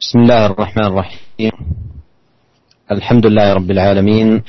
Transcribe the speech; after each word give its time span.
بسم 0.00 0.18
الله 0.18 0.46
الرحمن 0.46 0.86
الرحيم. 0.86 1.52
الحمد 2.90 3.26
لله 3.26 3.52
رب 3.52 3.70
العالمين 3.70 4.42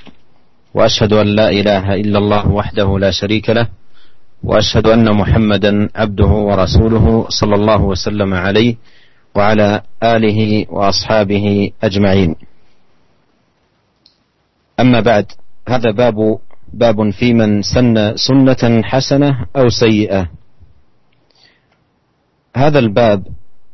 وأشهد 0.73 1.13
أن 1.13 1.27
لا 1.27 1.49
إله 1.49 1.95
إلا 1.95 2.17
الله 2.17 2.47
وحده 2.47 2.99
لا 2.99 3.11
شريك 3.11 3.49
له 3.49 3.67
وأشهد 4.43 4.87
أن 4.87 5.11
محمدا 5.11 5.89
عبده 5.95 6.31
ورسوله 6.47 7.25
صلى 7.29 7.55
الله 7.55 7.81
وسلم 7.83 8.33
عليه 8.33 8.75
وعلى 9.35 9.81
آله 10.03 10.65
وأصحابه 10.71 11.71
أجمعين. 11.83 12.35
أما 14.79 14.99
بعد 14.99 15.25
هذا 15.67 15.91
باب 15.91 16.39
باب 16.73 17.09
في 17.09 17.33
من 17.33 17.61
سن 17.61 18.15
سنة 18.15 18.81
حسنة 18.83 19.45
أو 19.55 19.69
سيئة. 19.69 20.31
هذا 22.55 22.79
الباب 22.79 23.27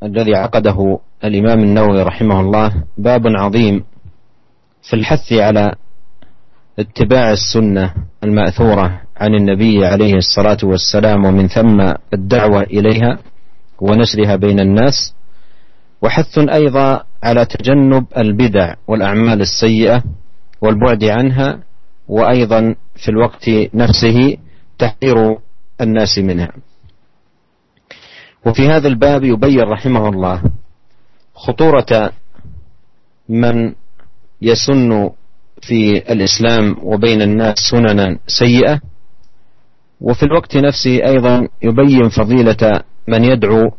الذي 0.04 0.36
عقده 0.36 1.00
الإمام 1.24 1.60
النووي 1.60 2.04
رحمه 2.04 2.40
الله 2.40 2.84
باب 2.98 3.28
عظيم 3.28 3.84
في 4.90 4.96
الحث 4.96 5.34
على 5.34 5.76
اتباع 6.80 7.32
السنة 7.32 7.94
المأثورة 8.24 9.02
عن 9.18 9.36
النبي 9.36 9.86
عليه 9.86 10.14
الصلاة 10.14 10.58
والسلام 10.64 11.26
ومن 11.26 11.48
ثم 11.48 11.94
الدعوة 12.14 12.62
إليها 12.62 13.20
ونشرها 13.82 14.36
بين 14.36 14.60
الناس. 14.60 15.14
وحث 16.02 16.38
أيضا 16.38 17.04
على 17.24 17.46
تجنب 17.46 18.06
البدع 18.18 18.74
والأعمال 18.88 19.42
السيئة 19.42 20.04
والبعد 20.62 21.04
عنها 21.04 21.60
وأيضا 22.08 22.76
في 22.96 23.10
الوقت 23.10 23.50
نفسه 23.74 24.38
تحذير 24.78 25.38
الناس 25.82 26.18
منها. 26.18 26.52
وفي 28.46 28.68
هذا 28.68 28.88
الباب 28.88 29.24
يبين 29.24 29.62
رحمه 29.62 30.10
الله 30.10 30.42
خطورة 31.38 32.12
من 33.30 33.74
يسن 34.42 35.10
في 35.62 35.98
الإسلام 36.12 36.76
وبين 36.84 37.22
الناس 37.22 37.56
سننا 37.72 38.20
سيئة 38.28 38.82
وفي 40.02 40.24
الوقت 40.24 40.58
نفسه 40.58 41.06
أيضا 41.06 41.48
يبين 41.62 42.10
فضيلة 42.10 42.82
من 43.08 43.24
يدعو 43.24 43.72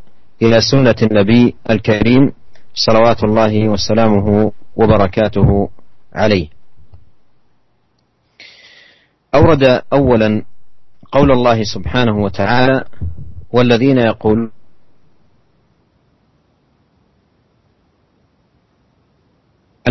إلى 0.43 0.61
سنة 0.61 0.95
النبي 1.03 1.55
الكريم 1.71 2.33
صلوات 2.75 3.25
الله 3.25 3.69
وسلامه 3.69 4.53
وبركاته 4.77 5.69
عليه. 6.15 6.49
أورد 9.35 9.83
أولا 9.93 10.43
قول 11.13 11.33
الله 11.33 11.63
سبحانه 11.65 12.23
وتعالى 12.23 12.85
والذين 13.53 13.99
يقولون 13.99 14.51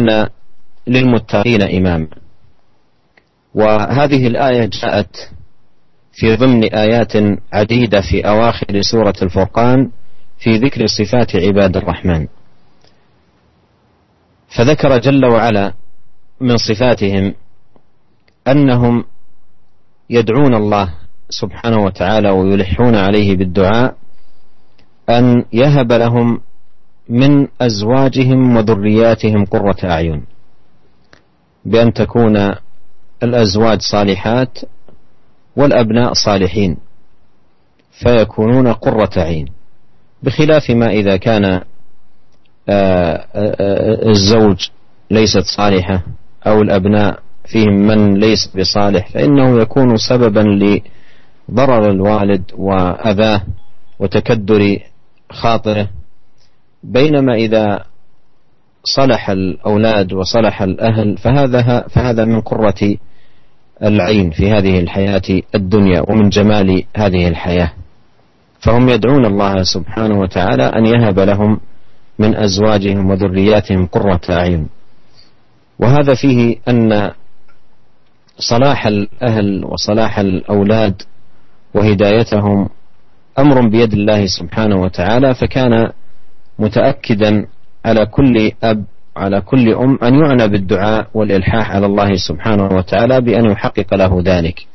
أن 0.10 0.30
للمتقين 0.88 1.62
إماما 1.62 2.08
وهذه 3.54 4.28
الآية 4.28 4.66
جاءت 4.66 5.32
في 6.14 6.36
ضمن 6.36 6.64
آيات 6.64 7.14
عديدة 7.54 8.02
في 8.02 8.28
أواخر 8.28 8.82
سورة 8.82 9.16
الفرقان 9.22 9.90
في 10.40 10.58
ذكر 10.58 10.88
صفات 10.88 11.36
عباد 11.36 11.78
الرحمن. 11.78 12.28
فذكر 14.58 14.98
جل 14.98 15.26
وعلا 15.26 15.74
من 16.42 16.58
صفاتهم 16.58 17.34
أنهم 18.48 19.04
يدعون 20.10 20.56
الله 20.56 20.94
سبحانه 21.30 21.78
وتعالى 21.78 22.30
ويلحون 22.30 22.96
عليه 22.96 23.38
بالدعاء 23.38 23.96
أن 25.10 25.46
يهب 25.54 25.92
لهم 25.92 26.42
من 27.10 27.48
أزواجهم 27.62 28.56
وذرياتهم 28.58 29.46
قرة 29.46 29.78
أعين. 29.84 30.24
بأن 31.66 31.94
تكون 31.94 32.56
الأزواج 33.24 33.82
صالحات 33.82 34.60
والأبناء 35.56 36.14
صالحين 36.14 36.78
فيكونون 37.92 38.68
قرة 38.74 39.10
عين 39.18 39.48
بخلاف 40.24 40.70
ما 40.70 40.90
إذا 40.90 41.18
كان 41.18 41.46
آه، 41.46 41.62
آه، 43.36 44.10
الزوج 44.10 44.70
ليست 45.12 45.44
صالحة 45.58 46.04
أو 46.48 46.62
الأبناء 46.62 47.20
فيهم 47.46 47.74
من 47.74 48.20
ليس 48.20 48.48
بصالح 48.58 49.08
فإنه 49.10 49.62
يكون 49.62 49.98
سببا 49.98 50.40
لضرر 51.50 51.92
الوالد 51.92 52.52
وأذاه 52.58 53.42
وتكدر 54.00 54.80
خاطره. 55.32 55.90
بينما 56.84 57.34
إذا 57.34 57.84
صلح 58.84 59.30
الأولاد 59.30 60.14
وصلح 60.14 60.62
الأهل 60.62 61.18
فهذا 61.18 61.88
فهذا 61.88 62.26
من 62.26 62.42
قرة 62.42 62.96
العين 63.84 64.32
في 64.32 64.52
هذه 64.52 64.80
الحياة 64.80 65.42
الدنيا 65.56 66.02
ومن 66.10 66.30
جمال 66.30 66.84
هذه 66.98 67.28
الحياة. 67.28 67.72
فهم 68.60 68.90
يدعون 68.90 69.26
الله 69.26 69.64
سبحانه 69.64 70.20
وتعالى 70.20 70.64
أن 70.64 70.86
يهب 70.86 71.20
لهم 71.20 71.60
من 72.20 72.36
أزواجهم 72.36 73.10
وذرياتهم 73.10 73.86
قرة 73.86 74.22
أعين. 74.30 74.68
وهذا 75.80 76.14
فيه 76.14 76.56
أن 76.68 77.12
صلاح 78.40 78.88
الأهل 78.88 79.66
وصلاح 79.66 80.20
الأولاد 80.20 81.02
وهدايتهم 81.74 82.70
أمر 83.40 83.68
بيد 83.68 83.94
الله 83.94 84.26
سبحانه 84.26 84.82
وتعالى 84.82 85.36
فكان 85.36 85.92
متأكدا 86.60 87.48
على 87.86 88.06
كل 88.06 88.52
أب 88.64 88.86
على 89.18 89.42
كل 89.42 89.74
أم 89.74 90.00
أن 90.04 90.14
يعنى 90.16 90.48
بالدعاء 90.48 91.08
والإلحاح 91.14 91.72
على 91.72 91.86
الله 91.86 92.14
سبحانه 92.16 92.70
وتعالى 92.78 93.22
بأن 93.22 93.46
يحقق 93.46 93.94
له 93.94 94.22
ذلك. 94.26 94.68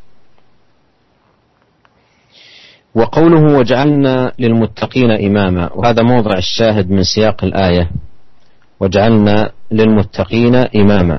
وقوله 2.95 3.59
وجعلنا 3.59 4.33
للمتقين 4.39 5.11
إماما 5.11 5.73
وهذا 5.73 6.03
موضع 6.03 6.39
الشاهد 6.39 6.91
من 6.91 7.03
سياق 7.03 7.45
الآية. 7.45 7.91
وجعلنا 8.81 9.53
للمتقين 9.71 10.55
إماما 10.55 11.19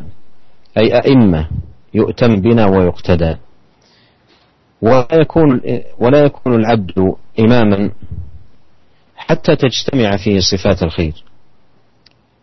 أي 0.77 0.95
أئمة 0.95 1.47
يؤتم 1.93 2.41
بنا 2.41 2.65
ويقتدى. 2.65 3.35
ولا 4.81 5.07
يكون 5.13 5.61
ولا 5.99 6.19
يكون 6.19 6.53
العبد 6.53 7.15
إماما 7.39 7.89
حتى 9.27 9.55
تجتمع 9.55 10.17
فيه 10.17 10.39
صفات 10.39 10.83
الخير. 10.83 11.23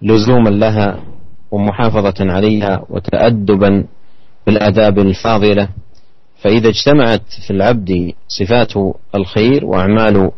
لزوما 0.02 0.50
لها 0.50 1.02
ومحافظة 1.50 2.14
عليها 2.20 2.86
وتأدبا 2.90 3.84
بالآداب 4.46 4.98
الفاضلة. 4.98 5.68
فإذا 6.42 6.68
اجتمعت 6.68 7.28
في 7.46 7.50
العبد 7.50 8.12
صفات 8.28 8.72
الخير 9.14 9.64
وأعمال 9.64 10.30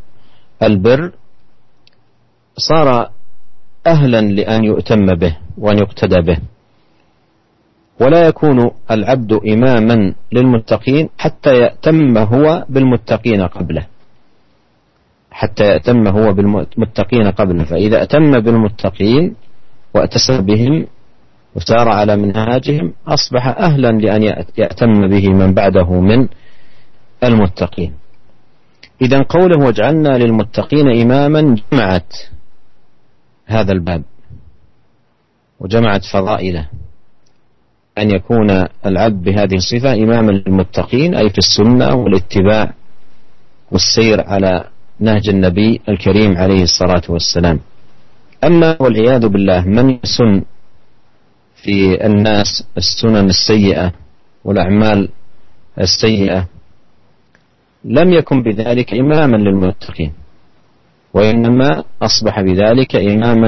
البر 0.62 1.12
صار 2.56 3.10
أهلا 3.86 4.20
لأن 4.20 4.64
يؤتم 4.64 5.06
به 5.06 5.36
وأن 5.58 5.78
يقتدى 5.78 6.20
به. 6.20 6.38
ولا 8.00 8.26
يكون 8.26 8.70
العبد 8.90 9.32
إماما 9.32 10.14
للمتقين 10.32 11.08
حتى 11.18 11.54
يأتم 11.58 12.18
هو 12.18 12.64
بالمتقين 12.68 13.42
قبله. 13.42 13.86
حتى 15.32 15.64
يأتم 15.64 16.08
هو 16.08 16.32
بالمتقين 16.32 17.30
قبله 17.30 17.64
فإذا 17.64 18.02
أتم 18.02 18.40
بالمتقين 18.40 19.34
وأتسم 19.94 20.40
بهم 20.40 20.86
وسار 21.54 21.88
على 21.88 22.16
منهاجهم 22.16 22.92
أصبح 23.06 23.48
أهلا 23.48 23.92
لأن 23.92 24.22
يأتم 24.58 25.08
به 25.08 25.28
من 25.28 25.54
بعده 25.54 26.00
من 26.00 26.28
المتقين. 27.24 27.92
إذا 29.02 29.22
قوله 29.22 29.66
واجعلنا 29.66 30.18
للمتقين 30.18 30.88
إماما 30.88 31.56
جمعت 31.72 32.16
هذا 33.46 33.72
الباب 33.72 34.02
وجمعت 35.60 36.04
فضائله 36.04 36.68
أن 37.98 38.10
يكون 38.10 38.50
العبد 38.86 39.22
بهذه 39.24 39.54
الصفة 39.54 39.94
إماما 39.94 40.32
للمتقين 40.32 41.14
أي 41.14 41.30
في 41.30 41.38
السنة 41.38 41.94
والاتباع 41.94 42.74
والسير 43.70 44.20
على 44.20 44.64
نهج 45.02 45.28
النبي 45.28 45.80
الكريم 45.88 46.36
عليه 46.36 46.62
الصلاة 46.62 47.02
والسلام. 47.08 47.58
أما 48.44 48.76
والعياذ 48.82 49.28
بالله 49.28 49.60
من 49.66 49.98
يسن 50.04 50.42
في 51.62 52.06
الناس 52.06 52.64
السنن 52.76 53.26
السيئة 53.28 53.92
والأعمال 54.44 55.08
السيئة؟ 55.80 56.46
لم 57.84 58.12
يكن 58.12 58.42
بذلك 58.42 58.94
إماما 58.94 59.36
للمتقين 59.36 60.12
وإنما 61.14 61.84
أصبح 62.02 62.40
بذلك 62.40 62.96
إماما 62.96 63.46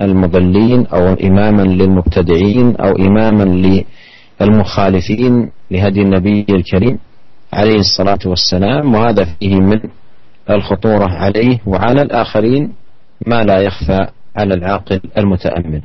للمضلين 0.00 0.86
أو 0.86 1.04
إماما 1.12 1.62
للمبتدعين 1.62 2.76
أو 2.76 2.90
إماما 2.96 3.44
للمخالفين 4.40 5.50
لهدي 5.70 6.00
النبي 6.02 6.46
الكريم 6.50 6.98
عليه 7.52 7.78
الصلاة 7.78 8.18
والسلام 8.26 8.94
وهذا 8.94 9.24
فيه 9.24 9.54
من 9.60 9.80
الخطورة 10.50 11.08
عليه 11.10 11.58
وعلى 11.66 12.02
الآخرين 12.02 12.72
ما 13.26 13.42
لا 13.42 13.60
يخفى 13.60 14.06
على 14.36 14.54
العاقل 14.54 15.00
المتأمل. 15.18 15.82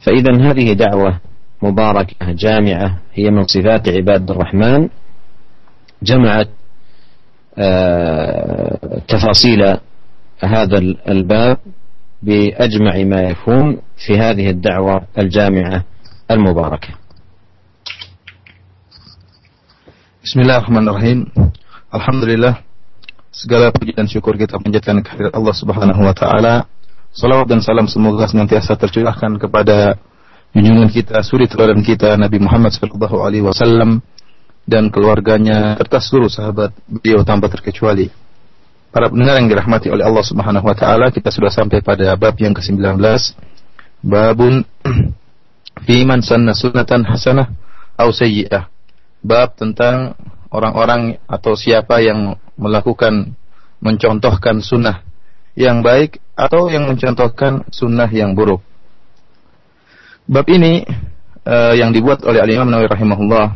فإذا 0.00 0.50
هذه 0.50 0.72
دعوة 0.72 1.20
مباركة 1.62 2.32
جامعة 2.32 2.98
هي 3.14 3.30
من 3.30 3.44
صفات 3.46 3.88
عباد 3.88 4.30
الرحمن 4.30 4.88
جمعت 6.02 6.48
آه، 7.58 9.00
تفاصيل 9.08 9.76
هذا 10.44 10.78
الباب 11.08 11.58
بأجمع 12.22 12.96
ما 13.04 13.22
يكون 13.22 13.78
في 14.06 14.18
هذه 14.18 14.50
الدعوة 14.50 15.02
الجامعة 15.18 15.84
المباركة. 16.30 16.88
بسم 20.24 20.40
الله 20.40 20.56
الرحمن 20.56 20.88
الرحيم. 20.88 21.26
الحمد 21.94 22.24
لله 22.24 22.56
segala 23.32 23.72
puji 23.72 23.96
dan 23.96 24.04
syukur 24.04 24.36
kita 24.36 24.60
panjatkan 24.60 25.00
kehadirat 25.00 25.32
Allah 25.32 25.54
Subhanahu 25.56 26.00
wa 26.04 26.12
taala. 26.12 26.68
Salawat 27.12 27.48
dan 27.48 27.60
salam 27.64 27.88
semoga 27.88 28.28
senantiasa 28.28 28.76
tercurahkan 28.76 29.36
kepada 29.36 30.00
junjungan 30.52 30.88
kita, 30.92 31.20
suri 31.24 31.48
teladan 31.48 31.80
kita 31.84 32.16
Nabi 32.16 32.40
Muhammad 32.40 32.72
sallallahu 32.72 33.20
alaihi 33.20 33.44
wasallam 33.44 34.04
dan 34.68 34.88
keluarganya 34.88 35.76
serta 35.80 35.98
seluruh 36.00 36.30
sahabat 36.32 36.72
beliau 36.88 37.24
tanpa 37.24 37.52
terkecuali. 37.52 38.12
Para 38.92 39.08
pendengar 39.08 39.40
yang 39.40 39.48
dirahmati 39.48 39.88
oleh 39.88 40.04
Allah 40.04 40.24
Subhanahu 40.24 40.68
wa 40.68 40.76
taala, 40.76 41.08
kita 41.08 41.32
sudah 41.32 41.48
sampai 41.48 41.80
pada 41.80 42.12
bab 42.16 42.36
yang 42.36 42.52
ke-19. 42.52 43.00
Babun 44.04 44.68
fi 45.88 45.96
man 46.04 46.20
sanna 46.20 46.52
sunnatan 46.52 47.08
hasanah 47.08 47.48
au 47.96 48.12
sayyi'ah. 48.12 48.68
Bab 49.24 49.56
tentang 49.56 50.12
orang-orang 50.52 51.16
atau 51.26 51.56
siapa 51.56 52.04
yang 52.04 52.36
melakukan 52.60 53.32
mencontohkan 53.82 54.60
sunnah 54.60 55.02
yang 55.58 55.80
baik 55.80 56.22
atau 56.36 56.68
yang 56.68 56.86
mencontohkan 56.86 57.66
sunnah 57.72 58.08
yang 58.12 58.36
buruk. 58.36 58.60
Bab 60.28 60.46
ini 60.46 60.86
uh, 61.48 61.74
yang 61.74 61.90
dibuat 61.90 62.22
oleh 62.22 62.38
Al 62.38 62.52
Imam 62.52 62.70
Nawawi 62.70 62.88
rahimahullah 62.88 63.46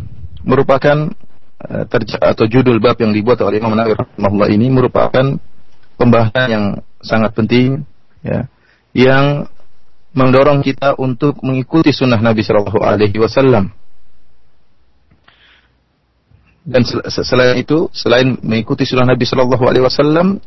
merupakan 0.42 1.14
Eh, 1.56 1.88
atau 2.20 2.44
judul 2.44 2.76
bab 2.84 3.00
yang 3.00 3.16
dibuat 3.16 3.40
oleh 3.40 3.64
Imam 3.64 3.72
Nawawi 3.72 3.96
rahimahullah 3.96 4.48
ini 4.52 4.68
merupakan 4.68 5.40
pembahasan 5.96 6.48
yang 6.52 6.64
sangat 7.00 7.32
penting 7.32 7.80
ya 8.20 8.44
yang 8.92 9.48
mendorong 10.12 10.60
kita 10.60 11.00
untuk 11.00 11.40
mengikuti 11.40 11.96
sunnah 11.96 12.20
Nabi 12.20 12.44
Shallallahu 12.44 12.76
Alaihi 12.84 13.16
Wasallam 13.16 13.72
dan 16.66 16.82
selain 17.06 17.62
itu 17.62 17.86
selain 17.94 18.34
mengikuti 18.42 18.82
sunnah 18.82 19.06
Nabi 19.06 19.22
Shallallahu 19.22 19.64
Alaihi 19.70 19.86
Wasallam 19.86 20.42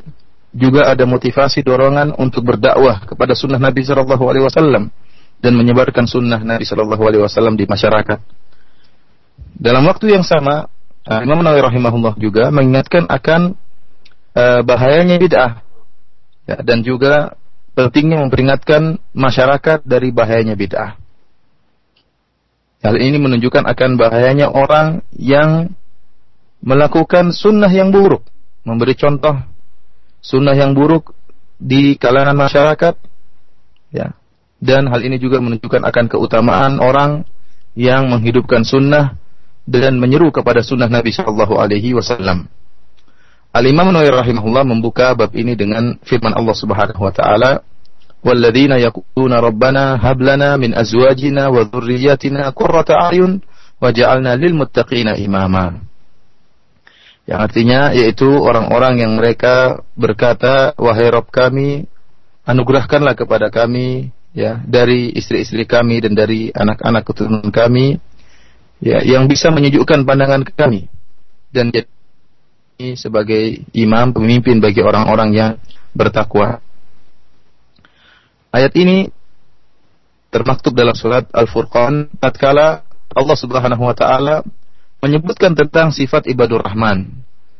juga 0.52 0.92
ada 0.92 1.08
motivasi 1.08 1.64
dorongan 1.64 2.12
untuk 2.20 2.44
berdakwah 2.44 3.08
kepada 3.08 3.34
sunnah 3.34 3.58
Nabi 3.58 3.88
Shallallahu 3.88 4.24
Alaihi 4.28 4.44
Wasallam 4.44 4.92
dan 5.40 5.52
menyebarkan 5.56 6.04
sunnah 6.06 6.44
Nabi 6.44 6.68
Shallallahu 6.68 7.00
Alaihi 7.00 7.24
Wasallam 7.24 7.56
di 7.56 7.64
masyarakat. 7.64 8.20
Dalam 9.56 9.88
waktu 9.88 10.12
yang 10.12 10.28
sama, 10.28 10.68
Uh, 11.10 11.26
Imam 11.26 11.42
Nawawi 11.42 11.66
rahimahullah 11.66 12.22
juga 12.22 12.54
mengingatkan 12.54 13.10
akan 13.10 13.58
uh, 14.38 14.62
bahayanya 14.62 15.18
bid'ah 15.18 15.66
ya, 16.46 16.62
dan 16.62 16.86
juga 16.86 17.34
pentingnya 17.74 18.22
memperingatkan 18.22 19.02
masyarakat 19.16 19.82
dari 19.90 20.14
bahayanya 20.14 20.54
bid'ah. 20.54 21.02
Hal 22.86 22.96
ini 23.02 23.18
menunjukkan 23.18 23.66
akan 23.66 23.98
bahayanya 23.98 24.54
orang 24.54 25.02
yang 25.18 25.74
melakukan 26.60 27.32
sunnah 27.32 27.72
yang 27.72 27.92
buruk, 27.92 28.24
memberi 28.68 28.96
contoh 28.96 29.36
sunnah 30.20 30.56
yang 30.56 30.76
buruk 30.76 31.16
di 31.60 31.96
kalangan 31.96 32.36
masyarakat, 32.36 32.96
ya. 33.92 34.16
Dan 34.60 34.92
hal 34.92 35.00
ini 35.08 35.16
juga 35.16 35.40
menunjukkan 35.40 35.88
akan 35.88 36.06
keutamaan 36.12 36.84
orang 36.84 37.24
yang 37.80 38.12
menghidupkan 38.12 38.68
sunnah 38.68 39.16
dan 39.64 39.96
menyeru 40.04 40.36
kepada 40.36 40.60
sunnah 40.60 40.92
Nabi 40.92 41.16
Shallallahu 41.16 41.56
Alaihi 41.56 41.96
Wasallam. 41.96 42.52
Al 43.56 43.66
Imam 43.66 43.90
Nawawi 43.90 44.12
rahimahullah 44.12 44.68
membuka 44.68 45.16
bab 45.16 45.32
ini 45.32 45.56
dengan 45.56 45.96
firman 46.04 46.36
Allah 46.36 46.56
Subhanahu 46.60 47.02
Wa 47.02 47.14
Taala, 47.16 47.52
"Walladzina 48.20 48.78
yaquluna 48.84 49.40
Rabbana 49.40 49.96
hab 49.96 50.20
lana 50.20 50.60
min 50.60 50.76
azwajina 50.76 51.48
wa 51.50 51.64
dzurriyyatina 51.64 52.52
qurrata 52.52 53.00
a'yun 53.10 53.40
waj'alna 53.80 54.36
lil 54.36 54.60
muttaqina 54.60 55.16
imama." 55.16 55.89
Yang 57.30 57.40
artinya 57.46 57.94
yaitu 57.94 58.26
orang-orang 58.26 59.06
yang 59.06 59.14
mereka 59.14 59.86
berkata, 59.94 60.74
"Wahai 60.82 61.14
Rabb 61.14 61.30
kami, 61.30 61.86
anugerahkanlah 62.42 63.14
kepada 63.14 63.54
kami 63.54 64.10
ya 64.34 64.58
dari 64.66 65.14
istri-istri 65.14 65.70
kami 65.70 66.02
dan 66.02 66.18
dari 66.18 66.50
anak-anak 66.50 67.06
keturunan 67.06 67.54
kami 67.54 68.02
ya 68.82 69.06
yang 69.06 69.30
bisa 69.30 69.54
menyejukkan 69.54 70.10
pandangan 70.10 70.42
kami 70.42 70.90
dan 71.54 71.70
jadi 71.70 72.98
sebagai 72.98 73.62
imam 73.78 74.10
pemimpin 74.10 74.58
bagi 74.58 74.82
orang-orang 74.82 75.30
yang 75.36 75.52
bertakwa. 75.94 76.64
Ayat 78.50 78.74
ini 78.74 79.14
termaktub 80.34 80.74
dalam 80.74 80.98
surat 80.98 81.30
Al-Furqan 81.30 82.10
tatkala 82.18 82.82
Allah 83.14 83.38
Subhanahu 83.38 83.86
wa 83.86 83.94
taala 83.94 84.42
menyebutkan 85.04 85.54
tentang 85.54 85.92
sifat 85.92 86.26
ibadur 86.32 86.64
rahman, 86.64 87.19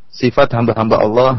sifat 0.10 0.52
hamba-hamba 0.58 0.98
Allah 1.00 1.32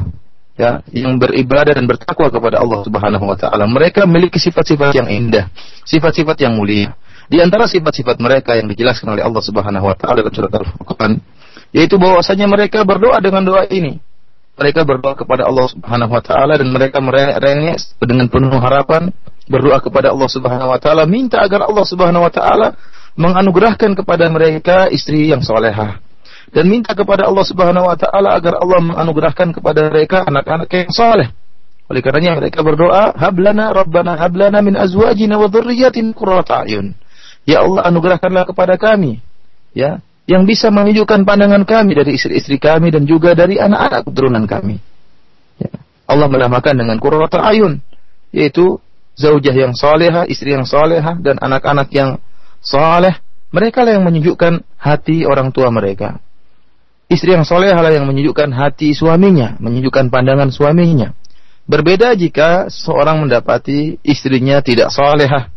ya 0.61 0.71
yang 0.93 1.17
beribadah 1.17 1.73
dan 1.73 1.89
bertakwa 1.89 2.29
kepada 2.29 2.61
Allah 2.61 2.81
Subhanahu 2.85 3.25
wa 3.25 3.37
taala. 3.37 3.65
Mereka 3.65 4.05
memiliki 4.05 4.37
sifat-sifat 4.37 4.93
yang 4.97 5.09
indah, 5.09 5.49
sifat-sifat 5.89 6.37
yang 6.45 6.57
mulia. 6.57 6.93
Di 7.31 7.39
antara 7.39 7.71
sifat-sifat 7.71 8.19
mereka 8.19 8.59
yang 8.59 8.67
dijelaskan 8.67 9.15
oleh 9.15 9.23
Allah 9.23 9.43
Subhanahu 9.43 9.87
wa 9.87 9.95
taala 9.95 10.27
dalam 10.27 10.35
surat 10.35 10.51
Al-Furqan 10.51 11.13
yaitu 11.71 11.95
bahwasanya 11.97 12.51
mereka 12.51 12.83
berdoa 12.83 13.23
dengan 13.23 13.47
doa 13.47 13.65
ini. 13.71 14.03
Mereka 14.59 14.85
berdoa 14.85 15.17
kepada 15.17 15.49
Allah 15.49 15.67
Subhanahu 15.71 16.13
wa 16.13 16.21
taala 16.21 16.59
dan 16.59 16.69
mereka 16.69 16.99
merengek 17.01 17.81
dengan 18.03 18.27
penuh 18.29 18.59
harapan 18.61 19.09
berdoa 19.47 19.81
kepada 19.81 20.13
Allah 20.13 20.29
Subhanahu 20.29 20.69
wa 20.69 20.79
taala 20.83 21.09
minta 21.09 21.41
agar 21.41 21.65
Allah 21.65 21.87
Subhanahu 21.87 22.27
wa 22.27 22.33
taala 22.35 22.77
menganugerahkan 23.17 23.97
kepada 23.97 24.29
mereka 24.29 24.91
istri 24.93 25.31
yang 25.33 25.41
solehah 25.41 26.03
dan 26.51 26.67
minta 26.67 26.93
kepada 26.99 27.31
Allah 27.31 27.47
Subhanahu 27.47 27.87
wa 27.87 27.95
taala 27.95 28.35
agar 28.35 28.59
Allah 28.59 28.81
menganugerahkan 28.83 29.55
kepada 29.55 29.87
mereka 29.87 30.27
anak-anak 30.27 30.71
yang 30.71 30.91
soleh. 30.91 31.29
Oleh 31.91 32.03
karenanya 32.03 32.39
mereka 32.39 32.63
berdoa, 32.63 33.15
"Hablana 33.15 33.75
Rabbana 33.75 34.15
hablana 34.19 34.59
min 34.63 34.79
azwajina 34.79 35.39
wa 35.39 35.51
dhurriyyatina 35.51 36.15
qurrata 36.15 36.67
a'yun." 36.67 36.95
Ya 37.47 37.63
Allah 37.67 37.87
anugerahkanlah 37.91 38.47
kepada 38.47 38.79
kami 38.79 39.19
ya 39.75 40.03
yang 40.31 40.47
bisa 40.47 40.71
menunjukkan 40.71 41.27
pandangan 41.27 41.67
kami 41.67 41.99
dari 41.99 42.15
istri-istri 42.15 42.63
kami 42.63 42.95
dan 42.95 43.07
juga 43.07 43.35
dari 43.35 43.59
anak-anak 43.59 44.07
keturunan 44.07 44.45
kami. 44.47 44.79
Ya. 45.59 45.75
Allah 46.07 46.31
menamakan 46.31 46.75
dengan 46.79 46.97
qurrata 47.03 47.43
ayun 47.43 47.83
yaitu 48.31 48.79
zaujah 49.19 49.55
yang 49.55 49.75
salehah, 49.75 50.31
istri 50.31 50.55
yang 50.55 50.67
salehah 50.67 51.19
dan 51.19 51.43
anak-anak 51.43 51.91
yang 51.91 52.23
saleh. 52.63 53.19
Mereka 53.51 53.83
lah 53.83 53.99
yang 53.99 54.07
menyejukkan 54.07 54.63
hati 54.79 55.27
orang 55.27 55.51
tua 55.51 55.75
mereka. 55.75 56.23
Istri 57.11 57.35
yang 57.35 57.43
soleh 57.43 57.75
lah 57.75 57.91
yang 57.91 58.07
menyejukkan 58.07 58.55
hati 58.55 58.95
suaminya, 58.95 59.59
menyejukkan 59.59 60.15
pandangan 60.15 60.55
suaminya. 60.55 61.11
Berbeda 61.67 62.15
jika 62.15 62.71
seorang 62.71 63.27
mendapati 63.27 63.99
istrinya 64.07 64.63
tidak 64.63 64.95
solehah, 64.95 65.51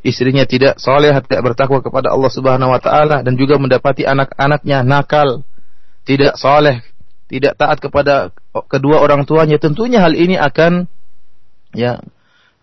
istrinya 0.00 0.48
tidak 0.48 0.80
soleh, 0.80 1.12
tidak 1.28 1.52
bertakwa 1.52 1.84
kepada 1.84 2.16
Allah 2.16 2.32
Subhanahu 2.32 2.72
wa 2.72 2.80
taala 2.80 3.20
dan 3.20 3.36
juga 3.36 3.60
mendapati 3.60 4.08
anak-anaknya 4.08 4.80
nakal, 4.88 5.44
tidak 6.08 6.40
soleh, 6.40 6.80
tidak 7.28 7.60
taat 7.60 7.76
kepada 7.76 8.32
kedua 8.64 9.04
orang 9.04 9.28
tuanya, 9.28 9.60
tentunya 9.60 10.00
hal 10.00 10.16
ini 10.16 10.40
akan 10.40 10.88
ya 11.76 12.00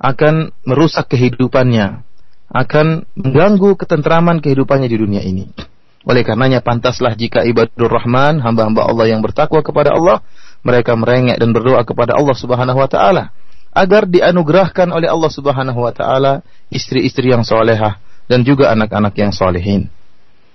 akan 0.01 0.49
merusak 0.65 1.05
kehidupannya, 1.05 2.01
akan 2.49 3.05
mengganggu 3.13 3.77
ketentraman 3.77 4.41
kehidupannya 4.41 4.89
di 4.89 4.97
dunia 4.97 5.21
ini. 5.21 5.53
Oleh 6.03 6.27
karenanya 6.27 6.59
pantaslah 6.59 7.15
jika 7.15 7.47
ibadur 7.47 7.87
rahman, 7.87 8.43
hamba-hamba 8.43 8.91
Allah 8.91 9.05
yang 9.07 9.23
bertakwa 9.23 9.63
kepada 9.63 9.95
Allah, 9.95 10.19
mereka 10.63 10.95
merengek 10.99 11.39
dan 11.39 11.55
berdoa 11.55 11.83
kepada 11.87 12.15
Allah 12.15 12.35
Subhanahu 12.35 12.79
wa 12.79 12.89
taala 12.91 13.31
agar 13.73 14.05
dianugerahkan 14.05 14.91
oleh 14.91 15.09
Allah 15.09 15.31
Subhanahu 15.31 15.79
wa 15.79 15.91
taala 15.95 16.45
istri-istri 16.69 17.31
yang 17.31 17.41
solehah 17.41 17.99
dan 18.27 18.45
juga 18.45 18.71
anak-anak 18.71 19.15
yang 19.17 19.31
solehin. 19.31 19.87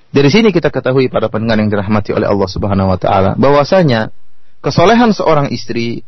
Dari 0.08 0.32
sini 0.32 0.48
kita 0.48 0.72
ketahui 0.72 1.12
para 1.12 1.28
pendengar 1.28 1.60
yang 1.60 1.68
dirahmati 1.68 2.16
oleh 2.16 2.24
Allah 2.24 2.48
Subhanahu 2.48 2.88
wa 2.88 2.98
taala 3.00 3.36
bahwasanya 3.36 4.08
kesolehan 4.64 5.12
seorang 5.12 5.52
istri 5.52 6.06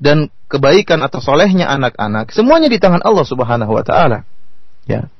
dan 0.00 0.32
kebaikan 0.48 1.04
atau 1.04 1.20
solehnya 1.20 1.68
anak-anak 1.68 2.32
semuanya 2.32 2.72
di 2.72 2.80
tangan 2.80 3.04
Allah 3.04 3.26
Subhanahu 3.28 3.72
wa 3.72 3.84
taala. 3.84 4.24
Ya. 4.88 5.12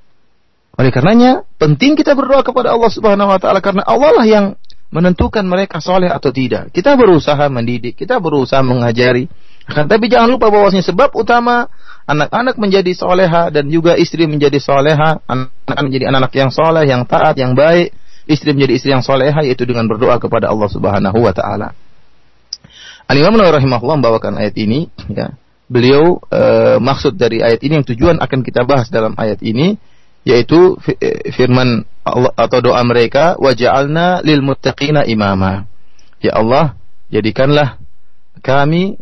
Oleh 0.74 0.90
karenanya 0.90 1.46
penting 1.56 1.94
kita 1.94 2.18
berdoa 2.18 2.42
kepada 2.42 2.74
Allah 2.74 2.90
Subhanahu 2.90 3.30
wa 3.30 3.38
taala 3.38 3.62
karena 3.62 3.86
Allah 3.86 4.10
lah 4.10 4.26
yang 4.26 4.46
menentukan 4.90 5.42
mereka 5.46 5.78
soleh 5.82 6.10
atau 6.10 6.30
tidak. 6.30 6.70
Kita 6.70 6.94
berusaha 6.94 7.50
mendidik, 7.50 7.98
kita 7.98 8.22
berusaha 8.22 8.62
mengajari, 8.62 9.26
akan 9.66 9.90
tapi 9.90 10.06
jangan 10.06 10.30
lupa 10.30 10.50
bahwasanya 10.54 10.86
sebab 10.86 11.14
utama 11.18 11.66
anak-anak 12.06 12.60
menjadi 12.60 12.92
soleha 12.94 13.50
dan 13.50 13.66
juga 13.72 13.98
istri 13.98 14.28
menjadi 14.28 14.60
soleha, 14.62 15.18
anak-anak 15.24 15.82
menjadi 15.82 16.04
anak-anak 16.10 16.32
yang 16.36 16.50
soleh, 16.54 16.84
yang 16.86 17.02
taat, 17.08 17.34
yang 17.40 17.58
baik, 17.58 17.90
istri 18.28 18.52
menjadi 18.52 18.72
istri 18.76 18.90
yang 18.92 19.02
soleha 19.02 19.40
yaitu 19.42 19.64
dengan 19.64 19.88
berdoa 19.88 20.20
kepada 20.20 20.52
Allah 20.52 20.68
Subhanahu 20.68 21.18
wa 21.18 21.32
taala. 21.32 21.72
Al 23.04 23.16
Imam 23.20 23.36
rahimahullah 23.36 24.00
membawakan 24.00 24.40
ayat 24.40 24.56
ini 24.56 24.88
ya. 25.12 25.36
Beliau 25.64 26.20
e, 26.28 26.76
maksud 26.76 27.16
dari 27.16 27.40
ayat 27.40 27.64
ini 27.64 27.80
yang 27.80 27.86
tujuan 27.88 28.20
akan 28.20 28.44
kita 28.44 28.68
bahas 28.68 28.92
dalam 28.92 29.16
ayat 29.16 29.40
ini 29.40 29.80
yaitu 30.24 30.80
eh, 30.98 31.30
firman 31.36 31.84
Allah 32.04 32.32
atau 32.36 32.58
doa 32.60 32.80
mereka 32.84 33.36
waja'alna 33.40 34.24
lil 34.24 34.40
muttaqina 34.44 35.04
imama. 35.08 35.68
Ya 36.20 36.36
Allah, 36.36 36.76
jadikanlah 37.12 37.80
kami 38.40 38.96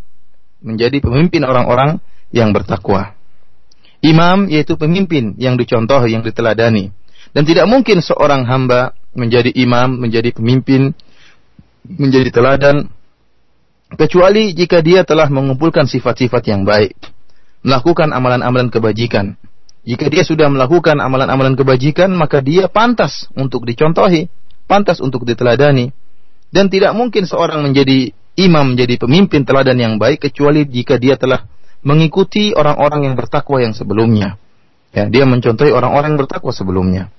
menjadi 0.63 1.03
pemimpin 1.03 1.43
orang-orang 1.43 1.99
yang 2.35 2.51
bertakwa. 2.55 3.15
Imam 4.03 4.51
yaitu 4.51 4.75
pemimpin 4.75 5.39
yang 5.39 5.55
dicontoh, 5.55 6.03
yang 6.11 6.27
diteladani. 6.27 6.91
Dan 7.31 7.47
tidak 7.47 7.71
mungkin 7.71 8.03
seorang 8.03 8.43
hamba 8.45 8.99
menjadi 9.15 9.55
imam, 9.55 9.99
menjadi 9.99 10.35
pemimpin, 10.35 10.91
menjadi 11.87 12.29
teladan, 12.35 12.91
kecuali 13.95 14.53
jika 14.53 14.83
dia 14.83 15.07
telah 15.07 15.31
mengumpulkan 15.31 15.87
sifat-sifat 15.87 16.43
yang 16.51 16.67
baik, 16.67 16.99
melakukan 17.63 18.11
amalan-amalan 18.11 18.69
kebajikan. 18.69 19.39
Jika 19.83 20.07
dia 20.07 20.23
sudah 20.23 20.47
melakukan 20.47 20.95
amalan-amalan 21.03 21.59
kebajikan, 21.59 22.15
maka 22.15 22.39
dia 22.39 22.71
pantas 22.71 23.27
untuk 23.35 23.67
dicontohi, 23.67 24.31
pantas 24.71 25.03
untuk 25.03 25.27
diteladani. 25.27 25.91
Dan 26.55 26.71
tidak 26.71 26.95
mungkin 26.95 27.27
seorang 27.27 27.67
menjadi 27.67 28.15
imam, 28.39 28.77
menjadi 28.77 29.03
pemimpin 29.03 29.43
teladan 29.43 29.75
yang 29.83 29.95
baik, 29.99 30.31
kecuali 30.31 30.63
jika 30.71 31.03
dia 31.03 31.19
telah 31.19 31.51
mengikuti 31.83 32.55
orang-orang 32.55 33.11
yang 33.11 33.15
bertakwa 33.19 33.59
yang 33.59 33.75
sebelumnya. 33.75 34.39
Ya, 34.95 35.11
dia 35.11 35.27
mencontohi 35.27 35.75
orang-orang 35.75 36.15
yang 36.15 36.21
bertakwa 36.21 36.53
sebelumnya. 36.55 37.11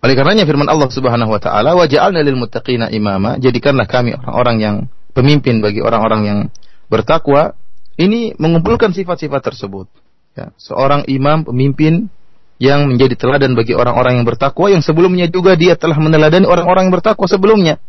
Oleh 0.00 0.14
karenanya 0.14 0.46
firman 0.46 0.70
Allah 0.70 0.88
Subhanahu 0.88 1.34
wa 1.34 1.40
taala, 1.42 1.74
"Wa 1.74 1.84
ja'alna 1.84 2.22
lil 2.22 2.38
muttaqina 2.38 2.88
imama." 2.94 3.36
Jadikanlah 3.42 3.90
kami 3.90 4.14
orang-orang 4.14 4.56
yang 4.62 4.76
pemimpin 5.12 5.58
bagi 5.60 5.82
orang-orang 5.82 6.22
yang 6.24 6.38
bertakwa. 6.86 7.58
Ini 7.98 8.38
mengumpulkan 8.38 8.94
sifat-sifat 8.94 9.40
tersebut. 9.52 10.05
Ya, 10.36 10.52
seorang 10.60 11.08
imam 11.08 11.48
pemimpin 11.48 12.12
yang 12.60 12.92
menjadi 12.92 13.16
teladan 13.16 13.56
bagi 13.56 13.72
orang-orang 13.72 14.20
yang 14.20 14.26
bertakwa 14.28 14.68
yang 14.68 14.84
sebelumnya 14.84 15.32
juga 15.32 15.56
dia 15.56 15.80
telah 15.80 15.96
meneladani 15.96 16.44
orang-orang 16.44 16.88
yang 16.88 16.94
bertakwa 16.94 17.24
sebelumnya 17.24 17.80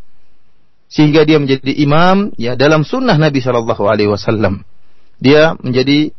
sehingga 0.87 1.27
dia 1.27 1.39
menjadi 1.39 1.75
imam 1.83 2.31
ya 2.39 2.55
dalam 2.55 2.87
sunnah 2.87 3.19
Nabi 3.19 3.43
Shallallahu 3.43 3.83
Alaihi 3.83 4.07
Wasallam. 4.07 4.63
Dia 5.19 5.59
menjadi 5.59 6.15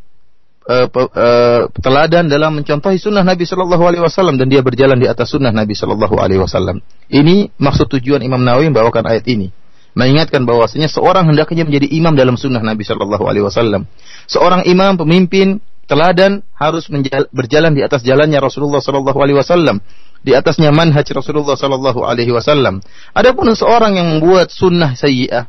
uh, 0.68 0.87
uh, 0.92 1.62
teladan 1.80 2.28
dalam 2.28 2.61
mencontohi 2.61 3.00
sunnah 3.00 3.25
Nabi 3.25 3.49
Shallallahu 3.49 3.85
Alaihi 3.88 4.04
Wasallam 4.04 4.37
dan 4.37 4.52
dia 4.52 4.61
berjalan 4.61 5.00
di 5.00 5.08
atas 5.08 5.32
sunnah 5.32 5.49
Nabi 5.49 5.73
Shallallahu 5.73 6.20
Alaihi 6.20 6.40
Wasallam. 6.44 6.85
Ini 7.08 7.56
maksud 7.56 7.88
tujuan 7.88 8.20
Imam 8.20 8.44
Nawawi 8.44 8.68
membawakan 8.68 9.08
ayat 9.08 9.25
ini, 9.25 9.49
mengingatkan 9.97 10.44
bahwasanya 10.44 10.92
seorang 10.92 11.25
hendaknya 11.25 11.64
menjadi 11.64 11.88
imam 11.88 12.12
dalam 12.12 12.37
sunnah 12.37 12.61
Nabi 12.61 12.85
Shallallahu 12.85 13.25
Alaihi 13.25 13.49
Wasallam. 13.49 13.88
Seorang 14.28 14.68
imam, 14.68 15.00
pemimpin, 15.00 15.64
teladan 15.88 16.45
harus 16.54 16.87
berjalan 17.33 17.73
di 17.73 17.83
atas 17.83 18.04
jalannya 18.04 18.38
Rasulullah 18.38 18.85
Shallallahu 18.85 19.18
Alaihi 19.18 19.40
Wasallam 19.40 19.80
di 20.23 20.35
atasnya 20.35 20.75
manhaj 20.75 21.07
Rasulullah 21.14 21.54
sallallahu 21.54 22.02
alaihi 22.02 22.35
wasallam. 22.35 22.83
Adapun 23.14 23.54
seorang 23.54 23.99
yang 23.99 24.18
membuat 24.18 24.50
sunnah 24.50 24.99
sayyi'ah 24.99 25.47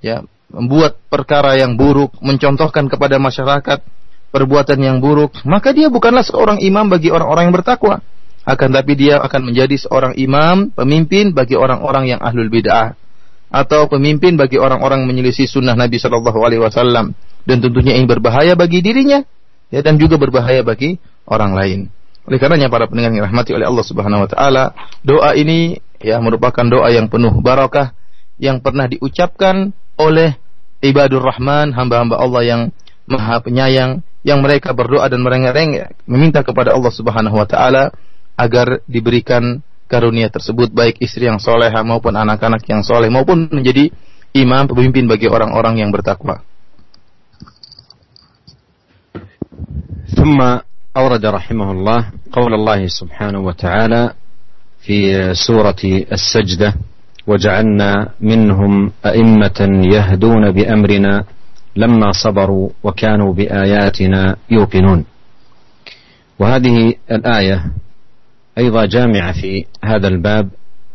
ya, 0.00 0.24
membuat 0.48 0.96
perkara 1.12 1.56
yang 1.60 1.76
buruk, 1.76 2.16
mencontohkan 2.24 2.88
kepada 2.88 3.20
masyarakat 3.20 3.84
perbuatan 4.32 4.78
yang 4.80 4.98
buruk, 5.00 5.40
maka 5.44 5.72
dia 5.72 5.92
bukanlah 5.92 6.24
seorang 6.24 6.60
imam 6.60 6.88
bagi 6.88 7.12
orang-orang 7.12 7.52
yang 7.52 7.56
bertakwa. 7.56 8.00
Akan 8.48 8.72
tapi 8.72 8.96
dia 8.96 9.20
akan 9.20 9.52
menjadi 9.52 9.76
seorang 9.76 10.16
imam, 10.16 10.72
pemimpin 10.72 11.36
bagi 11.36 11.52
orang-orang 11.52 12.16
yang 12.16 12.20
ahlul 12.24 12.48
bid'ah 12.48 12.96
atau 13.48 13.88
pemimpin 13.88 14.36
bagi 14.36 14.60
orang-orang 14.60 15.04
menyelisih 15.08 15.48
sunnah 15.48 15.72
Nabi 15.72 16.00
Shallallahu 16.00 16.36
Alaihi 16.44 16.60
Wasallam 16.64 17.16
dan 17.48 17.56
tentunya 17.64 17.96
ini 17.96 18.04
berbahaya 18.04 18.56
bagi 18.56 18.84
dirinya 18.84 19.24
ya 19.68 19.80
dan 19.84 19.96
juga 20.00 20.16
berbahaya 20.20 20.64
bagi 20.64 21.00
orang 21.28 21.52
lain. 21.56 21.80
Oleh 22.28 22.36
karenanya 22.36 22.68
para 22.68 22.84
pendengar 22.84 23.12
yang 23.16 23.24
rahmati 23.24 23.56
oleh 23.56 23.64
Allah 23.64 23.84
Subhanahu 23.84 24.24
wa 24.24 24.28
taala, 24.28 24.64
doa 25.00 25.32
ini 25.32 25.80
ya 25.96 26.20
merupakan 26.20 26.64
doa 26.64 26.92
yang 26.92 27.08
penuh 27.08 27.32
barakah 27.40 27.96
yang 28.36 28.60
pernah 28.60 28.84
diucapkan 28.84 29.72
oleh 29.98 30.36
ibadur 30.84 31.24
rahman, 31.24 31.72
hamba-hamba 31.72 32.20
Allah 32.20 32.42
yang 32.44 32.62
maha 33.08 33.40
penyayang 33.40 34.04
yang 34.22 34.44
mereka 34.44 34.76
berdoa 34.76 35.08
dan 35.08 35.24
merengek 35.24 35.96
meminta 36.04 36.44
kepada 36.44 36.76
Allah 36.76 36.92
Subhanahu 36.92 37.40
wa 37.40 37.48
taala 37.48 37.96
agar 38.36 38.84
diberikan 38.84 39.64
karunia 39.88 40.28
tersebut 40.28 40.68
baik 40.70 41.00
istri 41.00 41.26
yang 41.26 41.40
soleha 41.40 41.80
maupun 41.80 42.12
anak-anak 42.12 42.60
yang 42.68 42.84
soleh 42.84 43.08
maupun 43.08 43.48
menjadi 43.48 43.88
imam 44.36 44.68
pemimpin 44.68 45.08
bagi 45.08 45.26
orang-orang 45.26 45.80
yang 45.80 45.90
bertakwa. 45.90 46.44
ثم 50.16 50.58
أورد 50.96 51.26
رحمه 51.26 51.72
الله 51.72 52.10
قول 52.32 52.54
الله 52.54 52.86
سبحانه 52.86 53.40
وتعالى 53.40 54.12
في 54.80 54.94
سورة 55.34 55.76
السجدة 56.12 56.74
وجعلنا 57.26 58.08
منهم 58.20 58.92
أئمة 59.06 59.82
يهدون 59.92 60.50
بأمرنا 60.52 61.24
لما 61.76 62.12
صبروا 62.12 62.70
وكانوا 62.82 63.34
بآياتنا 63.34 64.36
يوقنون. 64.50 65.04
وهذه 66.38 66.94
الآية 67.10 67.64
أيضا 68.58 68.86
جامعة 68.86 69.32
في 69.32 69.64
هذا 69.84 70.08
الباب 70.08 70.48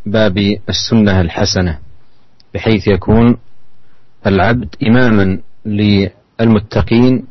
باب 0.05 0.37
السنة 0.69 1.21
الحسنة 1.21 1.79
بحيث 2.53 2.87
يكون 2.87 3.37
العبد 4.27 4.75
إماما 4.87 5.39
للمتقين 5.65 7.25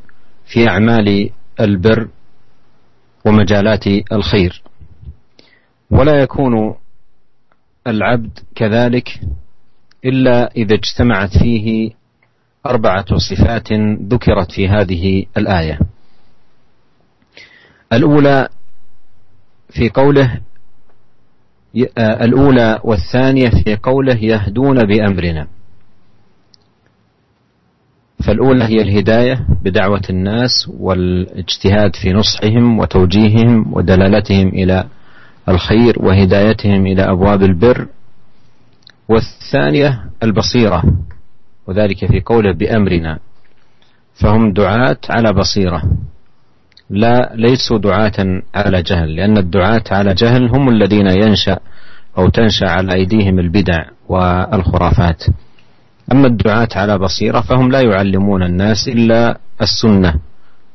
في 0.47 0.69
أعمال 0.69 1.31
البر 1.61 2.09
ومجالات 3.25 3.87
الخير. 4.12 4.62
ولا 5.90 6.23
يكون 6.23 6.75
العبد 7.87 8.38
كذلك 8.54 9.21
إلا 10.04 10.50
إذا 10.56 10.75
اجتمعت 10.75 11.38
فيه 11.38 11.90
أربعة 12.66 13.16
صفات 13.16 13.73
ذكرت 14.12 14.52
في 14.52 14.68
هذه 14.68 15.26
الآية. 15.37 15.78
الأولى 17.92 18.49
في 19.71 19.88
قوله 19.88 20.40
الأولى 21.99 22.80
والثانية 22.85 23.50
في 23.64 23.76
قوله 23.76 24.16
يهدون 24.16 24.87
بأمرنا. 24.87 25.47
فالأولى 28.25 28.64
هي 28.64 28.83
الهداية 28.83 29.47
بدعوة 29.62 30.02
الناس 30.11 30.69
والاجتهاد 30.79 31.97
في 31.97 32.12
نصحهم 32.12 32.79
وتوجيههم 32.79 33.75
ودلالتهم 33.75 34.49
إلى 34.49 34.85
الخير 35.49 35.95
وهدايتهم 36.02 36.87
إلى 36.87 37.02
أبواب 37.02 37.43
البر. 37.43 37.87
والثانية 39.09 40.05
البصيرة 40.23 40.83
وذلك 41.67 42.07
في 42.07 42.21
قوله 42.21 42.52
بأمرنا 42.52 43.19
فهم 44.14 44.52
دعاة 44.52 44.97
على 45.11 45.33
بصيرة 45.33 45.83
لا 46.91 47.33
ليسوا 47.35 47.79
دعاة 47.79 48.43
على 48.55 48.83
جهل 48.83 49.17
لأن 49.17 49.38
الدعاة 49.38 49.85
على 49.91 50.14
جهل 50.14 50.49
هم 50.49 50.69
الذين 50.69 51.07
ينشأ 51.07 51.59
أو 52.19 52.29
تنشأ 52.29 52.67
على 52.67 52.95
أيديهم 52.95 53.38
البدع 53.38 53.85
والخرافات. 54.09 55.25
أما 56.12 56.26
الدعاة 56.26 56.68
على 56.76 56.99
بصيرة 56.99 57.40
فهم 57.40 57.71
لا 57.71 57.80
يعلمون 57.80 58.42
الناس 58.42 58.88
إلا 58.88 59.38
السنة 59.62 60.14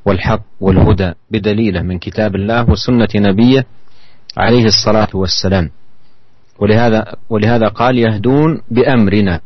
والحق 0.06 0.42
والهدى 0.60 1.12
بدليله 1.32 1.82
من 1.82 2.00
كتاب 2.00 2.36
الله 2.36 2.70
وسنة 2.70 3.08
نبيه 3.16 3.66
عليه 4.38 4.66
الصلاة 4.66 5.08
والسلام. 5.14 5.70
ولهذا 6.60 7.16
ولهذا 7.30 7.68
قال 7.68 7.98
يهدون 7.98 8.62
بأمرنا 8.72 9.40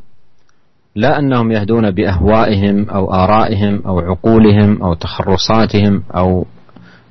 لا 0.95 1.19
أنهم 1.19 1.51
يهدون 1.51 1.91
بأهوائهم 1.91 2.89
أو 2.89 3.13
آرائهم 3.13 3.81
أو 3.85 4.00
عقولهم 4.00 4.83
أو 4.83 4.93
تخرصاتهم 4.93 6.03
أو 6.15 6.45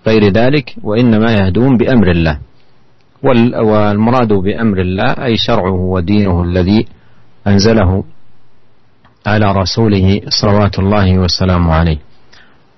غير 0.06 0.32
ذلك 0.32 0.74
وإنما 0.82 1.32
يهدون 1.32 1.76
بأمر 1.76 2.10
الله. 2.10 2.38
والمراد 3.22 4.32
بأمر 4.32 4.80
الله 4.80 5.12
أي 5.24 5.36
شرعه 5.36 5.74
ودينه 5.74 6.42
الذي 6.42 6.86
أنزله 7.46 8.04
على 9.26 9.52
رسوله 9.52 10.20
صلوات 10.28 10.78
الله 10.78 11.18
وسلامه 11.18 11.74
عليه. 11.74 11.98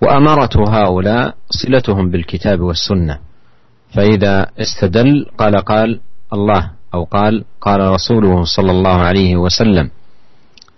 وأمارة 0.02 0.54
هؤلاء 0.68 1.34
صلتهم 1.50 2.10
بالكتاب 2.10 2.60
والسنة. 2.60 3.18
فإذا 3.94 4.46
استدل 4.58 5.26
قال 5.38 5.56
قال 5.56 6.00
الله 6.32 6.70
أو 6.94 7.04
قال 7.04 7.44
قال 7.60 7.80
رسوله 7.80 8.44
صلى 8.44 8.70
الله 8.70 8.96
عليه 8.96 9.36
وسلم. 9.36 9.90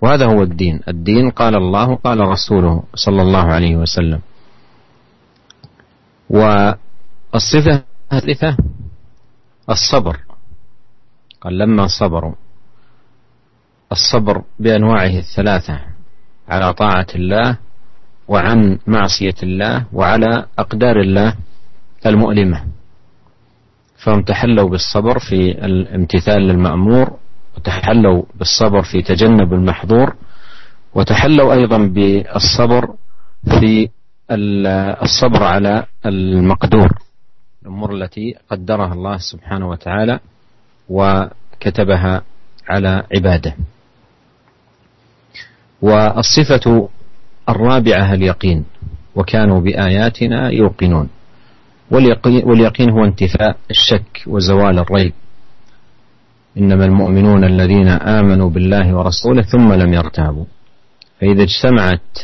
وهذا 0.00 0.26
هو 0.26 0.42
الدين. 0.42 0.80
الدين 0.88 1.30
قال 1.30 1.54
الله 1.54 1.94
قال 1.94 2.20
رسوله 2.20 2.82
صلى 2.94 3.22
الله 3.22 3.44
عليه 3.44 3.76
وسلم. 3.76 4.20
والصفة 6.30 7.82
الثالثة 8.12 8.56
الصبر. 9.70 10.16
قال 11.40 11.58
لما 11.58 11.86
صبروا؟ 11.86 12.34
الصبر 13.94 14.42
بأنواعه 14.58 15.18
الثلاثة 15.18 15.80
على 16.48 16.72
طاعة 16.72 17.06
الله 17.14 17.58
وعن 18.28 18.78
معصية 18.86 19.34
الله 19.42 19.84
وعلى 19.92 20.46
أقدار 20.58 21.00
الله 21.00 21.34
المؤلمة. 22.06 22.64
فهم 23.96 24.22
تحلوا 24.22 24.68
بالصبر 24.68 25.18
في 25.18 25.64
الامتثال 25.64 26.42
للمأمور 26.42 27.16
وتحلوا 27.56 28.22
بالصبر 28.34 28.82
في 28.82 29.02
تجنب 29.02 29.52
المحظور 29.52 30.14
وتحلوا 30.94 31.52
أيضا 31.52 31.78
بالصبر 31.78 32.94
في 33.44 33.88
الصبر 35.02 35.42
على 35.42 35.86
المقدور 36.06 36.90
الأمور 37.62 37.94
التي 37.94 38.34
قدرها 38.50 38.92
الله 38.92 39.16
سبحانه 39.18 39.68
وتعالى 39.68 40.20
وكتبها 40.88 42.22
على 42.68 43.04
عباده. 43.16 43.54
والصفة 45.84 46.88
الرابعة 47.48 48.12
اليقين 48.14 48.64
وكانوا 49.14 49.60
بآياتنا 49.60 50.50
يوقنون. 50.50 51.08
واليقين 52.44 52.90
هو 52.90 53.04
انتفاء 53.04 53.56
الشك 53.70 54.24
وزوال 54.26 54.78
الريب. 54.78 55.12
إنما 56.58 56.84
المؤمنون 56.84 57.44
الذين 57.44 57.88
آمنوا 57.88 58.50
بالله 58.50 58.96
ورسوله 58.96 59.42
ثم 59.42 59.72
لم 59.72 59.92
يرتابوا. 59.94 60.44
فإذا 61.20 61.42
اجتمعت 61.42 62.18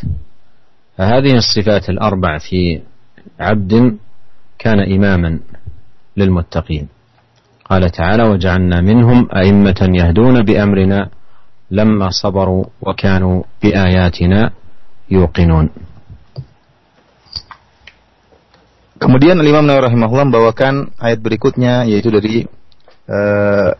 هذه 0.96 1.34
الصفات 1.34 1.90
الأربع 1.90 2.38
في 2.38 2.80
عبد 3.40 3.96
كان 4.58 4.92
إماما 4.92 5.40
للمتقين. 6.16 6.88
قال 7.64 7.90
تعالى 7.90 8.22
وجعلنا 8.22 8.80
منهم 8.80 9.28
أئمة 9.36 9.90
يهدون 9.94 10.42
بأمرنا 10.42 11.08
لما 11.71 12.09
صبروا 12.09 12.65
وكانوا 12.81 13.43
بآياتنا 13.63 14.41
يوقنون 15.11 15.67
Kemudian 18.95 19.35
Imam 19.43 19.67
Nawawi 19.67 19.91
rahimahullah 19.91 20.25
membawakan 20.31 20.95
ayat 21.03 21.19
berikutnya 21.19 21.83
yaitu 21.83 22.07
dari 22.07 22.47
uh, 23.11 23.75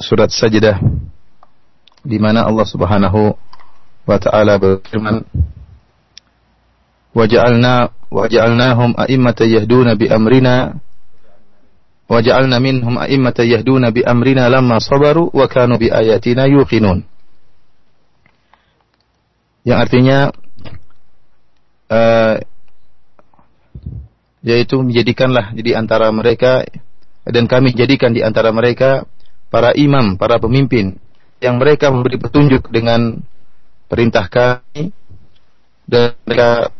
surat 0.00 0.32
Sajdah 0.32 0.80
di 2.00 2.16
mana 2.16 2.48
Allah 2.48 2.64
Subhanahu 2.64 3.36
wa 4.08 4.16
taala 4.16 4.56
berfirman 4.56 5.20
waja'alna 7.12 7.92
waja'alnahum 8.08 8.96
a'immatan 8.96 9.52
yahduna 9.52 10.00
bi 10.00 10.08
amrina 10.08 10.80
waja'alna 12.08 12.56
minhum 12.56 12.96
a'immatan 12.96 13.44
yahduna 13.44 13.92
bi 13.92 14.00
amrina 14.00 14.48
lamma 14.48 14.80
sabaru 14.80 15.28
wa 15.28 15.44
kanu 15.44 15.76
bi 15.76 15.92
ayatina 15.92 16.48
yuqinun 16.48 17.04
yang 19.69 19.77
artinya 19.85 20.33
uh, 21.93 22.41
yaitu 24.41 24.81
menjadikanlah 24.81 25.53
di 25.53 25.77
antara 25.77 26.09
mereka 26.09 26.65
dan 27.21 27.45
kami 27.45 27.77
jadikan 27.77 28.09
di 28.09 28.25
antara 28.25 28.49
mereka 28.49 29.05
para 29.53 29.77
imam, 29.77 30.17
para 30.17 30.41
pemimpin 30.41 30.97
yang 31.37 31.61
mereka 31.61 31.93
memberi 31.93 32.17
petunjuk 32.17 32.73
dengan 32.73 33.21
perintah 33.85 34.25
kami 34.25 34.89
dan 35.85 36.17
mereka 36.25 36.73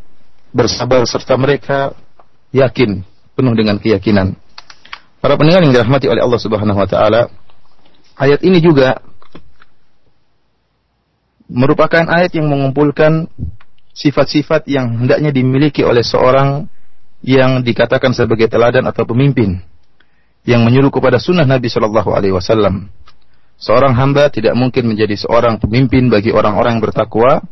bersabar 0.50 1.05
serta 1.05 1.38
mereka 1.38 1.93
yakin 2.50 3.05
penuh 3.38 3.53
dengan 3.53 3.77
keyakinan. 3.77 4.34
Para 5.22 5.38
pendengar 5.38 5.62
yang 5.62 5.75
dirahmati 5.75 6.10
oleh 6.10 6.25
Allah 6.25 6.41
Subhanahu 6.41 6.80
wa 6.80 6.89
taala, 6.89 7.30
ayat 8.17 8.41
ini 8.41 8.63
juga 8.63 8.97
merupakan 11.49 12.05
ayat 12.05 12.38
yang 12.38 12.47
mengumpulkan 12.47 13.25
sifat-sifat 13.91 14.69
yang 14.69 15.01
hendaknya 15.03 15.33
dimiliki 15.33 15.81
oleh 15.81 16.05
seorang 16.05 16.69
yang 17.25 17.65
dikatakan 17.65 18.15
sebagai 18.15 18.47
teladan 18.47 18.88
atau 18.88 19.03
pemimpin 19.03 19.59
yang 20.47 20.63
menyuruh 20.63 20.93
kepada 20.93 21.19
sunnah 21.19 21.43
Nabi 21.43 21.67
Shallallahu 21.67 22.15
Alaihi 22.15 22.31
Wasallam. 22.31 22.88
Seorang 23.59 23.91
hamba 23.91 24.31
tidak 24.31 24.55
mungkin 24.55 24.88
menjadi 24.88 25.19
seorang 25.19 25.59
pemimpin 25.59 26.07
bagi 26.07 26.31
orang-orang 26.31 26.79
yang 26.79 26.83
bertakwa, 26.85 27.43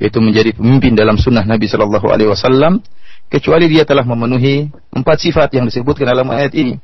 yaitu 0.00 0.16
menjadi 0.16 0.56
pemimpin 0.56 0.96
dalam 0.96 1.20
sunnah 1.20 1.44
Nabi 1.44 1.68
Shallallahu 1.68 2.08
Alaihi 2.08 2.32
Wasallam, 2.32 2.80
kecuali 3.28 3.68
dia 3.68 3.84
telah 3.84 4.08
memenuhi 4.08 4.72
empat 4.96 5.28
sifat 5.28 5.52
yang 5.60 5.68
disebutkan 5.68 6.08
dalam 6.08 6.24
ayat 6.32 6.56
ini. 6.56 6.80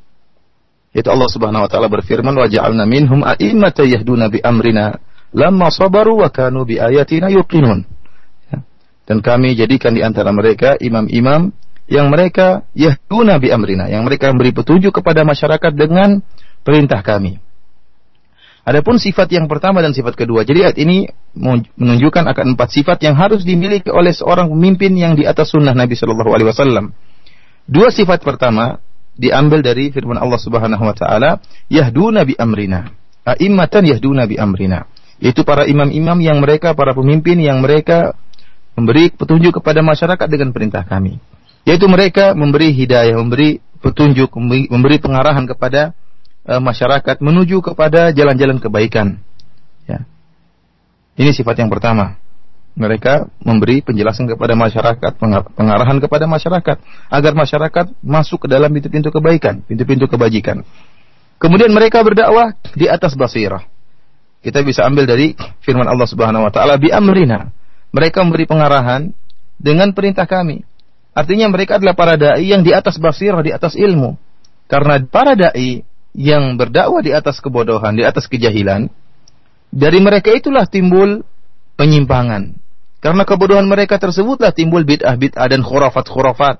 Yaitu 0.93 1.09
Allah 1.09 1.29
Subhanahu 1.33 1.65
Wa 1.65 1.69
Taala 1.69 1.89
berfirman, 1.89 2.37
waja'alna 2.37 2.85
minhum 2.85 3.25
a'immata 3.25 3.81
bi 4.29 4.37
amrina 4.45 5.01
lamma 5.33 5.69
sabaru 5.69 6.21
wa 6.21 6.29
kanu 6.29 6.65
bi 6.65 6.77
ayatina 6.81 7.29
yuqinun. 7.29 7.85
Ya. 8.49 8.65
Dan 9.09 9.21
kami 9.21 9.53
jadikan 9.57 9.93
di 9.93 10.01
antara 10.01 10.33
mereka 10.33 10.77
imam-imam 10.77 11.53
yang 11.89 12.13
mereka 12.13 12.65
yahduna 12.77 13.41
bi 13.41 13.49
amrina, 13.49 13.89
yang 13.89 14.05
mereka 14.05 14.29
memberi 14.29 14.53
petunjuk 14.53 15.01
kepada 15.01 15.25
masyarakat 15.25 15.73
dengan 15.73 16.21
perintah 16.61 17.01
kami. 17.01 17.41
Adapun 18.69 19.01
sifat 19.01 19.33
yang 19.33 19.49
pertama 19.49 19.81
dan 19.81 19.97
sifat 19.97 20.13
kedua. 20.13 20.45
Jadi 20.45 20.61
ayat 20.61 20.77
ini 20.77 21.09
menunjukkan 21.73 22.21
akan 22.29 22.53
empat 22.53 22.69
sifat 22.69 23.01
yang 23.01 23.17
harus 23.17 23.41
dimiliki 23.41 23.89
oleh 23.89 24.13
seorang 24.13 24.45
pemimpin 24.45 24.93
yang 24.93 25.17
di 25.17 25.25
atas 25.25 25.49
sunnah 25.49 25.73
Nabi 25.73 25.97
Shallallahu 25.97 26.29
Alaihi 26.29 26.53
Wasallam. 26.53 26.93
Dua 27.65 27.89
sifat 27.89 28.21
pertama 28.21 28.77
diambil 29.17 29.65
dari 29.65 29.89
firman 29.89 30.21
Allah 30.21 30.37
Subhanahu 30.37 30.83
Wa 30.85 30.93
Taala, 30.93 31.31
yahduna 31.65 32.29
bi 32.29 32.37
amrina, 32.37 32.93
aimmatan 33.25 33.89
yahduna 33.89 34.29
bi 34.29 34.37
amrina. 34.37 34.85
Yaitu 35.19 35.43
para 35.43 35.67
imam-imam 35.67 36.19
yang 36.23 36.39
mereka, 36.39 36.71
para 36.71 36.95
pemimpin 36.95 37.35
yang 37.39 37.59
mereka 37.59 38.15
memberi 38.73 39.11
petunjuk 39.11 39.59
kepada 39.59 39.83
masyarakat 39.83 40.27
dengan 40.31 40.55
perintah 40.55 40.87
kami 40.87 41.19
yaitu 41.67 41.85
mereka 41.85 42.33
memberi 42.33 42.71
hidayah, 42.71 43.13
memberi 43.19 43.59
petunjuk, 43.77 44.33
memberi 44.73 44.97
pengarahan 44.97 45.45
kepada 45.47 45.93
uh, 46.49 46.57
masyarakat 46.57 47.19
menuju 47.19 47.61
kepada 47.61 48.09
jalan-jalan 48.09 48.57
kebaikan. 48.57 49.21
Ya. 49.85 50.03
Ini 51.19 51.29
sifat 51.35 51.59
yang 51.59 51.71
pertama. 51.71 52.17
Mereka 52.79 53.27
memberi 53.43 53.83
penjelasan 53.83 54.25
kepada 54.29 54.55
masyarakat, 54.55 55.11
pengarahan 55.51 55.97
kepada 55.99 56.25
masyarakat 56.31 56.77
agar 57.11 57.33
masyarakat 57.35 57.85
masuk 57.99 58.45
ke 58.45 58.47
dalam 58.47 58.71
pintu-pintu 58.71 59.11
kebaikan, 59.11 59.59
pintu-pintu 59.67 60.07
kebajikan. 60.07 60.63
Kemudian 61.37 61.75
mereka 61.75 61.99
berdakwah 61.99 62.55
di 62.71 62.87
atas 62.87 63.19
basirah. 63.19 63.67
Kita 64.39 64.63
bisa 64.63 64.87
ambil 64.87 65.03
dari 65.03 65.35
firman 65.63 65.83
Allah 65.83 66.07
Subhanahu 66.07 66.47
wa 66.47 66.51
taala 66.51 66.79
bi 66.79 66.91
amrina. 66.91 67.51
Mereka 67.91 68.23
memberi 68.23 68.47
pengarahan 68.47 69.11
dengan 69.59 69.91
perintah 69.91 70.23
kami. 70.23 70.63
Artinya 71.11 71.51
mereka 71.51 71.81
adalah 71.81 71.97
para 71.97 72.15
dai 72.15 72.47
yang 72.47 72.63
di 72.63 72.71
atas 72.71 72.95
basirah, 72.95 73.43
di 73.43 73.51
atas 73.51 73.75
ilmu. 73.75 74.15
Karena 74.69 75.01
para 75.03 75.35
dai 75.35 75.83
yang 76.15 76.55
berdakwah 76.55 77.03
di 77.03 77.11
atas 77.11 77.43
kebodohan, 77.43 77.97
di 77.97 78.05
atas 78.05 78.29
kejahilan, 78.31 78.87
dari 79.69 79.99
mereka 79.99 80.31
itulah 80.31 80.63
timbul 80.69 81.21
penyimpangan. 81.75 82.55
Karena 82.99 83.23
kebodohan 83.23 83.67
mereka 83.67 83.95
tersebutlah 83.95 84.51
timbul 84.51 84.83
bid'ah-bid'ah 84.83 85.47
dan 85.47 85.63
khurafat-khurafat. 85.63 86.59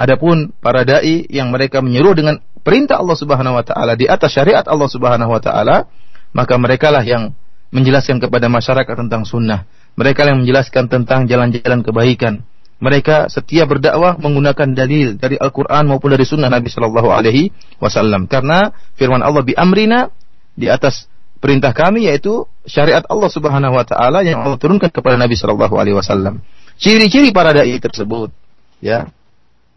Adapun 0.00 0.54
para 0.62 0.86
dai 0.86 1.28
yang 1.28 1.52
mereka 1.52 1.84
menyeru 1.84 2.16
dengan 2.16 2.40
perintah 2.64 3.02
Allah 3.02 3.18
Subhanahu 3.18 3.58
wa 3.58 3.64
taala 3.66 3.98
di 3.98 4.08
atas 4.08 4.32
syariat 4.32 4.64
Allah 4.64 4.88
Subhanahu 4.88 5.28
wa 5.28 5.42
taala, 5.42 5.90
maka 6.32 6.54
merekalah 6.56 7.02
yang 7.06 7.34
menjelaskan 7.70 8.18
kepada 8.18 8.50
masyarakat 8.50 8.94
tentang 9.06 9.22
sunnah. 9.22 9.66
Mereka 9.98 10.26
yang 10.26 10.42
menjelaskan 10.46 10.86
tentang 10.86 11.26
jalan-jalan 11.26 11.82
kebaikan 11.82 12.46
mereka 12.80 13.28
setia 13.28 13.68
berdakwah 13.68 14.16
menggunakan 14.16 14.72
dalil 14.72 15.20
dari 15.20 15.36
Al-Quran 15.36 15.84
maupun 15.84 16.16
dari 16.16 16.24
Sunnah 16.24 16.48
Nabi 16.48 16.72
Shallallahu 16.72 17.12
Alaihi 17.12 17.52
Wasallam. 17.76 18.24
Karena 18.24 18.72
firman 18.96 19.20
Allah 19.20 19.44
bi 19.44 19.52
amrina 19.52 20.08
di 20.56 20.66
atas 20.66 21.04
perintah 21.44 21.76
kami 21.76 22.08
yaitu 22.08 22.48
syariat 22.64 23.04
Allah 23.04 23.28
Subhanahu 23.28 23.76
Wa 23.76 23.84
Taala 23.84 24.24
yang 24.24 24.40
Allah 24.40 24.56
turunkan 24.56 24.88
kepada 24.88 25.20
Nabi 25.20 25.36
Shallallahu 25.36 25.76
Alaihi 25.76 25.94
Wasallam. 26.00 26.40
Ciri-ciri 26.80 27.28
para 27.36 27.52
dai 27.52 27.76
tersebut, 27.76 28.32
ya, 28.80 29.12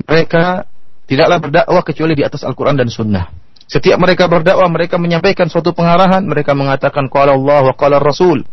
mereka 0.07 0.63
tidaklah 1.03 1.43
berdakwah 1.43 1.83
kecuali 1.83 2.15
di 2.15 2.23
atas 2.23 2.47
Al-Quran 2.47 2.79
dan 2.79 2.87
Sunnah. 2.87 3.27
Setiap 3.67 3.97
mereka 3.97 4.28
berdakwah, 4.28 4.67
mereka 4.67 4.99
menyampaikan 4.99 5.47
suatu 5.47 5.71
pengarahan, 5.71 6.23
mereka 6.23 6.54
mengatakan 6.54 7.08
qala 7.08 7.36
Allah 7.36 7.71
wa 7.71 7.76
qala 7.76 7.97
Rasul. 7.99 8.43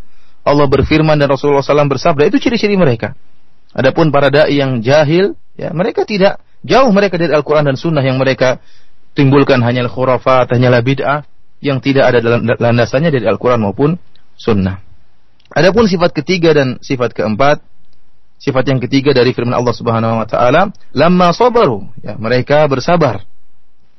Allah 0.41 0.67
berfirman 0.67 1.21
dan 1.21 1.29
Rasulullah 1.29 1.61
SAW 1.61 1.91
bersabda, 1.91 2.25
itu 2.31 2.41
ciri-ciri 2.41 2.75
mereka. 2.79 3.13
Adapun 3.77 4.09
para 4.09 4.33
dai 4.33 4.57
yang 4.57 4.81
jahil, 4.81 5.37
ya 5.55 5.71
mereka 5.71 6.09
tidak 6.09 6.41
jauh 6.65 6.89
mereka 6.91 7.21
dari 7.21 7.31
Al-Quran 7.31 7.71
dan 7.71 7.77
Sunnah 7.77 8.03
yang 8.03 8.17
mereka 8.17 8.59
timbulkan 9.13 9.61
hanyalah 9.61 9.93
khurafat, 9.93 10.51
hanyalah 10.57 10.81
bid'ah 10.81 11.29
yang 11.61 11.79
tidak 11.85 12.09
ada 12.11 12.19
dalam 12.25 12.49
landasannya 12.49 13.13
dari 13.13 13.29
Al-Quran 13.29 13.61
maupun 13.61 14.01
Sunnah. 14.35 14.81
Adapun 15.53 15.85
sifat 15.91 16.17
ketiga 16.17 16.57
dan 16.57 16.81
sifat 16.81 17.13
keempat, 17.13 17.61
Sifat 18.41 18.65
yang 18.73 18.81
ketiga 18.81 19.13
dari 19.13 19.37
firman 19.37 19.53
Allah 19.53 19.77
Subhanahu 19.77 20.25
wa 20.25 20.25
taala, 20.25 20.73
"Lamma 20.97 21.29
sabaru." 21.37 21.85
Ya, 22.01 22.17
mereka 22.17 22.65
bersabar. 22.73 23.21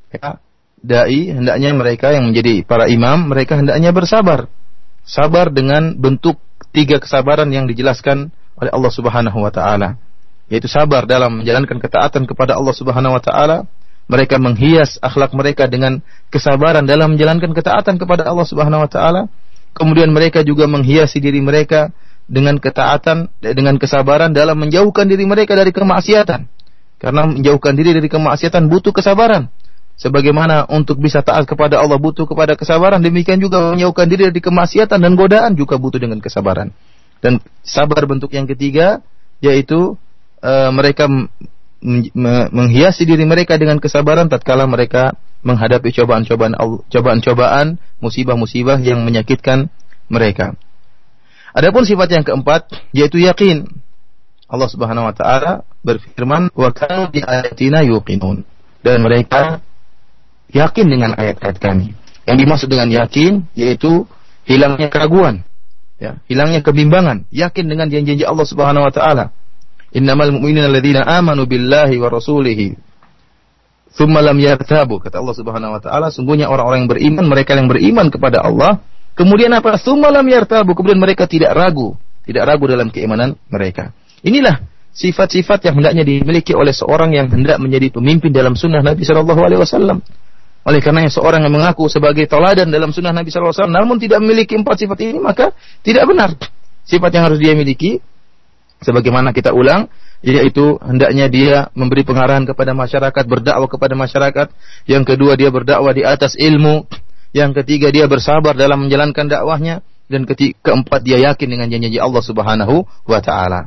Ya, 0.10 0.41
dai 0.81 1.29
hendaknya 1.29 1.71
mereka 1.77 2.09
yang 2.11 2.29
menjadi 2.29 2.65
para 2.65 2.89
imam, 2.89 3.29
mereka 3.29 3.57
hendaknya 3.57 3.93
bersabar. 3.93 4.49
Sabar 5.05 5.49
dengan 5.53 5.97
bentuk 5.97 6.41
tiga 6.73 6.97
kesabaran 7.01 7.49
yang 7.53 7.69
dijelaskan 7.69 8.33
oleh 8.57 8.71
Allah 8.73 8.91
Subhanahu 8.93 9.37
wa 9.41 9.49
taala, 9.53 9.97
yaitu 10.49 10.69
sabar 10.69 11.05
dalam 11.05 11.41
menjalankan 11.41 11.77
ketaatan 11.77 12.25
kepada 12.25 12.57
Allah 12.57 12.73
Subhanahu 12.73 13.17
wa 13.17 13.21
taala, 13.21 13.65
mereka 14.09 14.41
menghias 14.41 14.97
akhlak 14.99 15.31
mereka 15.31 15.69
dengan 15.69 16.01
kesabaran 16.33 16.83
dalam 16.83 17.15
menjalankan 17.15 17.53
ketaatan 17.53 17.95
kepada 18.01 18.27
Allah 18.27 18.45
Subhanahu 18.45 18.83
wa 18.83 18.89
taala. 18.89 19.21
Kemudian 19.71 20.11
mereka 20.11 20.43
juga 20.43 20.67
menghiasi 20.67 21.23
diri 21.23 21.39
mereka 21.39 21.95
dengan 22.27 22.59
ketaatan 22.59 23.31
dengan 23.39 23.79
kesabaran 23.79 24.35
dalam 24.35 24.59
menjauhkan 24.59 25.07
diri 25.07 25.23
mereka 25.23 25.55
dari 25.55 25.71
kemaksiatan. 25.71 26.43
Karena 26.99 27.25
menjauhkan 27.25 27.73
diri 27.73 27.95
dari 27.97 28.11
kemaksiatan 28.11 28.67
butuh 28.67 28.93
kesabaran. 28.93 29.49
Sebagaimana 30.01 30.65
untuk 30.65 30.97
bisa 30.97 31.21
taat 31.21 31.45
kepada 31.45 31.77
Allah 31.77 32.01
butuh 32.01 32.25
kepada 32.25 32.57
kesabaran, 32.57 32.97
demikian 33.05 33.37
juga 33.37 33.69
menjauhkan 33.69 34.09
diri 34.09 34.33
dari 34.33 34.41
kemaksiatan 34.41 34.97
dan 34.97 35.13
godaan 35.13 35.53
juga 35.53 35.77
butuh 35.77 36.01
dengan 36.01 36.17
kesabaran. 36.17 36.73
Dan 37.21 37.37
sabar 37.61 38.09
bentuk 38.09 38.33
yang 38.33 38.49
ketiga 38.49 39.05
yaitu 39.45 39.93
e, 40.41 40.51
mereka 40.73 41.05
menghiasi 42.49 43.05
diri 43.05 43.29
mereka 43.29 43.61
dengan 43.61 43.77
kesabaran 43.77 44.25
tatkala 44.25 44.65
mereka 44.65 45.13
menghadapi 45.45 45.93
cobaan-cobaan 45.93 46.57
cobaan-cobaan, 46.89 47.77
musibah-musibah 48.01 48.81
yang 48.81 49.05
menyakitkan 49.05 49.69
mereka. 50.09 50.57
Adapun 51.53 51.85
sifat 51.85 52.09
yang 52.09 52.25
keempat 52.25 52.73
yaitu 52.89 53.21
yakin. 53.21 53.69
Allah 54.49 54.65
Subhanahu 54.65 55.13
wa 55.13 55.13
taala 55.13 55.61
berfirman, 55.85 56.49
"Wa 56.57 56.73
kanu 56.73 57.13
bi 57.13 57.21
ayatina 57.21 57.85
yuqinun." 57.85 58.41
Dan 58.81 59.05
mereka 59.05 59.61
yakin 60.51 60.85
dengan 60.87 61.15
ayat-ayat 61.15 61.57
kami. 61.57 61.97
Yang 62.29 62.37
dimaksud 62.45 62.67
dengan 62.69 62.89
yakin 62.91 63.49
yaitu 63.57 64.05
hilangnya 64.45 64.87
keraguan, 64.93 65.43
ya, 65.97 66.21
hilangnya 66.29 66.61
kebimbangan, 66.61 67.25
yakin 67.33 67.65
dengan 67.65 67.89
janji-janji 67.89 68.23
Allah 68.27 68.45
Subhanahu 68.45 68.85
wa 68.85 68.93
taala. 68.93 69.33
Innamal 69.91 70.31
mu'minuna 70.31 70.71
alladzina 70.71 71.03
amanu 71.03 71.43
billahi 71.43 71.99
wa 71.99 72.07
rasulihi 72.07 72.79
thumma 73.91 74.23
lam 74.23 74.39
yartabu 74.39 75.03
kata 75.03 75.19
Allah 75.19 75.35
Subhanahu 75.35 75.75
wa 75.75 75.81
taala 75.83 76.07
sungguhnya 76.15 76.47
orang-orang 76.47 76.87
yang 76.87 76.91
beriman 76.95 77.25
mereka 77.27 77.59
yang 77.59 77.67
beriman 77.67 78.07
kepada 78.07 78.39
Allah 78.39 78.79
Kemudian 79.11 79.51
apa? 79.51 79.75
Sumalam 79.75 80.23
yartabu. 80.23 80.71
Kemudian 80.75 80.99
mereka 80.99 81.27
tidak 81.27 81.51
ragu. 81.51 81.99
Tidak 82.23 82.43
ragu 82.43 82.63
dalam 82.69 82.93
keimanan 82.93 83.35
mereka. 83.51 83.91
Inilah 84.23 84.63
sifat-sifat 84.93 85.67
yang 85.67 85.81
hendaknya 85.81 86.03
dimiliki 86.05 86.53
oleh 86.53 86.71
seorang 86.71 87.15
yang 87.15 87.27
hendak 87.31 87.57
menjadi 87.57 87.91
pemimpin 87.91 88.31
dalam 88.31 88.53
sunnah 88.55 88.83
Nabi 88.83 89.03
Shallallahu 89.03 89.41
Alaihi 89.41 89.61
Wasallam. 89.61 90.05
Oleh 90.62 90.78
karena 90.78 91.10
seorang 91.10 91.41
yang 91.41 91.58
mengaku 91.58 91.89
sebagai 91.89 92.30
teladan 92.30 92.69
dalam 92.69 92.93
sunnah 92.93 93.10
Nabi 93.10 93.34
Wasallam, 93.34 93.74
namun 93.74 93.97
tidak 93.97 94.21
memiliki 94.21 94.54
empat 94.54 94.86
sifat 94.86 94.97
ini, 95.10 95.17
maka 95.17 95.50
tidak 95.82 96.06
benar. 96.06 96.38
Sifat 96.86 97.10
yang 97.17 97.26
harus 97.26 97.41
dia 97.41 97.58
miliki, 97.58 97.97
sebagaimana 98.82 99.34
kita 99.34 99.58
ulang, 99.58 99.89
yaitu 100.21 100.78
hendaknya 100.86 101.26
dia 101.34 101.58
memberi 101.74 102.06
pengarahan 102.06 102.45
kepada 102.45 102.78
masyarakat, 102.78 103.24
berdakwah 103.26 103.65
kepada 103.65 103.97
masyarakat. 103.97 104.47
Yang 104.86 105.04
kedua 105.10 105.34
dia 105.34 105.50
berdakwah 105.50 105.97
di 105.97 106.06
atas 106.06 106.38
ilmu, 106.38 106.86
yang 107.34 107.58
ketiga 107.58 107.89
dia 107.89 108.06
bersabar 108.06 108.54
dalam 108.54 108.86
menjalankan 108.86 109.26
dakwahnya 109.26 109.82
dan 110.12 110.30
ketiga, 110.30 110.62
keempat 110.62 111.02
dia 111.02 111.17
yakin 111.32 111.47
dengan 111.47 111.67
janji 111.74 111.97
Allah 111.97 112.21
Subhanahu 112.21 112.86
wa 113.10 113.19
taala. 113.24 113.65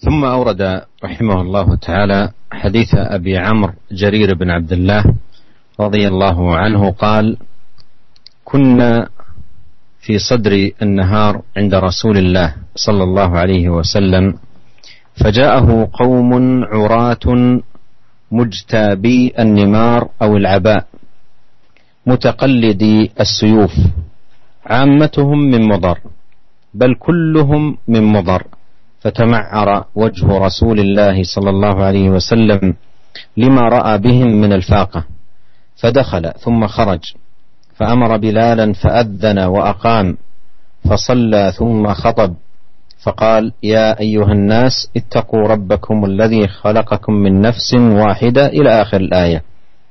ثم 0.00 0.24
أورد 0.24 0.82
رحمه 1.04 1.40
الله 1.40 1.76
تعالى 1.76 2.20
حديث 2.52 2.90
أبي 2.94 3.38
عمرو 3.38 3.72
جرير 3.92 4.34
بن 4.34 4.50
عبد 4.50 4.72
الله 4.72 5.04
رضي 5.80 6.08
الله 6.08 6.56
عنه 6.56 6.90
قال 6.90 7.36
كنا 8.44 9.08
في 10.00 10.18
صدر 10.18 10.70
النهار 10.82 11.42
عند 11.56 11.74
رسول 11.74 12.16
الله 12.18 12.54
صلى 12.76 13.02
الله 13.04 13.30
عليه 13.38 13.68
وسلم 13.68 14.34
فجاءه 15.24 15.88
قوم 15.92 16.30
عراة 16.64 17.26
مجتابي 18.32 19.32
النمار 19.38 20.08
أو 20.22 20.36
العباء 20.36 20.86
متقلدي 22.06 23.10
السيوف 23.20 23.74
عامتهم 24.66 25.38
من 25.38 25.68
مضر 25.68 25.98
بل 26.74 26.94
كلهم 26.94 27.76
من 27.88 28.02
مضر. 28.04 28.42
فتمعر 29.00 29.84
وجه 29.94 30.26
رسول 30.38 30.80
الله 30.80 31.22
صلى 31.22 31.50
الله 31.50 31.84
عليه 31.84 32.10
وسلم 32.10 32.74
لما 33.36 33.60
رأى 33.60 33.98
بهم 33.98 34.40
من 34.40 34.52
الفاقة. 34.52 35.04
فدخل 35.76 36.32
ثم 36.32 36.66
خرج. 36.66 37.00
فأمر 37.74 38.16
بلالا 38.16 38.72
فأذن 38.72 39.38
وأقام. 39.38 40.16
فصلى 40.90 41.52
ثم 41.56 41.94
خطب. 41.94 42.34
فقال 43.02 43.52
يا 43.62 44.00
أيها 44.00 44.32
الناس 44.32 44.90
اتقوا 44.96 45.48
ربكم 45.48 46.04
الذي 46.04 46.48
خلقكم 46.48 47.12
من 47.12 47.40
نفس 47.40 47.74
واحدة 47.74 48.46
إلى 48.46 48.82
آخر 48.82 48.96
الآية. 49.00 49.42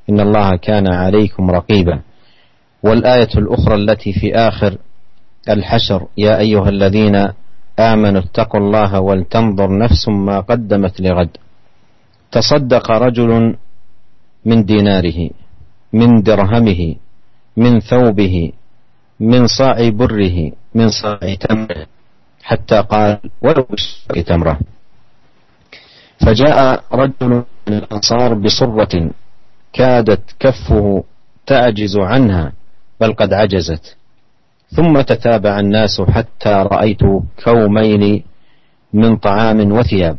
إن 0.09 0.19
الله 0.19 0.55
كان 0.55 0.93
عليكم 0.93 1.51
رقيبا. 1.51 2.01
والآية 2.83 3.29
الأخرى 3.37 3.75
التي 3.75 4.13
في 4.13 4.35
آخر 4.35 4.77
الحشر 5.49 6.07
يا 6.17 6.37
أيها 6.37 6.69
الذين 6.69 7.27
آمنوا 7.79 8.21
اتقوا 8.21 8.59
الله 8.59 8.99
ولتنظر 8.99 9.77
نفس 9.77 10.07
ما 10.07 10.39
قدمت 10.39 11.01
لغد. 11.01 11.31
تصدق 12.31 12.91
رجل 12.91 13.55
من 14.45 14.65
ديناره 14.65 15.29
من 15.93 16.21
درهمه 16.21 16.95
من 17.57 17.79
ثوبه 17.79 18.51
من 19.19 19.47
صاع 19.47 19.89
بره 19.89 20.51
من 20.75 20.89
صاع 20.89 21.19
تمره 21.39 21.85
حتى 22.43 22.81
قال 22.81 23.17
ولو 23.41 23.63
بشق 23.71 24.21
تمرة. 24.21 24.59
فجاء 26.19 26.83
رجل 26.91 27.31
من 27.67 27.73
الأنصار 27.73 28.33
بصرة 28.33 29.11
كادت 29.73 30.35
كفه 30.39 31.03
تعجز 31.45 31.97
عنها 31.97 32.53
بل 32.99 33.13
قد 33.13 33.33
عجزت. 33.33 33.98
ثم 34.69 35.01
تتابع 35.01 35.59
الناس 35.59 36.01
حتى 36.01 36.49
رأيت 36.49 37.01
كومين 37.45 38.23
من 38.93 39.17
طعام 39.17 39.71
وثياب 39.71 40.17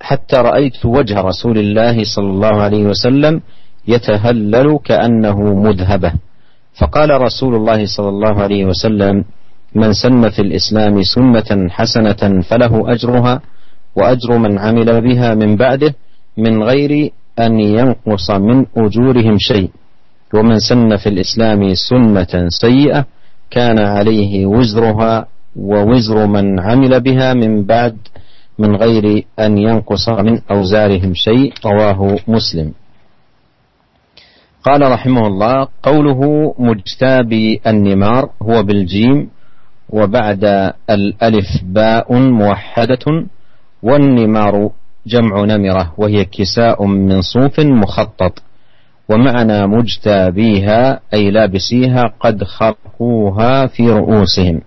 حتى 0.00 0.36
رأيت 0.36 0.86
وجه 0.86 1.20
رسول 1.20 1.58
الله 1.58 2.04
صلى 2.04 2.30
الله 2.30 2.54
عليه 2.62 2.84
وسلم 2.84 3.40
يتهلل 3.88 4.78
كأنه 4.84 5.54
مذهبة. 5.54 6.12
فقال 6.78 7.10
رسول 7.20 7.54
الله 7.54 7.86
صلى 7.86 8.08
الله 8.08 8.42
عليه 8.42 8.64
وسلم 8.64 9.24
من 9.74 9.92
سن 9.92 10.28
في 10.30 10.42
الإسلام 10.42 11.02
سنة 11.02 11.68
حسنة 11.70 12.42
فله 12.42 12.92
أجرها 12.92 13.40
وأجر 13.96 14.38
من 14.38 14.58
عمل 14.58 15.00
بها 15.00 15.34
من 15.34 15.56
بعده 15.56 15.94
من 16.36 16.62
غير 16.62 17.10
أن 17.38 17.60
ينقص 17.60 18.30
من 18.30 18.66
أجورهم 18.76 19.36
شيء 19.38 19.70
ومن 20.34 20.58
سن 20.58 20.96
في 20.96 21.08
الإسلام 21.08 21.74
سنة 21.74 22.48
سيئة 22.48 23.06
كان 23.50 23.78
عليه 23.78 24.46
وزرها 24.46 25.26
ووزر 25.56 26.26
من 26.26 26.60
عمل 26.60 27.00
بها 27.00 27.34
من 27.34 27.64
بعد 27.64 27.96
من 28.58 28.76
غير 28.76 29.24
أن 29.38 29.58
ينقص 29.58 30.08
من 30.08 30.40
أوزارهم 30.50 31.14
شيء 31.14 31.52
رواه 31.66 32.18
مسلم. 32.28 32.72
قال 34.64 34.92
رحمه 34.92 35.26
الله 35.26 35.68
قوله 35.82 36.54
مجتابي 36.58 37.60
النمار 37.66 38.30
هو 38.42 38.62
بالجيم 38.62 39.30
وبعد 39.90 40.72
الألف 40.90 41.46
باء 41.62 42.14
موحدة 42.14 43.26
والنمار 43.82 44.70
جمع 45.06 45.44
نمرة 45.44 45.94
وهي 45.98 46.24
كساء 46.24 46.84
من 46.86 47.20
صوف 47.22 47.60
مخطط. 47.60 48.42
ومعنى 49.10 49.66
مجتابيها 49.66 51.00
أي 51.14 51.30
لابسيها 51.30 52.12
قد 52.20 52.44
خرقوها 52.44 53.66
في 53.66 53.90
رؤوسهم. 53.90 54.60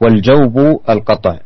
والجوب 0.00 0.80
القطع. 0.88 1.38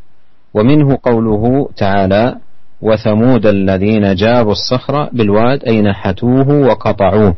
ومنه 0.54 0.98
قوله 1.02 1.68
تعالى 1.76 2.36
وثمود 2.82 3.46
الذين 3.46 4.14
جابوا 4.14 4.52
الصخر 4.52 5.08
بالواد 5.12 5.64
أي 5.64 5.82
نحتوه 5.82 6.48
وقطعوه. 6.48 7.36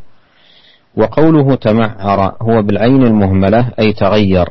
وقوله 0.97 1.55
تمعر 1.55 2.37
هو 2.43 2.63
بالعين 2.63 3.03
المهملة 3.03 3.71
أي 3.79 3.93
تغير. 3.93 4.49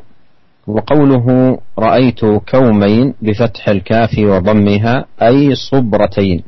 وقوله 0.67 1.57
رأيت 1.79 2.25
كومين 2.25 3.13
بفتح 3.21 3.69
الكاف 3.69 4.19
وضمها 4.19 5.05
أي 5.21 5.55
صبرتين. 5.55 6.43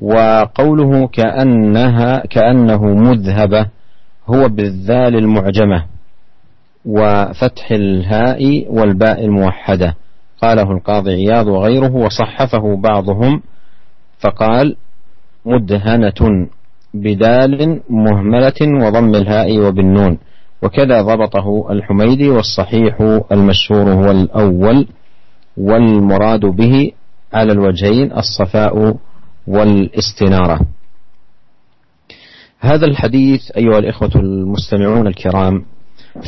وقوله 0.00 1.06
كأنها 1.06 2.26
كأنه 2.26 2.84
مذهبة 2.84 3.66
هو 4.28 4.48
بالذال 4.48 5.16
المعجمة 5.16 5.84
وفتح 6.84 7.70
الهاء 7.70 8.66
والباء 8.68 9.24
الموحدة. 9.24 9.94
قاله 10.42 10.72
القاضي 10.72 11.12
عياض 11.12 11.46
وغيره 11.46 11.94
وصحفه 11.94 12.76
بعضهم 12.76 13.42
فقال 14.18 14.76
مدهنة 15.46 16.48
بدال 16.94 17.80
مهملة 17.90 18.86
وضم 18.86 19.14
الهاء 19.14 19.58
وبالنون. 19.58 20.18
وكذا 20.62 21.02
ضبطه 21.02 21.66
الحميدي 21.70 22.28
والصحيح 22.30 23.20
المشهور 23.32 23.90
هو 23.92 24.10
الأول 24.10 24.86
والمراد 25.56 26.40
به 26.40 26.92
على 27.32 27.52
الوجهين 27.52 28.12
الصفاء 28.12 28.96
والاستنارة. 29.46 30.60
هذا 32.60 32.86
الحديث 32.86 33.50
أيها 33.56 33.78
الإخوة 33.78 34.10
المستمعون 34.16 35.06
الكرام 35.06 35.64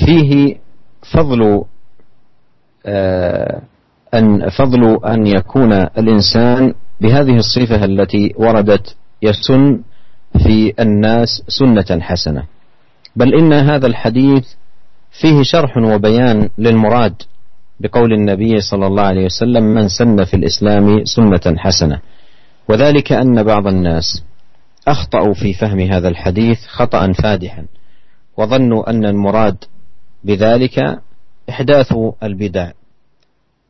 فيه 0.07 0.57
فضل 1.12 1.64
آه، 2.87 3.62
أن 4.14 4.48
فضل 4.48 5.04
أن 5.04 5.26
يكون 5.26 5.72
الإنسان 5.72 6.74
بهذه 7.00 7.37
الصفة 7.37 7.85
التي 7.85 8.35
وردت 8.37 8.96
يسن 9.22 9.81
في 10.33 10.72
الناس 10.81 11.42
سنة 11.48 12.00
حسنة. 12.00 12.44
بل 13.16 13.35
إن 13.35 13.52
هذا 13.52 13.87
الحديث 13.87 14.46
فيه 15.20 15.42
شرح 15.42 15.76
وبيان 15.76 16.48
للمراد 16.59 17.14
بقول 17.81 18.12
النبي 18.12 18.61
صلى 18.61 18.87
الله 18.87 19.02
عليه 19.02 19.24
وسلم 19.24 19.64
من 19.64 19.88
سن 19.88 20.24
في 20.24 20.35
الإسلام 20.35 21.04
سنة 21.04 21.57
حسنة. 21.57 22.00
وذلك 22.68 23.12
أن 23.12 23.42
بعض 23.42 23.66
الناس 23.66 24.24
أخطأوا 24.88 25.35
في 25.35 25.54
فهم 25.54 25.81
هذا 25.81 26.09
الحديث 26.09 26.66
خطأ 26.66 27.12
فادحا 27.12 27.64
وظنوا 28.37 28.90
أن 28.90 29.04
المراد 29.04 29.64
بذلك 30.24 31.00
إحداث 31.50 31.94
البدع 32.22 32.70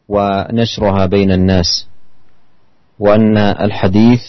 ونشرها 0.09 1.07
بين 1.07 1.33
الناس 1.33 1.89
وأن 2.99 3.39
الحديث 3.39 4.23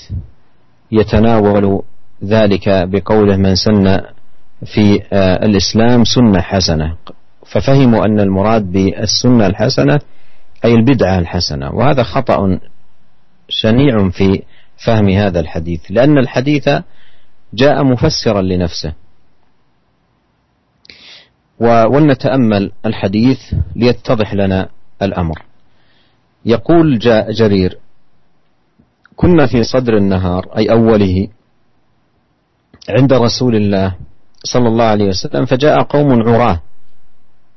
يتناول 0.91 1.82
ذلك 2.23 2.69
بقوله 2.69 3.38
من 3.38 3.55
سن 3.55 4.01
في 4.65 5.01
آه، 5.13 5.45
الإسلام 5.45 6.03
سنة 6.03 6.41
حسنة. 6.41 6.95
ففهموا 7.45 8.05
أن 8.05 8.19
المراد 8.19 8.71
بالسنة 8.71 9.47
الحسنة 9.47 9.99
أي 10.65 10.73
البدعة 10.73 11.19
الحسنة 11.19 11.71
وهذا 11.71 12.03
خطأ 12.03 12.60
شنيع 13.49 14.10
في 14.10 14.43
فهم 14.85 15.09
هذا 15.09 15.39
الحديث 15.39 15.81
لأن 15.89 16.17
الحديث 16.17 16.69
جاء 17.53 17.83
مفسرا 17.83 18.41
لنفسه. 18.41 18.93
ولنتأمل 21.59 22.71
الحديث 22.85 23.39
ليتضح 23.75 24.33
لنا 24.33 24.69
الأمر. 25.01 25.43
يقول 26.45 26.99
جاء 26.99 27.31
جرير 27.31 27.77
كنا 29.15 29.45
في 29.45 29.63
صدر 29.63 29.97
النهار 29.97 30.47
أي 30.57 30.71
أوله 30.71 31.27
عند 32.89 33.13
رسول 33.13 33.55
الله 33.55 33.95
صلى 34.43 34.67
الله 34.67 34.83
عليه 34.83 35.05
وسلم 35.05 35.45
فجاء 35.45 35.83
قوم 35.83 36.29
عراه 36.29 36.61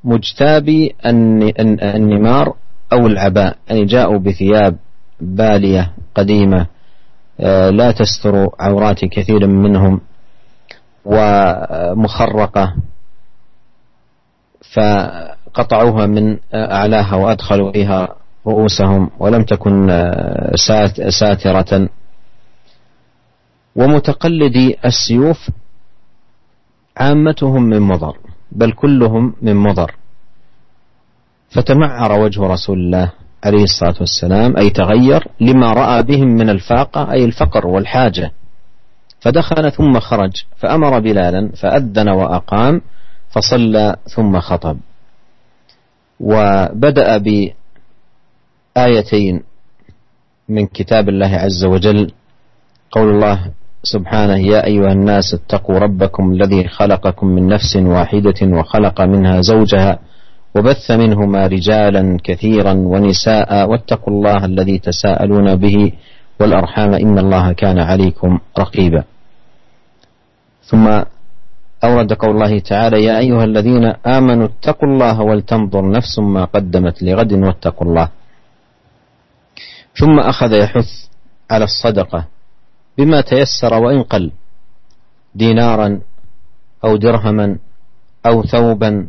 مجتابي 0.03 0.95
النمار 1.05 2.55
أو 2.93 3.07
العباء 3.07 3.57
أي 3.71 3.85
جاءوا 3.85 4.19
بثياب 4.19 4.77
بالية 5.21 5.91
قديمة 6.15 6.67
لا 7.69 7.91
تستر 7.91 8.49
عورات 8.59 9.05
كثير 9.05 9.47
منهم 9.47 10.01
ومخرقة 11.05 12.75
فقطعوها 14.73 16.05
من 16.05 16.37
أعلاها 16.53 17.15
وأدخلوا 17.15 17.71
فيها 17.71 18.15
رؤوسهم 18.47 19.09
ولم 19.19 19.43
تكن 19.43 19.89
آه، 19.89 20.55
ساترة. 21.09 21.89
ومتقلدي 23.75 24.77
السيوف 24.85 25.49
عامتهم 26.97 27.63
من 27.63 27.79
مضر 27.79 28.17
بل 28.51 28.71
كلهم 28.71 29.35
من 29.41 29.55
مضر. 29.55 29.95
فتمعر 31.49 32.19
وجه 32.19 32.41
رسول 32.41 32.79
الله. 32.79 33.11
عليه 33.43 33.63
الصلاة 33.63 33.95
والسلام 33.99 34.57
أي 34.57 34.69
تغير 34.69 35.27
لما 35.41 35.73
رأى 35.73 36.03
بهم 36.03 36.27
من 36.27 36.49
الفاقة 36.49 37.11
أي 37.11 37.25
الفقر 37.25 37.67
والحاجة. 37.67 38.31
فدخل 39.19 39.71
ثم 39.71 39.99
خرج 39.99 40.31
فأمر 40.57 40.99
بلالا 40.99 41.49
فأذن 41.61 42.09
وأقام 42.09 42.81
فصلى 43.29 43.95
ثم 44.15 44.39
خطب. 44.39 44.77
وبدأ 46.19 47.17
بآيتين 48.77 49.43
من 50.49 50.65
كتاب 50.65 51.09
الله 51.09 51.35
عز 51.35 51.65
وجل. 51.65 52.11
قول 52.91 53.09
الله 53.09 53.51
سبحانه 53.83 54.37
يا 54.37 54.65
أيها 54.65 54.91
الناس 54.91 55.33
اتقوا 55.33 55.79
ربكم 55.79 56.31
الذي 56.31 56.67
خلقكم 56.67 57.27
من 57.27 57.47
نفس 57.47 57.75
واحدة 57.75 58.39
وخلق 58.43 59.01
منها 59.01 59.41
زوجها 59.41 59.99
وبث 60.55 60.91
منهما 60.91 61.47
رجالا 61.47 62.17
كثيرا 62.23 62.73
ونساء 62.73 63.69
واتقوا 63.69 64.13
الله 64.13 64.45
الذي 64.45 64.79
تساءلون 64.79 65.55
به 65.55 65.91
والأرحام 66.39 66.93
إن 66.93 67.19
الله 67.19 67.53
كان 67.53 67.79
عليكم 67.79 68.39
رقيبا. 68.59 69.03
ثم 70.63 70.85
أورد 71.83 72.13
قول 72.13 72.31
الله 72.31 72.59
تعالى 72.59 73.03
يا 73.03 73.19
أيها 73.19 73.43
الذين 73.43 73.85
آمنوا 74.05 74.47
اتقوا 74.47 74.89
الله 74.89 75.21
ولتنظر 75.21 75.91
نفس 75.91 76.19
ما 76.19 76.45
قدمت 76.45 77.03
لغد 77.03 77.33
واتقوا 77.33 77.87
الله. 77.87 78.09
ثم 79.95 80.19
أخذ 80.19 80.53
يحث 80.53 80.89
على 81.51 81.63
الصدقة 81.63 82.27
بما 82.97 83.21
تيسر 83.21 83.73
وإن 83.73 84.03
قل 84.03 84.31
دينارا 85.35 86.01
أو 86.85 86.95
درهما 86.95 87.57
أو 88.25 88.43
ثوبا 88.43 89.07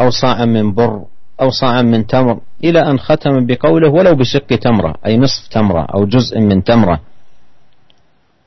أو 0.00 0.10
صاعا 0.10 0.44
من 0.44 0.74
بر 0.74 1.04
أو 1.40 1.50
صاعا 1.50 1.82
من 1.82 2.06
تمر 2.06 2.40
إلى 2.64 2.90
أن 2.90 2.98
ختم 2.98 3.46
بقوله 3.46 3.88
ولو 3.90 4.14
بشق 4.14 4.46
تمرة 4.46 4.94
أي 5.06 5.16
نصف 5.16 5.48
تمرة 5.48 5.86
أو 5.94 6.06
جزء 6.06 6.40
من 6.40 6.64
تمرة. 6.64 7.00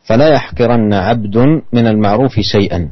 فلا 0.03 0.33
يحقرن 0.33 0.93
عبد 0.93 1.37
من 1.73 1.87
المعروف 1.87 2.39
شيئا. 2.39 2.89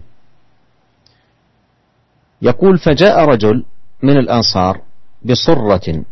يقول 2.41 2.77
فجاء 2.77 3.25
رجل 3.25 3.65
من 4.03 4.17
الأنصار 4.17 4.81
بصرة 5.25 6.03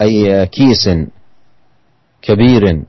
أي 0.00 0.46
كيس 0.46 0.88
كبير 2.22 2.82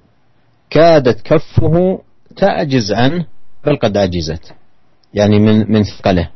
كادت 0.70 1.22
كفه 1.22 2.02
تعجز 2.36 2.94
عنه 2.94 3.26
بل 3.66 3.76
قد 3.78 3.98
عجزت 3.98 4.54
يعني 5.14 5.40
من 5.40 5.72
من 5.72 5.84
ثقله. 5.84 6.30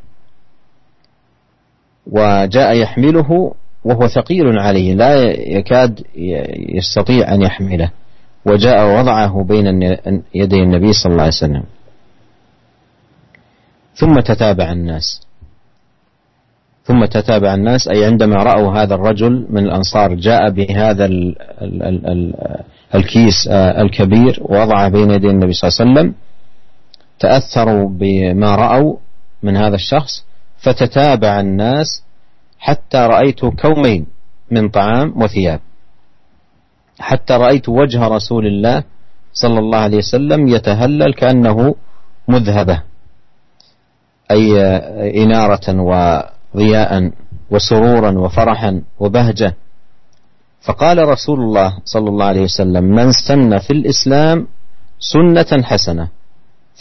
وجاء 2.07 2.77
يحمله 2.77 3.53
وهو 3.83 4.07
ثقيل 4.07 4.59
عليه 4.59 4.93
لا 4.93 5.31
يكاد 5.31 6.03
يستطيع 6.75 7.33
أن 7.33 7.41
يحمله. 7.41 7.91
وجاء 8.45 8.85
ووضعه 8.85 9.43
بين 9.43 9.81
يدي 10.35 10.63
النبي 10.63 10.93
صلى 10.93 11.11
الله 11.11 11.23
عليه 11.23 11.33
وسلم. 11.33 11.63
ثم 13.95 14.19
تتابع 14.19 14.71
الناس. 14.71 15.21
ثم 16.83 17.05
تتابع 17.05 17.53
الناس 17.53 17.87
أي 17.87 18.05
عندما 18.05 18.35
رأوا 18.35 18.73
هذا 18.73 18.95
الرجل 18.95 19.47
من 19.49 19.63
الأنصار 19.65 20.13
جاء 20.13 20.49
بهذا 20.49 21.09
الكيس 22.95 23.47
الكبير 23.51 24.39
ووضعه 24.41 24.89
بين 24.89 25.11
يدي 25.11 25.29
النبي 25.29 25.53
صلى 25.53 25.69
الله 25.69 25.79
عليه 25.79 25.91
وسلم. 25.91 26.13
تأثروا 27.19 27.89
بما 27.89 28.55
رأوا 28.55 28.97
من 29.43 29.57
هذا 29.57 29.75
الشخص. 29.75 30.25
فتتابع 30.61 31.39
الناس 31.39 32.03
حتى 32.59 32.97
رأيت 32.97 33.45
كومين 33.45 34.05
من 34.51 34.69
طعام 34.69 35.21
وثياب. 35.21 35.59
حتى 36.99 37.33
رأيت 37.33 37.69
وجه 37.69 38.07
رسول 38.07 38.47
الله 38.47 38.83
صلى 39.33 39.59
الله 39.59 39.77
عليه 39.77 39.97
وسلم 39.97 40.47
يتهلل 40.47 41.13
كأنه 41.13 41.75
مذهبة 42.27 42.81
أي 44.31 44.61
إنارة 45.23 45.67
وضياء 45.69 47.11
وسرورا 47.51 48.11
وفرحا 48.19 48.81
وبهجة. 48.99 49.55
فقال 50.61 50.97
رسول 51.09 51.39
الله 51.39 51.79
صلى 51.85 52.09
الله 52.09 52.25
عليه 52.25 52.41
وسلم 52.41 52.83
من 52.83 53.11
سن 53.11 53.57
في 53.57 53.71
الإسلام 53.73 54.47
سنة 54.99 55.63
حسنة. 55.63 56.20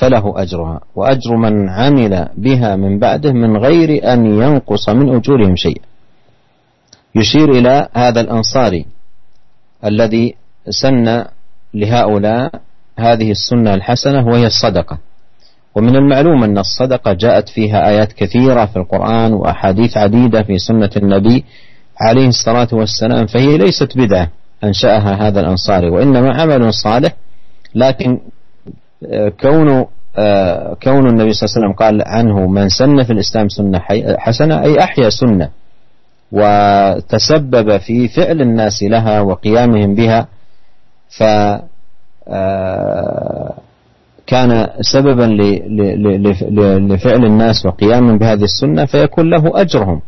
فله 0.00 0.42
أجرها. 0.42 0.80
وأجر 0.94 1.36
من 1.36 1.68
عمل 1.68 2.28
بها 2.36 2.76
من 2.76 2.98
بعده 2.98 3.32
من 3.32 3.56
غير 3.56 4.12
أن 4.12 4.26
ينقص 4.26 4.88
من 4.88 5.16
أجورهم 5.16 5.56
شيء 5.56 5.80
يشير 7.14 7.50
إلى 7.50 7.88
هذا 7.94 8.20
الأنصاري 8.20 8.86
الذي 9.84 10.34
سن 10.70 11.24
لهؤلاء 11.74 12.50
هذه 12.98 13.30
السنة 13.30 13.74
الحسنة 13.74 14.26
وهي 14.26 14.46
الصدقة. 14.46 14.98
ومن 15.74 15.96
المعلوم 15.96 16.44
أن 16.44 16.58
الصدقة 16.58 17.12
جاءت 17.12 17.48
فيها 17.48 17.88
آيات 17.88 18.12
كثيرة 18.12 18.64
في 18.66 18.76
القرآن 18.76 19.32
وأحاديث 19.32 19.96
عديدة 19.96 20.42
في 20.42 20.58
سنة 20.58 20.90
النبي 20.96 21.44
عليه 22.00 22.28
الصلاة 22.28 22.68
والسلام 22.72 23.26
فهي 23.26 23.58
ليست 23.58 23.98
بدعة 23.98 24.28
أنشأها 24.64 25.28
هذا 25.28 25.40
الأنصاري 25.40 25.90
وإنما 25.90 26.34
عمل 26.42 26.74
صالح 26.74 27.12
لكن 27.74 28.18
كون 29.40 29.86
آه، 30.16 30.76
كون 30.82 31.08
النبي 31.08 31.32
صلى 31.32 31.46
الله 31.46 31.56
عليه 31.56 31.66
وسلم 31.66 31.72
قال 31.72 32.02
عنه 32.06 32.46
من 32.46 32.68
سن 32.68 33.02
في 33.02 33.12
الإسلام 33.12 33.48
سنة 33.48 33.80
حسنة 34.18 34.62
أي 34.62 34.78
أحيا 34.78 35.10
سنة 35.10 35.48
وتسبب 36.32 37.78
في 37.78 38.08
فعل 38.08 38.40
الناس 38.40 38.82
لها 38.82 39.20
وقيامهم 39.20 39.94
بها 39.94 40.28
ف 41.18 41.22
آه، 42.28 43.54
كان 44.26 44.68
سببا 44.80 45.24
لفعل 46.94 47.24
الناس 47.24 47.66
وقيامهم 47.66 48.18
بهذه 48.18 48.44
السنة 48.44 48.84
فيكون 48.84 49.30
له 49.30 49.60
أجرهم 49.60 50.00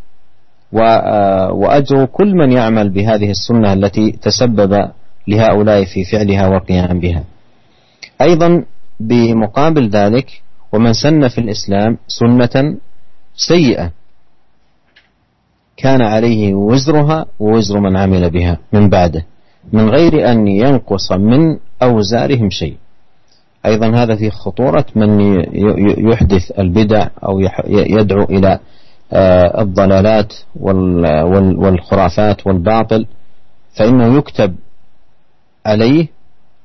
آه، 0.80 1.52
وأجر 1.52 2.04
كل 2.04 2.34
من 2.34 2.52
يعمل 2.52 2.88
بهذه 2.90 3.30
السنة 3.30 3.72
التي 3.72 4.10
تسبب 4.10 4.88
لهؤلاء 5.28 5.84
في 5.84 6.04
فعلها 6.04 6.48
والقيام 6.48 7.00
بها 7.00 7.24
أيضا 8.20 8.64
بمقابل 9.08 9.88
ذلك 9.88 10.42
ومن 10.72 10.92
سن 10.92 11.28
في 11.28 11.38
الإسلام 11.38 11.98
سنة 12.06 12.76
سيئة 13.34 13.90
كان 15.76 16.02
عليه 16.02 16.54
وزرها 16.54 17.26
ووزر 17.38 17.80
من 17.80 17.96
عمل 17.96 18.30
بها 18.30 18.58
من 18.72 18.88
بعده 18.88 19.24
من 19.72 19.88
غير 19.88 20.30
أن 20.32 20.48
ينقص 20.48 21.12
من 21.12 21.58
أوزارهم 21.82 22.50
شيء. 22.50 22.76
أيضا 23.66 23.90
هذا 23.90 24.16
في 24.16 24.30
خطورة 24.30 24.84
من 24.96 25.20
يحدث 26.10 26.58
البدع 26.58 27.08
أو 27.24 27.40
يدعو 27.68 28.24
إلى 28.24 28.58
آه، 29.12 29.62
الضلالات 29.62 30.32
والخرافات 31.56 32.46
والباطل 32.46 33.06
فإنه 33.78 34.16
يكتب 34.18 34.54
عليه 35.66 36.06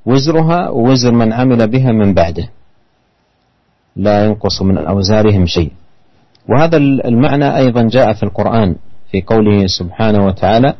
وزرها 0.07 0.69
ووزر 0.69 1.11
من 1.11 1.33
عمل 1.33 1.67
بها 1.67 1.91
من 1.91 2.13
بعده. 2.13 2.49
لا 3.95 4.25
ينقص 4.25 4.61
من 4.61 4.77
أوزارهم 4.77 5.45
شيء. 5.45 5.71
وهذا 6.49 6.77
المعنى 6.77 7.57
أيضا 7.57 7.87
جاء 7.87 8.13
في 8.13 8.23
القرآن 8.23 8.75
في 9.11 9.21
قوله 9.21 9.67
سبحانه 9.67 10.25
وتعالى 10.25 10.73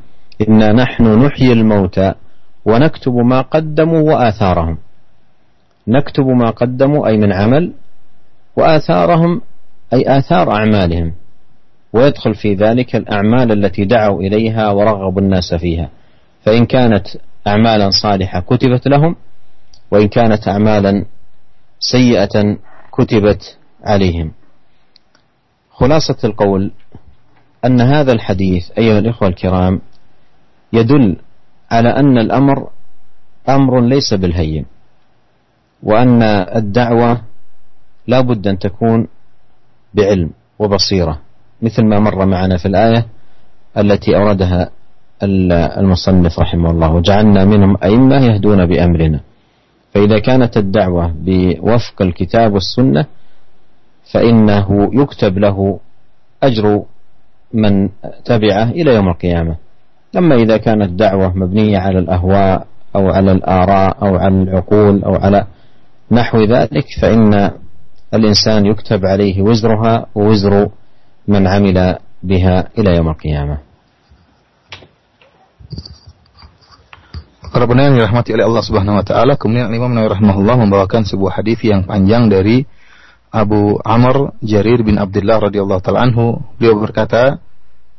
إنا 0.49 0.73
نحن 0.73 1.25
نحيي 1.25 1.51
الموتى 1.51 2.13
ونكتب 2.65 3.13
ما 3.15 3.41
قدموا 3.41 4.01
وآثارهم. 4.01 4.77
نكتب 5.87 6.25
ما 6.27 6.49
قدموا 6.49 7.07
أي 7.07 7.17
من 7.17 7.33
عمل 7.33 7.73
وآثارهم 8.55 9.41
أي 9.93 10.17
آثار 10.17 10.51
أعمالهم. 10.51 11.13
ويدخل 11.93 12.35
في 12.35 12.53
ذلك 12.53 12.95
الأعمال 12.95 13.51
التي 13.51 13.85
دعوا 13.85 14.21
إليها 14.21 14.71
ورغبوا 14.71 15.21
الناس 15.21 15.53
فيها. 15.53 15.89
فإن 16.43 16.65
كانت 16.65 17.07
أعمالا 17.47 17.89
صالحة 17.89 18.39
كتبت 18.39 18.87
لهم 18.87 19.15
وإن 19.91 20.07
كانت 20.07 20.47
أعمالا 20.47 21.05
سيئة 21.79 22.57
كتبت 22.91 23.57
عليهم. 23.83 24.31
خلاصة 25.71 26.17
القول 26.23 26.71
أن 27.65 27.81
هذا 27.81 28.11
الحديث 28.11 28.71
أيها 28.77 28.99
الإخوة 28.99 29.27
الكرام 29.27 29.81
يدل 30.73 31.15
على 31.71 31.89
أن 31.89 32.17
الأمر 32.17 32.69
أمر 33.49 33.81
ليس 33.81 34.13
بالهين 34.13 34.65
وأن 35.83 36.23
الدعوة 36.55 37.21
لا 38.07 38.21
بد 38.21 38.47
أن 38.47 38.59
تكون 38.59 39.07
بعلم 39.93 40.31
وبصيرة 40.59 41.19
مثل 41.61 41.85
ما 41.85 41.99
مر 41.99 42.25
معنا 42.25 42.57
في 42.57 42.67
الآية 42.67 43.05
التي 43.77 44.15
أوردها 44.15 44.69
المصنف 45.23 46.39
رحمه 46.39 46.71
الله. 46.71 46.93
وجعلنا 46.93 47.45
منهم 47.45 47.77
أئمة 47.83 48.25
يهدون 48.25 48.65
بأمرنا. 48.65 49.19
فإذا 49.93 50.19
كانت 50.19 50.57
الدعوة 50.57 51.13
بوفق 51.21 52.01
الكتاب 52.01 52.53
والسنة 52.53 53.05
فإنه 54.13 54.89
يكتب 54.93 55.37
له 55.37 55.79
أجر 56.43 56.83
من 57.53 57.89
تبعه 58.25 58.69
إلى 58.69 58.95
يوم 58.95 59.07
القيامة. 59.09 59.55
أما 60.17 60.35
إذا 60.35 60.57
كانت 60.57 60.89
دعوة 60.89 61.37
مبنية 61.37 61.77
على 61.77 61.99
الأهواء 61.99 62.67
أو 62.95 63.09
على 63.09 63.31
الآراء 63.31 63.97
أو 64.01 64.15
على 64.15 64.43
العقول 64.43 65.03
أو 65.03 65.15
على 65.15 65.45
نحو 66.11 66.43
ذلك 66.43 66.85
فإن 67.01 67.51
الإنسان 68.13 68.65
يكتب 68.65 69.05
عليه 69.05 69.41
وزرها 69.41 70.05
ووزر 70.15 70.69
من 71.27 71.47
عمل 71.47 71.95
بها 72.23 72.67
إلى 72.77 72.95
يوم 72.95 73.07
القيامة. 73.09 73.66
Para 77.47 77.63
pendengar 77.63 77.95
yang 77.95 77.97
dirahmati 78.03 78.35
oleh 78.35 78.45
Allah 78.45 78.63
Subhanahu 78.65 78.99
wa 78.99 79.05
taala, 79.05 79.33
kemudian 79.39 79.71
Imam 79.71 79.91
Nawawi 79.93 80.19
rahimahullah 80.19 80.55
membawakan 80.67 81.07
sebuah 81.07 81.39
hadis 81.39 81.63
yang 81.63 81.87
panjang 81.87 82.27
dari 82.27 82.67
Abu 83.31 83.79
Amr 83.83 84.35
Jarir 84.43 84.83
bin 84.83 84.99
Abdullah 84.99 85.47
radhiyallahu 85.47 85.81
taala 85.83 86.03
anhu. 86.03 86.43
Beliau 86.59 86.79
berkata, 86.79 87.39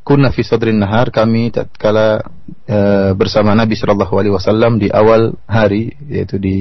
"Kunna 0.05 0.33
fi 0.33 0.45
sadrin 0.45 0.81
nahar, 0.81 1.09
kami 1.09 1.49
tatkala 1.53 2.29
e, 2.69 2.79
bersama 3.17 3.57
Nabi 3.57 3.77
sallallahu 3.77 4.15
alaihi 4.17 4.35
wasallam 4.35 4.77
di 4.77 4.93
awal 4.93 5.37
hari, 5.49 5.97
yaitu 6.09 6.37
di 6.37 6.57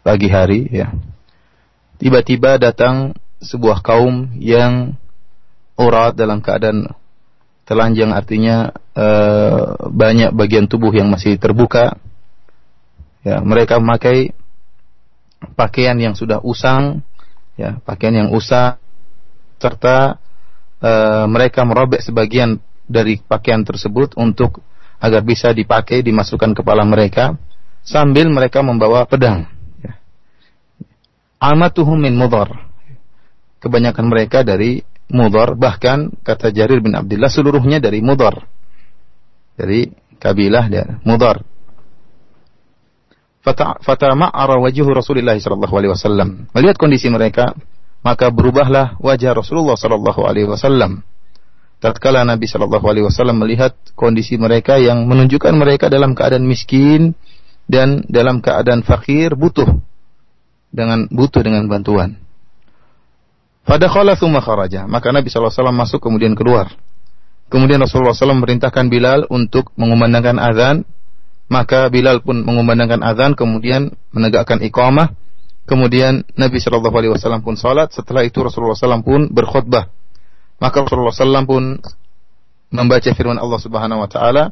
pagi 0.00 0.28
hari 0.32 0.66
ya. 0.70 0.90
Tiba-tiba 2.00 2.56
datang 2.56 3.12
sebuah 3.44 3.84
kaum 3.84 4.32
yang 4.40 4.96
urat 5.76 6.16
dalam 6.16 6.40
keadaan 6.40 6.92
telanjang 7.68 8.12
artinya 8.12 8.72
banyak 9.90 10.30
bagian 10.34 10.66
tubuh 10.68 10.92
yang 10.92 11.08
masih 11.08 11.38
terbuka. 11.40 11.96
Ya, 13.20 13.40
mereka 13.44 13.76
memakai 13.76 14.32
pakaian 15.56 15.96
yang 16.00 16.16
sudah 16.16 16.40
usang, 16.40 17.04
ya, 17.56 17.80
pakaian 17.84 18.24
yang 18.24 18.30
usang 18.32 18.80
serta 19.60 20.16
e, 20.80 20.92
mereka 21.28 21.68
merobek 21.68 22.00
sebagian 22.00 22.56
dari 22.88 23.20
pakaian 23.20 23.60
tersebut 23.60 24.16
untuk 24.16 24.64
agar 24.96 25.20
bisa 25.20 25.52
dipakai 25.52 26.00
dimasukkan 26.00 26.56
kepala 26.56 26.80
mereka 26.88 27.36
sambil 27.84 28.32
mereka 28.32 28.64
membawa 28.64 29.04
pedang. 29.04 29.44
Ya. 29.84 30.00
Amatuhum 31.40 32.00
min 32.00 32.16
mudhar. 32.16 32.68
Kebanyakan 33.60 34.08
mereka 34.08 34.40
dari 34.40 34.80
Mudar 35.10 35.58
bahkan 35.58 36.14
kata 36.22 36.54
Jarir 36.54 36.78
bin 36.78 36.94
Abdullah 36.94 37.26
seluruhnya 37.26 37.82
dari 37.82 37.98
Mudar 37.98 38.46
dari 39.60 39.92
kabilah 40.16 40.64
dia 40.72 40.84
Mudar 41.04 41.44
fatama'ara 43.84 44.60
wajhu 44.60 44.88
Rasulullah 44.92 45.36
sallallahu 45.36 45.74
alaihi 45.76 45.92
wasallam 45.92 46.48
melihat 46.52 46.76
kondisi 46.76 47.08
mereka 47.08 47.56
maka 48.00 48.28
berubahlah 48.28 49.00
wajah 49.00 49.32
Rasulullah 49.36 49.76
sallallahu 49.76 50.20
alaihi 50.24 50.48
wasallam 50.48 51.04
tatkala 51.80 52.24
Nabi 52.24 52.44
sallallahu 52.44 52.84
alaihi 52.84 53.04
wasallam 53.08 53.40
melihat 53.40 53.76
kondisi 53.96 54.36
mereka 54.36 54.76
yang 54.76 55.08
menunjukkan 55.08 55.56
mereka 55.56 55.88
dalam 55.88 56.12
keadaan 56.12 56.44
miskin 56.44 57.16
dan 57.64 58.04
dalam 58.08 58.44
keadaan 58.44 58.84
fakir 58.84 59.32
butuh 59.32 59.68
dengan 60.68 61.08
butuh 61.08 61.40
dengan 61.40 61.64
bantuan 61.64 62.20
pada 63.70 63.86
khala. 63.86 64.18
Maka 64.90 65.14
Nabi 65.14 65.30
SAW 65.30 65.70
masuk 65.70 66.02
kemudian 66.02 66.34
keluar. 66.34 66.74
Kemudian 67.50 67.82
Rasulullah 67.82 68.14
SAW 68.14 68.38
memerintahkan 68.38 68.86
Bilal 68.86 69.26
untuk 69.26 69.74
mengumandangkan 69.74 70.38
azan. 70.38 70.76
Maka 71.50 71.90
Bilal 71.90 72.22
pun 72.22 72.46
mengumandangkan 72.46 73.02
azan 73.02 73.34
kemudian 73.34 73.90
menegakkan 74.14 74.62
iqamah. 74.62 75.18
Kemudian 75.66 76.22
Nabi 76.38 76.62
Shallallahu 76.62 76.94
Alaihi 76.94 77.12
Wasallam 77.12 77.42
pun 77.42 77.58
salat. 77.58 77.90
Setelah 77.90 78.22
itu 78.22 78.38
Rasulullah 78.38 78.78
SAW 78.78 79.02
pun 79.02 79.26
berkhutbah. 79.34 79.90
Maka 80.62 80.86
Rasulullah 80.86 81.10
SAW 81.10 81.46
pun 81.46 81.62
membaca 82.70 83.10
firman 83.10 83.38
Allah 83.42 83.58
Subhanahu 83.58 84.06
Wa 84.06 84.08
Taala, 84.10 84.44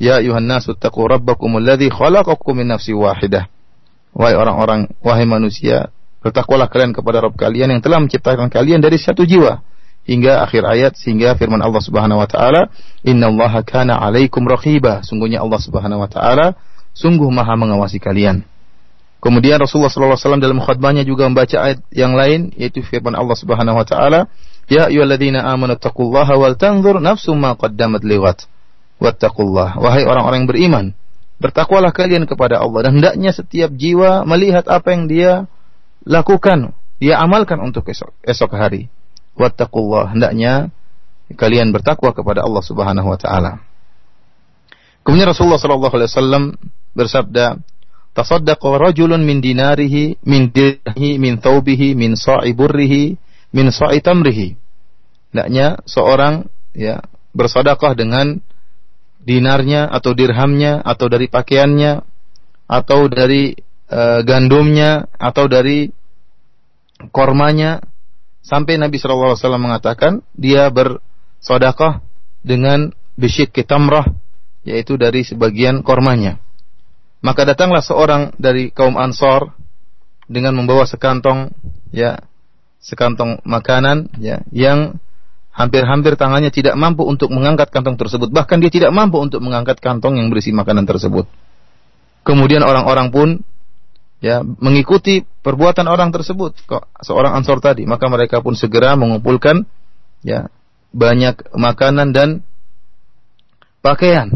Ya 0.00 0.20
ayuhan 0.20 0.44
nasu 0.44 0.76
taqu 0.76 1.04
rabbakum 1.08 1.60
alladhi 1.60 1.92
khalaqakum 1.92 2.56
min 2.56 2.72
nafsi 2.72 2.96
wahidah. 2.96 3.48
Wahai 4.16 4.36
orang-orang, 4.36 4.92
wahai 5.04 5.28
manusia, 5.28 5.92
Bertakwalah 6.26 6.66
kalian 6.66 6.90
kepada 6.90 7.22
Rabb 7.22 7.38
kalian 7.38 7.70
yang 7.70 7.78
telah 7.78 8.02
menciptakan 8.02 8.50
kalian 8.50 8.82
dari 8.82 8.98
satu 8.98 9.22
jiwa 9.22 9.62
hingga 10.06 10.46
akhir 10.46 10.62
ayat 10.62 10.92
sehingga 10.94 11.34
firman 11.34 11.58
Allah 11.58 11.82
Subhanahu 11.82 12.22
wa 12.22 12.28
taala 12.30 12.70
innallaha 13.02 13.66
kana 13.66 13.98
'alaikum 13.98 14.46
raqiba. 14.46 15.02
Sungguhnya 15.02 15.42
Allah 15.42 15.58
Subhanahu 15.58 16.00
wa 16.00 16.08
taala 16.08 16.54
sungguh 16.94 17.26
maha 17.28 17.58
mengawasi 17.58 17.98
kalian. 17.98 18.46
Kemudian 19.18 19.58
Rasulullah 19.58 19.90
sallallahu 19.90 20.14
alaihi 20.14 20.24
wasallam 20.30 20.42
dalam 20.44 20.58
khutbahnya 20.62 21.02
juga 21.02 21.26
membaca 21.26 21.58
ayat 21.58 21.82
yang 21.90 22.14
lain 22.14 22.54
yaitu 22.54 22.86
firman 22.86 23.18
Allah 23.18 23.34
Subhanahu 23.34 23.74
wa 23.74 23.82
taala 23.82 24.30
ya 24.70 24.86
ayyuhalladzina 24.86 25.42
amanu 25.42 25.74
taqullaha 25.74 26.38
wal 26.38 26.54
tanzur 26.54 27.02
nafsum 27.02 27.42
ma 27.42 27.58
qaddamat 27.58 28.06
liwat 28.06 28.46
wattaqullah. 29.02 29.82
Wahai 29.82 30.06
orang-orang 30.06 30.46
beriman 30.46 30.84
bertakwalah 31.42 31.90
kalian 31.90 32.24
kepada 32.24 32.62
Allah. 32.62 32.86
Dan 32.86 33.02
hendaknya 33.02 33.34
setiap 33.34 33.74
jiwa 33.74 34.22
melihat 34.22 34.64
apa 34.70 34.94
yang 34.94 35.10
dia 35.10 35.50
lakukan 36.06 36.72
dia 36.96 37.20
amalkan 37.20 37.60
untuk 37.60 37.84
esok, 37.92 38.14
esok 38.24 38.56
hari. 38.56 38.88
Wattaqullah, 39.36 40.16
hendaknya 40.16 40.72
kalian 41.36 41.74
bertakwa 41.74 42.16
kepada 42.16 42.42
Allah 42.42 42.64
Subhanahu 42.64 43.12
wa 43.12 43.18
taala. 43.20 43.52
Kemudian 45.04 45.30
Rasulullah 45.30 45.60
sallallahu 45.60 45.94
alaihi 45.94 46.10
wasallam 46.10 46.44
bersabda, 46.96 47.60
"Tasaddaqa 48.16 48.80
rajulun 48.80 49.22
min 49.22 49.38
dinarihi, 49.38 50.18
min 50.24 50.50
dirhihi, 50.50 51.20
min 51.20 51.38
thawbihi, 51.38 51.94
min 51.94 52.18
sa'i 52.18 52.56
burrihi, 52.56 53.14
min 53.54 53.70
sa'i 53.70 54.02
tamrihi." 54.02 54.56
Hendaknya 55.30 55.84
seorang 55.84 56.48
ya 56.72 57.04
bersedekah 57.36 57.92
dengan 57.92 58.40
dinarnya 59.26 59.90
atau 59.90 60.14
dirhamnya 60.16 60.80
atau 60.80 61.10
dari 61.10 61.26
pakaiannya 61.26 61.92
atau 62.70 63.10
dari 63.10 63.52
e, 63.90 64.00
gandumnya 64.22 65.10
atau 65.18 65.50
dari 65.50 65.90
kormanya 67.10 67.82
sampai 68.46 68.78
Nabi 68.78 68.96
SAW 69.02 69.34
mengatakan 69.58 70.22
dia 70.38 70.70
bersedekah 70.70 71.98
dengan 72.46 72.94
bisyik 73.18 73.50
kitamrah 73.50 74.06
yaitu 74.62 74.94
dari 74.94 75.26
sebagian 75.26 75.82
kormanya. 75.82 76.38
Maka 77.26 77.42
datanglah 77.42 77.82
seorang 77.82 78.30
dari 78.38 78.70
kaum 78.70 78.94
Ansor 78.94 79.50
dengan 80.30 80.54
membawa 80.54 80.86
sekantong 80.86 81.50
ya 81.90 82.22
sekantong 82.78 83.42
makanan 83.42 84.14
ya 84.22 84.46
yang 84.54 85.02
hampir-hampir 85.50 86.14
tangannya 86.14 86.54
tidak 86.54 86.78
mampu 86.78 87.02
untuk 87.02 87.32
mengangkat 87.32 87.72
kantong 87.72 87.98
tersebut 87.98 88.28
bahkan 88.30 88.62
dia 88.62 88.70
tidak 88.70 88.92
mampu 88.92 89.16
untuk 89.18 89.42
mengangkat 89.42 89.80
kantong 89.82 90.22
yang 90.22 90.30
berisi 90.30 90.54
makanan 90.54 90.86
tersebut. 90.86 91.26
Kemudian 92.22 92.62
orang-orang 92.62 93.10
pun 93.10 93.28
ya 94.26 94.42
mengikuti 94.42 95.22
perbuatan 95.22 95.86
orang 95.86 96.10
tersebut 96.10 96.58
kok 96.66 96.90
seorang 96.98 97.38
ansor 97.38 97.62
tadi 97.62 97.86
maka 97.86 98.10
mereka 98.10 98.42
pun 98.42 98.58
segera 98.58 98.98
mengumpulkan 98.98 99.62
ya 100.26 100.50
banyak 100.90 101.54
makanan 101.54 102.10
dan 102.10 102.42
pakaian 103.78 104.34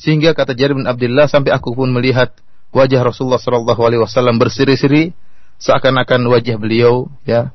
sehingga 0.00 0.32
kata 0.32 0.56
Jarir 0.56 0.80
bin 0.80 0.88
Abdullah 0.88 1.28
sampai 1.28 1.52
aku 1.52 1.76
pun 1.76 1.92
melihat 1.92 2.32
wajah 2.72 3.04
Rasulullah 3.04 3.38
Shallallahu 3.38 3.82
Alaihi 3.84 4.00
Wasallam 4.00 4.40
berseri-seri 4.40 5.12
seakan-akan 5.60 6.26
wajah 6.26 6.56
beliau 6.58 7.12
ya 7.22 7.54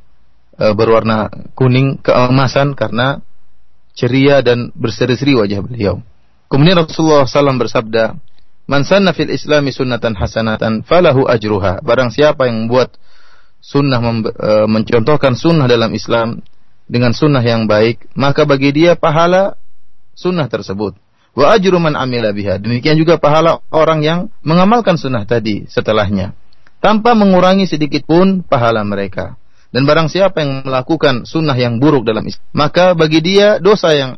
e, 0.56 0.72
berwarna 0.72 1.28
kuning 1.58 2.00
keemasan 2.00 2.78
karena 2.78 3.20
ceria 3.92 4.40
dan 4.40 4.72
berseri-seri 4.72 5.36
wajah 5.36 5.60
beliau. 5.60 6.00
Kemudian 6.48 6.80
Rasulullah 6.82 7.28
SAW 7.28 7.62
bersabda, 7.62 8.16
Man 8.70 8.86
sanna 8.86 9.18
fil 9.18 9.34
islami 9.34 9.74
sunnatan 9.74 10.14
hasanatan 10.14 10.86
falahu 10.86 11.26
ajruha. 11.26 11.82
Barang 11.82 12.14
siapa 12.14 12.46
yang 12.46 12.70
membuat 12.70 13.02
sunnah 13.58 13.98
e, 13.98 14.70
mencontohkan 14.70 15.34
sunnah 15.34 15.66
dalam 15.66 15.90
Islam 15.98 16.46
dengan 16.86 17.18
sunnah 17.18 17.42
yang 17.42 17.66
baik, 17.66 18.14
maka 18.14 18.46
bagi 18.46 18.70
dia 18.70 18.94
pahala 18.94 19.58
sunnah 20.14 20.46
tersebut. 20.46 20.94
Wa 21.34 21.58
ajru 21.58 21.82
man 21.82 21.98
amila 21.98 22.30
biha. 22.30 22.62
Demikian 22.62 22.94
juga 22.94 23.18
pahala 23.18 23.58
orang 23.74 24.06
yang 24.06 24.20
mengamalkan 24.46 25.02
sunnah 25.02 25.26
tadi 25.26 25.66
setelahnya. 25.66 26.38
Tanpa 26.78 27.18
mengurangi 27.18 27.66
sedikit 27.66 28.06
pun 28.06 28.46
pahala 28.46 28.86
mereka. 28.86 29.34
Dan 29.74 29.90
barang 29.90 30.14
siapa 30.14 30.46
yang 30.46 30.62
melakukan 30.62 31.26
sunnah 31.26 31.58
yang 31.58 31.82
buruk 31.82 32.06
dalam 32.06 32.22
Islam, 32.22 32.46
maka 32.54 32.94
bagi 32.94 33.18
dia 33.22 33.58
dosa 33.58 33.98
yang 33.98 34.14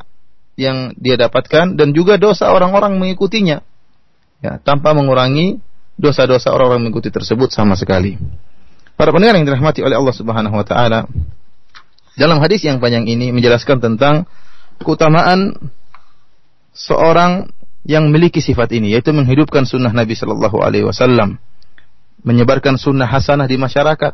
yang 0.60 0.92
dia 1.00 1.16
dapatkan 1.16 1.80
dan 1.80 1.96
juga 1.96 2.20
dosa 2.20 2.52
orang-orang 2.52 3.00
mengikutinya 3.00 3.64
ya, 4.42 4.58
tanpa 4.60 4.92
mengurangi 4.92 5.62
dosa-dosa 5.96 6.50
orang-orang 6.52 6.90
mengikuti 6.90 7.14
tersebut 7.14 7.54
sama 7.54 7.78
sekali. 7.78 8.18
Para 8.98 9.14
pendengar 9.14 9.38
yang 9.38 9.48
dirahmati 9.48 9.86
oleh 9.86 9.96
Allah 9.96 10.16
Subhanahu 10.18 10.56
wa 10.58 10.66
taala, 10.66 11.06
dalam 12.18 12.42
hadis 12.42 12.66
yang 12.66 12.82
panjang 12.82 13.08
ini 13.08 13.32
menjelaskan 13.32 13.80
tentang 13.80 14.28
keutamaan 14.82 15.56
seorang 16.74 17.54
yang 17.86 18.10
memiliki 18.10 18.44
sifat 18.44 18.74
ini 18.78 18.94
yaitu 18.94 19.10
menghidupkan 19.10 19.66
sunnah 19.66 19.90
Nabi 19.94 20.14
Shallallahu 20.14 20.58
alaihi 20.62 20.86
wasallam, 20.86 21.42
menyebarkan 22.22 22.78
sunnah 22.78 23.10
hasanah 23.10 23.50
di 23.50 23.58
masyarakat 23.58 24.14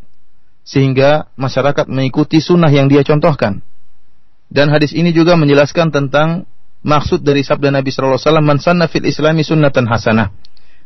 sehingga 0.67 1.31
masyarakat 1.39 1.87
mengikuti 1.87 2.43
sunnah 2.43 2.71
yang 2.71 2.91
dia 2.91 3.03
contohkan. 3.03 3.63
Dan 4.47 4.71
hadis 4.71 4.95
ini 4.95 5.11
juga 5.11 5.35
menjelaskan 5.35 5.91
tentang 5.91 6.47
maksud 6.87 7.19
dari 7.19 7.43
sabda 7.43 7.67
Nabi 7.67 7.91
sallallahu 7.91 8.15
alaihi 8.15 8.29
wasallam 8.31 8.47
man 8.47 8.59
sanna 8.63 8.87
islami 8.87 9.43
sunnatan 9.43 9.83
hasanah. 9.91 10.31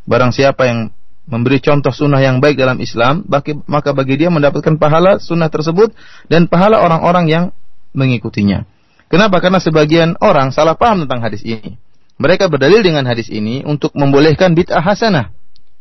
Barang 0.09 0.33
siapa 0.33 0.65
yang 0.65 0.89
memberi 1.29 1.61
contoh 1.61 1.93
sunnah 1.93 2.17
yang 2.17 2.41
baik 2.41 2.57
dalam 2.57 2.81
Islam, 2.81 3.21
maka 3.69 3.93
bagi 3.93 4.17
dia 4.17 4.33
mendapatkan 4.33 4.81
pahala 4.81 5.21
sunnah 5.21 5.53
tersebut 5.53 5.93
dan 6.25 6.49
pahala 6.49 6.81
orang-orang 6.81 7.29
yang 7.29 7.45
mengikutinya. 7.93 8.65
Kenapa? 9.11 9.37
Karena 9.43 9.61
sebagian 9.61 10.17
orang 10.23 10.49
salah 10.49 10.73
paham 10.73 11.05
tentang 11.05 11.21
hadis 11.21 11.45
ini. 11.45 11.77
Mereka 12.17 12.49
berdalil 12.49 12.81
dengan 12.81 13.05
hadis 13.05 13.29
ini 13.29 13.61
untuk 13.61 13.93
membolehkan 13.93 14.57
bid'ah 14.57 14.81
hasanah. 14.81 15.29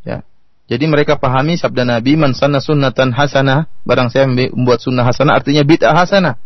Ya. 0.04 0.26
Jadi 0.70 0.86
mereka 0.86 1.18
pahami 1.18 1.58
sabda 1.58 1.82
Nabi 1.82 2.14
man 2.14 2.34
sanna 2.36 2.62
sunnatan 2.62 3.10
hasanah, 3.14 3.70
barang 3.86 4.08
saya 4.12 4.26
membuat 4.28 4.82
sunnah 4.84 5.02
hasanah 5.06 5.40
artinya 5.40 5.62
bid'ah 5.64 5.94
hasanah. 5.94 6.38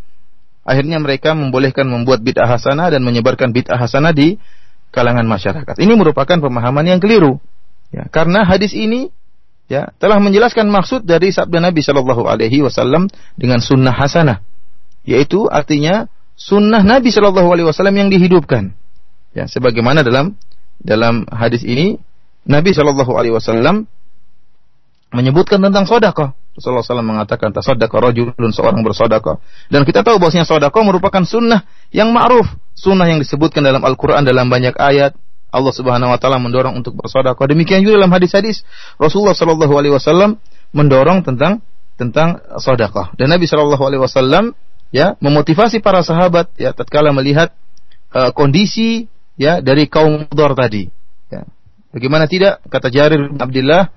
Akhirnya 0.64 0.96
mereka 0.96 1.36
membolehkan 1.36 1.84
membuat 1.84 2.24
bid'ah 2.24 2.48
hasanah 2.48 2.88
dan 2.88 3.04
menyebarkan 3.04 3.52
bid'ah 3.52 3.76
hasanah 3.76 4.16
di 4.16 4.40
kalangan 4.88 5.28
masyarakat. 5.28 5.76
Ini 5.76 5.92
merupakan 5.92 6.40
pemahaman 6.40 6.88
yang 6.88 7.00
keliru. 7.04 7.36
Ya, 7.92 8.08
karena 8.08 8.48
hadis 8.48 8.72
ini 8.72 9.12
ya 9.68 9.92
telah 10.00 10.18
menjelaskan 10.18 10.66
maksud 10.72 11.04
dari 11.04 11.30
sabda 11.30 11.60
Nabi 11.60 11.84
Shallallahu 11.84 12.24
Alaihi 12.24 12.64
Wasallam 12.64 13.12
dengan 13.36 13.60
sunnah 13.60 13.92
hasanah, 13.92 14.40
yaitu 15.04 15.46
artinya 15.52 16.08
sunnah 16.34 16.80
Nabi 16.80 17.12
Shallallahu 17.12 17.48
Alaihi 17.52 17.68
Wasallam 17.68 17.94
yang 17.94 18.08
dihidupkan. 18.08 18.72
Ya, 19.36 19.44
sebagaimana 19.50 20.00
dalam 20.00 20.38
dalam 20.80 21.28
hadis 21.28 21.60
ini 21.60 22.00
Nabi 22.48 22.72
Shallallahu 22.72 23.12
Alaihi 23.14 23.36
Wasallam 23.36 23.84
menyebutkan 25.14 25.62
tentang 25.62 25.86
sodako. 25.86 26.34
Rasulullah 26.54 26.86
SAW 26.86 27.02
mengatakan 27.02 27.50
tasaddaqa 27.50 27.98
rajulun 27.98 28.50
seorang 28.54 28.82
bersodako. 28.82 29.42
Dan 29.70 29.82
kita 29.82 30.06
tahu 30.06 30.22
bahwasanya 30.22 30.46
sodako 30.46 30.86
merupakan 30.86 31.22
sunnah 31.26 31.66
yang 31.90 32.14
ma'ruf. 32.14 32.46
Sunnah 32.74 33.06
yang 33.06 33.22
disebutkan 33.22 33.62
dalam 33.62 33.82
Al-Quran 33.82 34.26
dalam 34.26 34.50
banyak 34.50 34.74
ayat. 34.78 35.14
Allah 35.54 35.70
Subhanahu 35.70 36.10
Wa 36.10 36.18
Taala 36.18 36.42
mendorong 36.42 36.74
untuk 36.74 36.98
bersodako. 36.98 37.46
Demikian 37.46 37.86
juga 37.86 38.02
dalam 38.02 38.10
hadis-hadis 38.10 38.66
Rasulullah 38.98 39.38
Shallallahu 39.38 39.74
Alaihi 39.78 39.94
Wasallam 39.94 40.34
mendorong 40.74 41.22
tentang 41.22 41.62
tentang 41.94 42.42
sodako. 42.58 43.14
Dan 43.14 43.30
Nabi 43.30 43.46
Shallallahu 43.46 43.82
Alaihi 43.86 44.02
Wasallam 44.02 44.50
ya 44.90 45.14
memotivasi 45.22 45.78
para 45.78 46.02
sahabat 46.02 46.50
ya 46.58 46.74
tatkala 46.74 47.14
melihat 47.14 47.54
uh, 48.10 48.34
kondisi 48.34 49.06
ya 49.38 49.62
dari 49.62 49.86
kaum 49.86 50.26
Mudor 50.26 50.58
tadi. 50.58 50.90
Ya. 51.30 51.46
Bagaimana 51.94 52.26
tidak 52.26 52.58
kata 52.66 52.90
Jarir 52.90 53.30
bin 53.30 53.38
Abdullah 53.38 53.94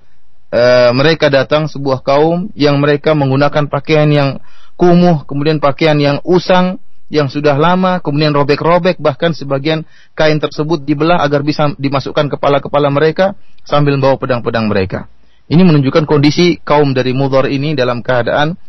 e, 0.48 0.62
mereka 0.96 1.28
datang 1.32 1.68
sebuah 1.68 2.04
kaum 2.04 2.52
yang 2.56 2.80
mereka 2.80 3.12
menggunakan 3.16 3.68
pakaian 3.68 4.08
yang 4.08 4.40
kumuh, 4.78 5.26
kemudian 5.26 5.58
pakaian 5.58 5.98
yang 5.98 6.18
usang, 6.22 6.78
yang 7.08 7.32
sudah 7.32 7.56
lama, 7.56 8.04
kemudian 8.04 8.36
robek-robek, 8.36 9.00
bahkan 9.00 9.32
sebagian 9.32 9.88
kain 10.12 10.36
tersebut 10.38 10.84
dibelah 10.84 11.24
agar 11.24 11.40
bisa 11.40 11.72
dimasukkan 11.80 12.28
kepala-kepala 12.36 12.92
mereka 12.92 13.32
sambil 13.64 13.96
membawa 13.96 14.20
pedang-pedang 14.20 14.68
mereka. 14.68 15.08
Ini 15.48 15.64
menunjukkan 15.64 16.04
kondisi 16.04 16.60
kaum 16.60 16.92
dari 16.92 17.16
Mudhar 17.16 17.48
ini 17.48 17.72
dalam 17.72 18.04
keadaan 18.04 18.60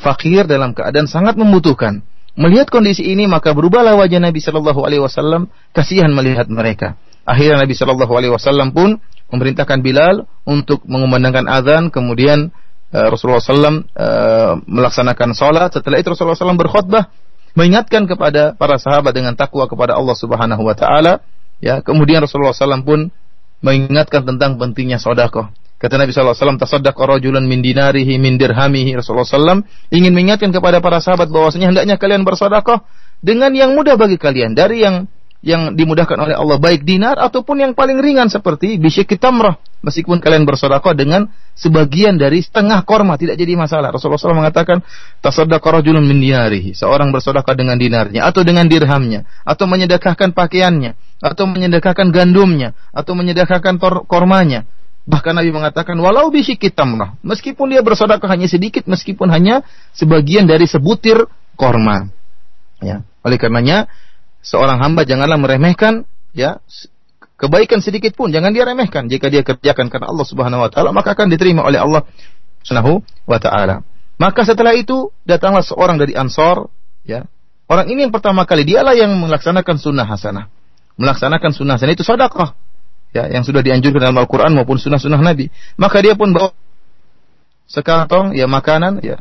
fakir, 0.00 0.48
dalam 0.48 0.72
keadaan 0.72 1.04
sangat 1.04 1.36
membutuhkan. 1.36 2.00
Melihat 2.32 2.72
kondisi 2.72 3.12
ini 3.12 3.28
maka 3.28 3.52
berubahlah 3.52 3.92
wajah 4.00 4.16
Nabi 4.16 4.40
Shallallahu 4.40 4.80
Alaihi 4.88 5.04
Wasallam 5.04 5.52
kasihan 5.76 6.08
melihat 6.08 6.48
mereka. 6.48 6.96
Akhirnya 7.28 7.60
Nabi 7.60 7.76
Shallallahu 7.76 8.12
Alaihi 8.16 8.32
Wasallam 8.32 8.72
pun 8.72 8.96
memerintahkan 9.32 9.80
Bilal 9.80 10.28
untuk 10.44 10.84
mengumandangkan 10.84 11.48
azan, 11.48 11.88
kemudian 11.88 12.52
uh, 12.92 13.08
Rasulullah 13.08 13.40
SAW 13.40 13.88
uh, 13.96 14.60
melaksanakan 14.68 15.32
sholat. 15.32 15.72
Setelah 15.72 15.98
itu 15.98 16.12
Rasulullah 16.12 16.36
SAW 16.36 16.60
berkhutbah 16.60 17.08
mengingatkan 17.56 18.04
kepada 18.04 18.52
para 18.56 18.76
sahabat 18.76 19.12
dengan 19.16 19.32
takwa 19.32 19.64
kepada 19.64 19.96
Allah 19.96 20.16
Subhanahu 20.16 20.62
Wa 20.62 20.76
Taala. 20.76 21.24
Ya, 21.64 21.80
kemudian 21.80 22.20
Rasulullah 22.20 22.52
SAW 22.52 22.84
pun 22.84 23.08
mengingatkan 23.64 24.26
tentang 24.26 24.60
pentingnya 24.60 25.00
sodakoh. 25.00 25.48
Kata 25.82 25.98
Nabi 25.98 26.14
SAW, 26.14 26.62
tasaddaq 26.62 26.94
rajulun 26.94 27.42
min 27.42 27.58
dinarihi 27.58 28.14
min 28.14 28.38
dirhamihi. 28.38 28.94
Rasulullah 28.94 29.26
SAW 29.26 29.66
ingin 29.90 30.14
mengingatkan 30.14 30.54
kepada 30.54 30.78
para 30.78 31.02
sahabat 31.02 31.26
bahwasanya 31.26 31.74
hendaknya 31.74 31.98
kalian 31.98 32.22
bersodakoh 32.22 32.86
dengan 33.18 33.50
yang 33.50 33.74
mudah 33.74 33.98
bagi 33.98 34.14
kalian. 34.14 34.54
Dari 34.54 34.86
yang 34.86 35.10
yang 35.42 35.74
dimudahkan 35.74 36.14
oleh 36.14 36.38
Allah. 36.38 36.56
Baik 36.62 36.86
dinar 36.86 37.18
ataupun 37.18 37.58
yang 37.58 37.72
paling 37.74 37.98
ringan 37.98 38.30
seperti 38.30 38.78
bisyik 38.78 39.18
tamrah 39.18 39.58
meskipun 39.82 40.22
kalian 40.22 40.46
bersedekah 40.46 40.94
dengan 40.94 41.26
sebagian 41.58 42.14
dari 42.14 42.40
setengah 42.40 42.86
korma 42.86 43.18
tidak 43.18 43.34
jadi 43.34 43.58
masalah. 43.58 43.90
Rasulullah 43.90 44.22
SAW 44.22 44.38
mengatakan 44.38 44.80
tasaddaqa 45.18 45.82
rajulun 45.82 46.06
min 46.06 46.22
dinarihi 46.22 46.72
seorang 46.72 47.10
bersedekah 47.10 47.58
dengan 47.58 47.76
dinarnya 47.76 48.22
atau 48.22 48.46
dengan 48.46 48.70
dirhamnya 48.70 49.26
atau 49.42 49.66
menyedekahkan 49.66 50.30
pakaiannya 50.30 50.94
atau 51.18 51.44
menyedekahkan 51.50 52.14
gandumnya 52.14 52.78
atau 52.94 53.12
menyedekahkan 53.18 53.76
kormanya. 54.06 54.64
Bahkan 55.02 55.34
Nabi 55.34 55.50
mengatakan 55.50 55.98
walau 55.98 56.30
bisyikit 56.30 56.78
tamrah, 56.78 57.18
meskipun 57.26 57.74
dia 57.74 57.82
bersedekah 57.82 58.30
hanya 58.30 58.46
sedikit, 58.46 58.86
meskipun 58.86 59.34
hanya 59.34 59.66
sebagian 59.98 60.46
dari 60.46 60.70
sebutir 60.70 61.26
korma. 61.58 62.06
Ya. 62.78 63.02
Oleh 63.26 63.34
karenanya 63.34 63.90
seorang 64.42 64.82
hamba 64.82 65.06
janganlah 65.06 65.38
meremehkan 65.38 66.04
ya 66.34 66.58
kebaikan 67.38 67.82
sedikit 67.82 68.14
pun 68.18 68.34
jangan 68.34 68.50
dia 68.50 68.66
remehkan. 68.66 69.06
Jika 69.06 69.30
dia 69.30 69.42
kerjakan 69.46 69.88
karena 69.88 70.10
Allah 70.10 70.26
Subhanahu 70.26 70.60
wa 70.62 70.70
taala 70.70 70.90
maka 70.90 71.14
akan 71.14 71.30
diterima 71.30 71.62
oleh 71.62 71.78
Allah 71.78 72.02
Subhanahu 72.66 73.02
wa 73.26 73.38
taala. 73.38 73.86
Maka 74.20 74.46
setelah 74.46 74.76
itu 74.76 75.10
datanglah 75.26 75.66
seorang 75.66 75.98
dari 75.98 76.14
Ansor 76.14 76.70
ya. 77.02 77.26
Orang 77.66 77.88
ini 77.88 78.04
yang 78.04 78.12
pertama 78.12 78.44
kali 78.44 78.68
dialah 78.68 78.92
yang 78.92 79.10
melaksanakan 79.16 79.80
sunnah 79.80 80.04
hasanah. 80.04 80.46
Melaksanakan 81.00 81.50
sunnah 81.56 81.80
hasanah 81.80 81.94
itu 81.96 82.04
sedekah 82.04 82.52
ya 83.12 83.28
yang 83.28 83.44
sudah 83.44 83.60
dianjurkan 83.60 84.08
dalam 84.08 84.18
Al-Qur'an 84.20 84.52
maupun 84.52 84.76
sunnah-sunnah 84.80 85.20
Nabi. 85.20 85.48
Maka 85.80 85.98
dia 86.04 86.14
pun 86.14 86.32
bawa 86.32 86.52
sekantong 87.68 88.36
ya 88.36 88.46
makanan 88.46 89.00
ya. 89.00 89.20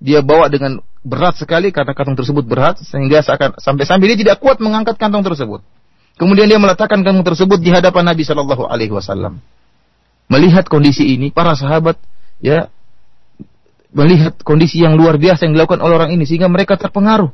Dia 0.00 0.24
bawa 0.24 0.48
dengan 0.48 0.80
berat 1.00 1.40
sekali 1.40 1.72
karena 1.72 1.96
kantong 1.96 2.16
tersebut 2.20 2.44
berat 2.44 2.76
sehingga 2.84 3.24
sampai-sampai 3.56 4.06
dia 4.12 4.18
tidak 4.20 4.36
kuat 4.40 4.60
mengangkat 4.60 5.00
kantong 5.00 5.24
tersebut. 5.24 5.64
Kemudian 6.20 6.44
dia 6.44 6.60
meletakkan 6.60 7.00
kantong 7.00 7.24
tersebut 7.24 7.58
di 7.64 7.72
hadapan 7.72 8.12
Nabi 8.12 8.22
Shallallahu 8.24 8.68
alaihi 8.68 8.92
wasallam. 8.92 9.40
Melihat 10.28 10.68
kondisi 10.68 11.16
ini 11.16 11.32
para 11.32 11.56
sahabat 11.56 11.96
ya 12.44 12.68
melihat 13.90 14.38
kondisi 14.44 14.84
yang 14.84 14.94
luar 14.94 15.18
biasa 15.18 15.48
yang 15.48 15.56
dilakukan 15.56 15.82
oleh 15.82 15.94
orang 15.98 16.10
ini 16.14 16.22
sehingga 16.22 16.46
mereka 16.46 16.78
terpengaruh 16.78 17.32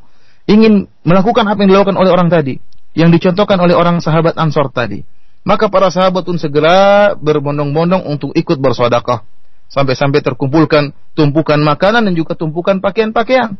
ingin 0.49 0.89
melakukan 1.05 1.45
apa 1.45 1.59
yang 1.67 1.71
dilakukan 1.77 1.99
oleh 1.99 2.09
orang 2.09 2.33
tadi 2.33 2.57
yang 2.97 3.12
dicontohkan 3.12 3.61
oleh 3.61 3.77
orang 3.77 4.01
sahabat 4.01 4.39
Ansor 4.41 4.73
tadi. 4.73 5.05
Maka 5.47 5.71
para 5.71 5.93
sahabat 5.95 6.27
pun 6.27 6.41
segera 6.41 7.14
berbondong-bondong 7.14 8.03
untuk 8.09 8.35
ikut 8.35 8.59
bersedekah. 8.59 9.23
Sampai-sampai 9.67 10.23
terkumpulkan 10.23 10.95
tumpukan 11.19 11.59
makanan 11.59 12.07
dan 12.07 12.14
juga 12.14 12.39
tumpukan 12.39 12.79
pakaian-pakaian. 12.79 13.59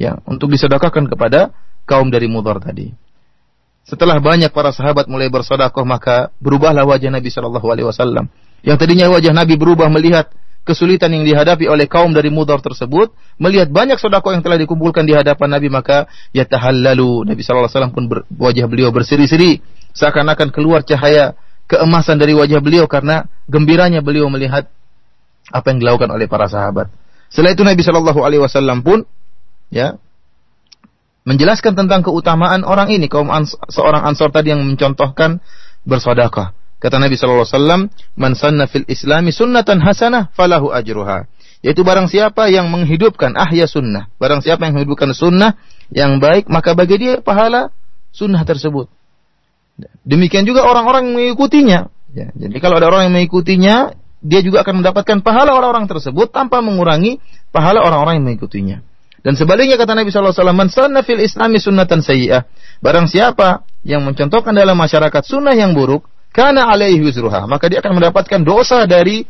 Ya, 0.00 0.16
untuk 0.24 0.48
disedekahkan 0.48 1.06
kepada 1.06 1.52
kaum 1.84 2.08
dari 2.08 2.26
Mudar 2.26 2.58
tadi. 2.58 2.90
Setelah 3.82 4.22
banyak 4.22 4.54
para 4.54 4.70
sahabat 4.70 5.10
mulai 5.10 5.26
bersedekah 5.26 5.82
maka 5.82 6.30
berubahlah 6.38 6.86
wajah 6.86 7.10
Nabi 7.10 7.28
Shallallahu 7.28 7.66
alaihi 7.66 7.86
wasallam. 7.86 8.30
Yang 8.62 8.76
tadinya 8.86 9.10
wajah 9.10 9.34
Nabi 9.34 9.58
berubah 9.58 9.90
melihat 9.90 10.30
kesulitan 10.62 11.10
yang 11.10 11.26
dihadapi 11.26 11.66
oleh 11.66 11.90
kaum 11.90 12.14
dari 12.14 12.30
Mudar 12.30 12.62
tersebut, 12.62 13.10
melihat 13.42 13.68
banyak 13.68 13.98
sodako 13.98 14.30
yang 14.30 14.46
telah 14.46 14.58
dikumpulkan 14.62 15.02
di 15.02 15.12
hadapan 15.18 15.58
Nabi, 15.58 15.68
maka 15.68 16.06
ya 16.30 16.46
tahallalu. 16.46 17.26
Nabi 17.26 17.42
SAW 17.42 17.90
pun 17.90 18.06
ber, 18.06 18.22
wajah 18.30 18.70
beliau 18.70 18.94
berseri-seri, 18.94 19.58
seakan-akan 19.92 20.54
keluar 20.54 20.86
cahaya 20.86 21.34
keemasan 21.66 22.22
dari 22.22 22.38
wajah 22.38 22.62
beliau 22.62 22.86
karena 22.86 23.26
gembiranya 23.50 23.98
beliau 23.98 24.30
melihat 24.30 24.70
apa 25.50 25.66
yang 25.74 25.82
dilakukan 25.82 26.12
oleh 26.12 26.30
para 26.30 26.46
sahabat. 26.46 26.92
Setelah 27.32 27.56
itu 27.56 27.64
Nabi 27.64 27.80
Shallallahu 27.82 28.20
Alaihi 28.22 28.42
Wasallam 28.44 28.84
pun 28.84 29.08
ya 29.72 29.96
menjelaskan 31.24 31.78
tentang 31.78 32.02
keutamaan 32.02 32.66
orang 32.66 32.90
ini 32.90 33.06
kaum 33.06 33.30
ans 33.30 33.54
seorang 33.70 34.02
ansor 34.02 34.34
tadi 34.34 34.50
yang 34.54 34.62
mencontohkan 34.62 35.38
bersodakah. 35.86 36.54
Kata 36.82 36.98
Nabi 36.98 37.14
sallallahu 37.14 37.46
alaihi 37.46 37.54
wasallam, 37.54 37.82
"Man 38.18 38.34
fil 38.66 38.86
Islami 38.90 39.30
sunnatan 39.30 39.78
hasanah 39.78 40.34
falahu 40.34 40.74
ajruha." 40.74 41.30
Yaitu 41.62 41.86
barang 41.86 42.10
siapa 42.10 42.50
yang 42.50 42.74
menghidupkan 42.74 43.38
ahya 43.38 43.70
sunnah, 43.70 44.10
barang 44.18 44.42
siapa 44.42 44.66
yang 44.66 44.74
menghidupkan 44.74 45.14
sunnah 45.14 45.54
yang 45.94 46.18
baik, 46.18 46.50
maka 46.50 46.74
bagi 46.74 46.98
dia 46.98 47.22
pahala 47.22 47.70
sunnah 48.10 48.42
tersebut. 48.42 48.90
Demikian 50.02 50.42
juga 50.42 50.66
orang-orang 50.66 51.14
mengikutinya. 51.14 51.86
Ya, 52.10 52.34
jadi 52.34 52.58
kalau 52.58 52.82
ada 52.82 52.90
orang 52.90 53.06
yang 53.08 53.14
mengikutinya, 53.14 53.94
dia 54.22 54.40
juga 54.40 54.62
akan 54.62 54.80
mendapatkan 54.80 55.18
pahala 55.20 55.52
orang-orang 55.58 55.90
tersebut 55.90 56.30
tanpa 56.30 56.62
mengurangi 56.62 57.18
pahala 57.50 57.82
orang-orang 57.82 58.22
yang 58.22 58.26
mengikutinya. 58.30 58.78
Dan 59.22 59.38
sebaliknya 59.38 59.78
kata 59.78 59.94
Nabi 59.94 60.10
wasallam, 60.10 60.58
"Man 60.58 60.70
sanna 60.70 61.02
fil 61.06 61.22
Islami 61.22 61.58
sunnatan 61.62 62.02
sayyi'ah." 62.02 62.42
Barang 62.82 63.06
siapa 63.06 63.62
yang 63.86 64.02
mencontohkan 64.02 64.50
dalam 64.54 64.74
masyarakat 64.74 65.22
sunnah 65.22 65.54
yang 65.54 65.74
buruk, 65.74 66.06
karena 66.34 66.66
alaihi 66.70 66.98
wizruha, 67.02 67.46
maka 67.46 67.70
dia 67.70 67.78
akan 67.78 68.02
mendapatkan 68.02 68.40
dosa 68.42 68.82
dari 68.88 69.22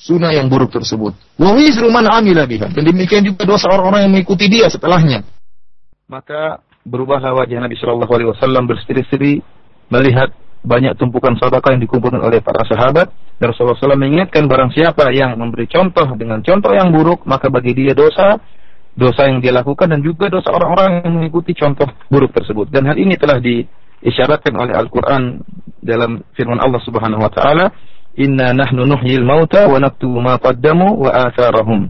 sunnah 0.00 0.32
yang 0.32 0.48
buruk 0.48 0.72
tersebut. 0.72 1.12
Wa 1.36 1.50
wizru 1.56 1.92
man 1.92 2.08
amila 2.08 2.48
biha. 2.48 2.72
Dan 2.72 2.88
demikian 2.88 3.24
juga 3.24 3.44
dosa 3.44 3.68
orang-orang 3.68 4.08
yang 4.08 4.12
mengikuti 4.12 4.48
dia 4.48 4.68
setelahnya. 4.72 5.24
Maka 6.06 6.62
berubahlah 6.86 7.34
wajah 7.34 7.58
Nabi 7.58 7.74
Shallallahu 7.76 8.12
alaihi 8.12 8.30
wasallam 8.30 8.64
berseri-seri 8.70 9.42
melihat 9.90 10.30
banyak 10.62 10.96
tumpukan 10.98 11.36
sedekah 11.36 11.76
yang 11.76 11.82
dikumpulkan 11.82 12.20
oleh 12.22 12.40
para 12.40 12.64
sahabat 12.66 13.12
dan 13.36 13.46
Rasulullah 13.52 13.76
SAW 13.76 14.00
mengingatkan 14.00 14.48
barang 14.48 14.72
siapa 14.72 15.12
yang 15.12 15.36
memberi 15.36 15.68
contoh 15.68 16.06
dengan 16.16 16.40
contoh 16.42 16.72
yang 16.72 16.90
buruk 16.90 17.22
maka 17.28 17.52
bagi 17.52 17.76
dia 17.76 17.92
dosa 17.92 18.40
dosa 18.96 19.28
yang 19.28 19.44
dia 19.44 19.52
lakukan 19.52 19.92
dan 19.92 20.00
juga 20.00 20.32
dosa 20.32 20.50
orang-orang 20.56 21.04
yang 21.04 21.12
mengikuti 21.20 21.52
contoh 21.52 21.86
buruk 22.08 22.32
tersebut 22.32 22.72
dan 22.72 22.88
hal 22.88 22.96
ini 22.96 23.14
telah 23.20 23.38
diisyaratkan 23.38 24.56
oleh 24.56 24.72
Al-Quran 24.74 25.44
dalam 25.86 26.26
firman 26.34 26.58
Allah 26.58 26.82
Subhanahu 26.82 27.22
wa 27.22 27.30
taala, 27.30 27.70
"Inna 28.18 28.50
nahnu 28.50 28.82
nuhyil 28.82 29.22
mauta 29.22 29.70
wa 29.70 29.78
naktubu 29.78 30.18
ma 30.18 30.34
qaddamu 30.42 30.98
wa 30.98 31.30
atharahum." 31.30 31.86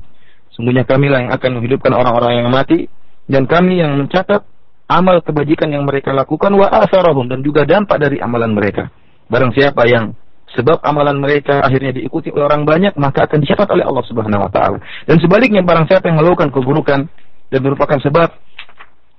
Sungguhnya 0.52 0.84
kamilah 0.84 1.24
yang 1.24 1.32
akan 1.32 1.50
menghidupkan 1.60 1.96
orang-orang 1.96 2.44
yang 2.44 2.48
mati 2.52 2.92
dan 3.24 3.48
kami 3.48 3.80
yang 3.80 3.96
mencatat 3.96 4.44
amal 4.86 5.22
kebajikan 5.22 5.70
yang 5.70 5.82
mereka 5.86 6.14
lakukan 6.14 6.54
wa 6.54 6.70
atharahum 6.70 7.26
dan 7.26 7.42
juga 7.42 7.66
dampak 7.66 7.98
dari 7.98 8.22
amalan 8.22 8.54
mereka. 8.54 8.90
Barang 9.26 9.50
siapa 9.50 9.82
yang 9.90 10.14
sebab 10.54 10.78
amalan 10.86 11.18
mereka 11.18 11.60
akhirnya 11.60 11.90
diikuti 11.90 12.30
oleh 12.30 12.46
orang 12.46 12.62
banyak 12.62 12.94
maka 12.94 13.26
akan 13.26 13.42
dicatat 13.42 13.66
oleh 13.66 13.82
Allah 13.82 14.04
Subhanahu 14.06 14.46
wa 14.46 14.50
taala. 14.50 14.78
Dan 15.04 15.18
sebaliknya 15.18 15.66
barang 15.66 15.90
siapa 15.90 16.06
yang 16.06 16.22
melakukan 16.22 16.54
keburukan 16.54 17.00
dan 17.50 17.60
merupakan 17.62 17.98
sebab 17.98 18.30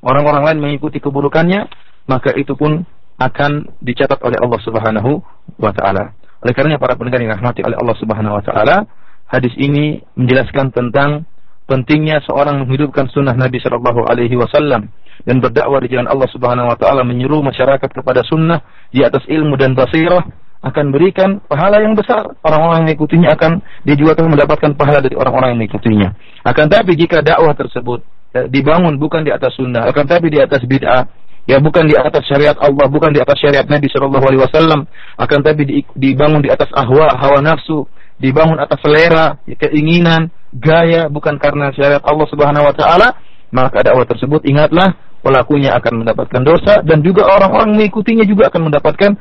orang-orang 0.03 0.43
lain 0.47 0.59
mengikuti 0.63 1.03
keburukannya, 1.03 1.67
maka 2.07 2.31
itu 2.35 2.55
pun 2.55 2.87
akan 3.19 3.81
dicatat 3.83 4.23
oleh 4.23 4.39
Allah 4.39 4.59
Subhanahu 4.63 5.11
wa 5.59 5.71
taala. 5.75 6.15
Oleh 6.45 6.53
karenanya 6.53 6.79
para 6.79 6.95
pendengar 6.95 7.19
yang 7.19 7.33
rahmati 7.35 7.65
oleh 7.65 7.75
Allah 7.75 7.95
Subhanahu 7.97 8.37
wa 8.39 8.43
taala, 8.45 8.85
hadis 9.27 9.51
ini 9.59 9.99
menjelaskan 10.15 10.71
tentang 10.71 11.27
pentingnya 11.67 12.23
seorang 12.23 12.63
menghidupkan 12.63 13.11
sunnah 13.11 13.35
Nabi 13.35 13.59
Shallallahu 13.59 14.07
alaihi 14.07 14.39
wasallam 14.39 14.87
dan 15.27 15.35
berdakwah 15.43 15.83
di 15.83 15.91
jalan 15.91 16.07
Allah 16.07 16.29
Subhanahu 16.31 16.71
wa 16.71 16.77
taala 16.79 17.03
menyeru 17.03 17.43
masyarakat 17.43 17.91
kepada 17.91 18.23
sunnah 18.23 18.63
di 18.89 19.03
atas 19.03 19.27
ilmu 19.27 19.59
dan 19.59 19.75
basirah 19.75 20.23
akan 20.63 20.89
berikan 20.89 21.37
pahala 21.45 21.83
yang 21.83 21.93
besar. 21.93 22.25
Orang-orang 22.41 22.81
yang 22.81 22.87
mengikutinya 22.89 23.29
akan 23.37 23.51
dia 23.85 23.95
juga 23.99 24.17
akan 24.17 24.25
mendapatkan 24.33 24.71
pahala 24.73 24.99
dari 25.03 25.13
orang-orang 25.13 25.53
yang 25.53 25.59
mengikutinya. 25.61 26.09
Akan 26.47 26.65
tapi 26.71 26.97
jika 26.97 27.21
dakwah 27.21 27.53
tersebut 27.53 28.01
eh, 28.33 28.47
dibangun 28.49 28.97
bukan 28.97 29.21
di 29.21 29.29
atas 29.29 29.53
sunnah, 29.53 29.85
akan 29.91 30.03
tapi 30.07 30.33
di 30.33 30.39
atas 30.41 30.65
bid'ah, 30.65 31.05
ya 31.45 31.61
bukan 31.61 31.85
di 31.85 31.95
atas 31.95 32.25
syariat 32.25 32.57
Allah, 32.57 32.89
bukan 32.89 33.13
di 33.13 33.21
atas 33.21 33.37
syariat 33.37 33.67
Nabi 33.69 33.87
Shallallahu 33.87 34.25
Alaihi 34.25 34.41
Wasallam, 34.43 34.79
akan 35.21 35.39
tapi 35.45 35.61
di, 35.63 35.75
dibangun 35.93 36.41
di 36.41 36.49
atas 36.49 36.67
ahwa, 36.73 37.13
hawa 37.15 37.39
nafsu, 37.39 37.85
dibangun 38.20 38.58
atas 38.58 38.78
selera, 38.82 39.38
keinginan, 39.46 40.30
gaya, 40.52 41.08
bukan 41.08 41.36
karena 41.40 41.72
syariat 41.74 42.02
Allah 42.04 42.26
Subhanahu 42.28 42.68
Wa 42.70 42.74
Taala, 42.74 43.08
maka 43.52 43.84
dakwah 43.84 44.08
tersebut 44.08 44.44
ingatlah 44.48 44.96
pelakunya 45.22 45.72
akan 45.78 46.02
mendapatkan 46.02 46.42
dosa 46.42 46.82
dan 46.82 47.00
juga 47.00 47.28
orang-orang 47.30 47.78
mengikutinya 47.78 48.26
juga 48.26 48.50
akan 48.50 48.72
mendapatkan 48.72 49.12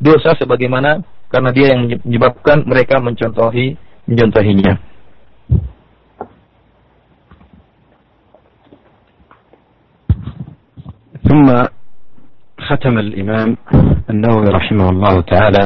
dosa 0.00 0.32
sebagaimana 0.40 1.04
karena 1.28 1.50
dia 1.52 1.76
yang 1.76 1.86
menyebabkan 2.02 2.64
mereka 2.64 2.98
mencontohi 2.98 3.76
mencontohinya. 4.08 4.90
ثم 11.30 11.46
ختم 12.58 12.94
الإمام 12.98 13.48
النووي 14.10 14.48
رحمه 14.50 14.86
الله 14.90 15.14
تعالى 15.20 15.64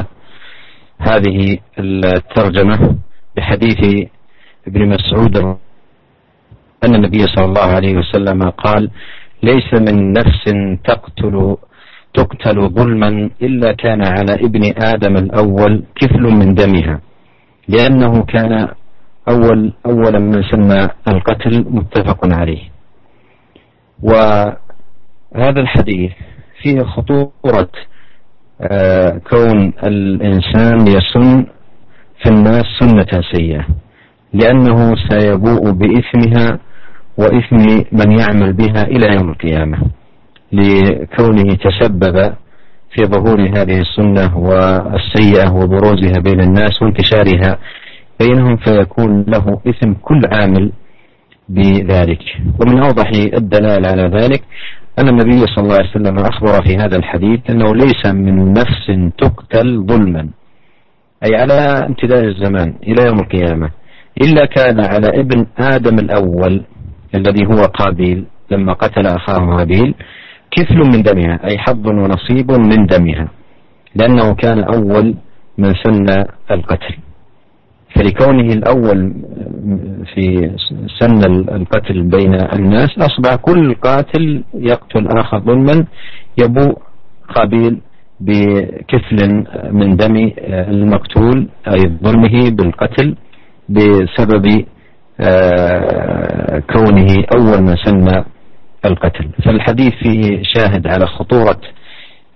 هذه 1.00 1.58
الترجمة 1.78 2.96
بحديث 3.36 4.08
ابن 4.66 4.88
مسعود 4.88 5.36
أن 6.84 6.94
النبي 6.94 7.18
صلى 7.18 7.44
الله 7.44 7.68
عليه 7.76 7.96
وسلم 7.98 8.50
قال 8.50 8.90
ليس 9.42 9.74
من 9.74 10.12
نفس 10.12 10.44
تقتل 10.84 11.56
تقتل 12.14 12.68
ظلما 12.68 13.30
إلا 13.42 13.72
كان 13.72 14.02
على 14.06 14.34
ابن 14.34 14.62
آدم 14.76 15.16
الأول 15.16 15.84
كفل 15.94 16.22
من 16.22 16.54
دمها 16.54 17.00
لأنه 17.68 18.22
كان 18.22 18.68
أول 19.28 19.72
أولا 19.86 20.18
من 20.18 20.42
سمى 20.42 20.88
القتل 21.08 21.64
متفق 21.70 22.34
عليه. 22.34 22.62
وهذا 24.02 25.60
الحديث 25.60 26.12
فيه 26.62 26.80
خطورة 26.80 27.70
كون 29.30 29.72
الإنسان 29.84 30.86
يسن 30.86 31.46
في 32.22 32.28
الناس 32.30 32.64
سنة 32.80 33.22
سيئة 33.32 33.66
لأنه 34.32 34.94
سيبوء 35.08 35.70
بإثمها 35.70 36.58
وإثم 37.18 37.56
من 37.92 38.18
يعمل 38.18 38.52
بها 38.52 38.82
إلى 38.82 39.14
يوم 39.14 39.28
القيامة 39.30 39.78
لكونه 40.52 41.54
تسبب 41.54 42.34
في 42.94 43.04
ظهور 43.04 43.40
هذه 43.40 43.80
السنة 43.80 44.38
والسيئة 44.38 45.52
وبروزها 45.52 46.20
بين 46.24 46.40
الناس 46.40 46.82
وانتشارها 46.82 47.58
بينهم 48.20 48.56
فيكون 48.56 49.24
له 49.28 49.60
إثم 49.68 49.92
كل 49.92 50.20
عامل 50.32 50.72
بذلك. 51.48 52.22
ومن 52.60 52.78
أوضح 52.78 53.10
الدلائل 53.34 53.86
على 53.86 54.02
ذلك 54.02 54.42
أن 54.98 55.08
النبي 55.08 55.46
صلى 55.46 55.64
الله 55.64 55.74
عليه 55.74 55.90
وسلم 55.90 56.18
أخبر 56.18 56.62
في 56.62 56.76
هذا 56.76 56.96
الحديث 56.96 57.40
أنه 57.50 57.74
ليس 57.74 58.06
من 58.06 58.52
نفس 58.52 58.86
تقتل 59.18 59.86
ظلما. 59.86 60.28
أي 61.24 61.36
على 61.36 61.86
امتداد 61.86 62.24
الزمان 62.24 62.74
إلى 62.82 63.06
يوم 63.06 63.18
القيامة. 63.18 63.70
إلا 64.22 64.44
كان 64.44 64.80
على 64.80 65.20
ابن 65.20 65.46
آدم 65.58 65.98
الأول 65.98 66.64
الذي 67.14 67.46
هو 67.46 67.64
قابيل 67.64 68.24
لما 68.50 68.72
قتل 68.72 69.06
أخاه 69.06 69.60
هابيل 69.60 69.94
كفل 70.50 70.76
من 70.76 71.02
دمها 71.02 71.40
أي 71.44 71.58
حظ 71.58 71.86
ونصيب 71.86 72.50
من 72.52 72.86
دمها 72.86 73.28
لأنه 73.94 74.34
كان 74.34 74.64
أول 74.64 75.14
من 75.58 75.74
سن 75.84 76.24
القتل. 76.50 76.94
فلكونه 77.94 78.52
الأول 78.52 79.14
في 80.14 80.50
سن 80.98 81.24
القتل 81.54 82.02
بين 82.02 82.34
الناس 82.34 82.98
أصبح 82.98 83.34
كل 83.34 83.74
قاتل 83.74 84.44
يقتل 84.54 85.08
آخر 85.18 85.40
ظلما 85.40 85.84
يبوء 86.38 86.78
قابيل 87.34 87.80
بكفل 88.20 89.44
من 89.72 89.96
دم 89.96 90.30
المقتول 90.48 91.48
أي 91.68 91.92
ظلمه 92.04 92.50
بالقتل 92.50 93.16
بسبب 93.68 94.64
آه، 95.20 96.58
كونه 96.72 97.24
أول 97.36 97.62
من 97.62 97.76
سن 97.84 98.24
القتل. 98.84 99.28
فالحديث 99.44 99.92
فيه 99.94 100.42
شاهد 100.42 100.86
على 100.86 101.06
خطورة 101.06 101.60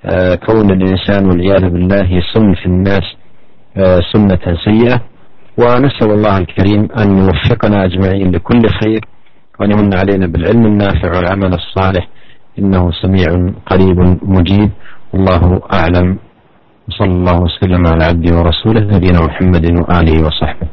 آه، 0.05 0.35
كون 0.35 0.71
الإنسان 0.71 1.27
والعياذ 1.27 1.71
بالله 1.71 2.05
يسن 2.13 2.55
في 2.55 2.67
الناس 2.67 3.03
آه، 3.77 4.01
سنة 4.13 4.57
سيئة. 4.65 5.01
ونسأل 5.55 6.11
الله 6.11 6.35
الكريم 6.39 6.83
أن 6.99 7.09
يوفقنا 7.19 7.85
أجمعين 7.85 8.35
لكل 8.35 8.65
خير 8.81 9.01
وأن 9.61 9.71
يمن 9.71 9.95
علينا 9.95 10.27
بالعلم 10.27 10.65
النافع 10.67 11.09
والعمل 11.17 11.53
الصالح. 11.55 12.05
إنه 12.59 12.83
سميع 13.03 13.31
قريب 13.71 13.99
مجيب. 14.23 14.71
والله 15.15 15.63
أعلم. 15.73 16.09
وصلى 16.85 17.15
الله 17.17 17.37
وسلم 17.41 17.83
على 17.87 18.05
عبده 18.05 18.31
ورسوله 18.39 18.83
نبينا 18.93 19.21
محمد 19.25 19.65
وآله 19.81 20.17
وصحبه. 20.27 20.67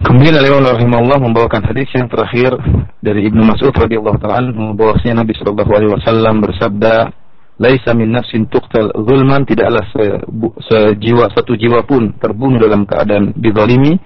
Kemudian 0.00 0.32
Imam 0.40 0.64
rahimahullah 0.64 1.18
membawakan 1.20 1.60
hadis 1.60 1.92
yang 1.92 2.08
terakhir 2.08 2.56
dari 3.04 3.28
Ibnu 3.28 3.44
Mas'ud 3.44 3.68
radhiyallahu 3.68 4.16
taala 4.16 4.48
bahwasanya 4.72 5.28
Nabi 5.28 5.36
sallallahu 5.36 5.72
alaihi 5.76 5.92
wasallam 5.92 6.40
bersabda, 6.40 7.12
"Laisa 7.60 7.92
min 7.92 8.08
nafsin 8.08 8.48
tuqtal 8.48 8.88
zulman, 9.04 9.44
tidaklah 9.44 9.84
se, 9.92 10.04
sejiwa 10.64 11.28
satu 11.36 11.60
jiwa 11.60 11.84
pun 11.84 12.16
terbunuh 12.16 12.56
dalam 12.56 12.88
keadaan 12.88 13.36
dizalimi 13.36 14.00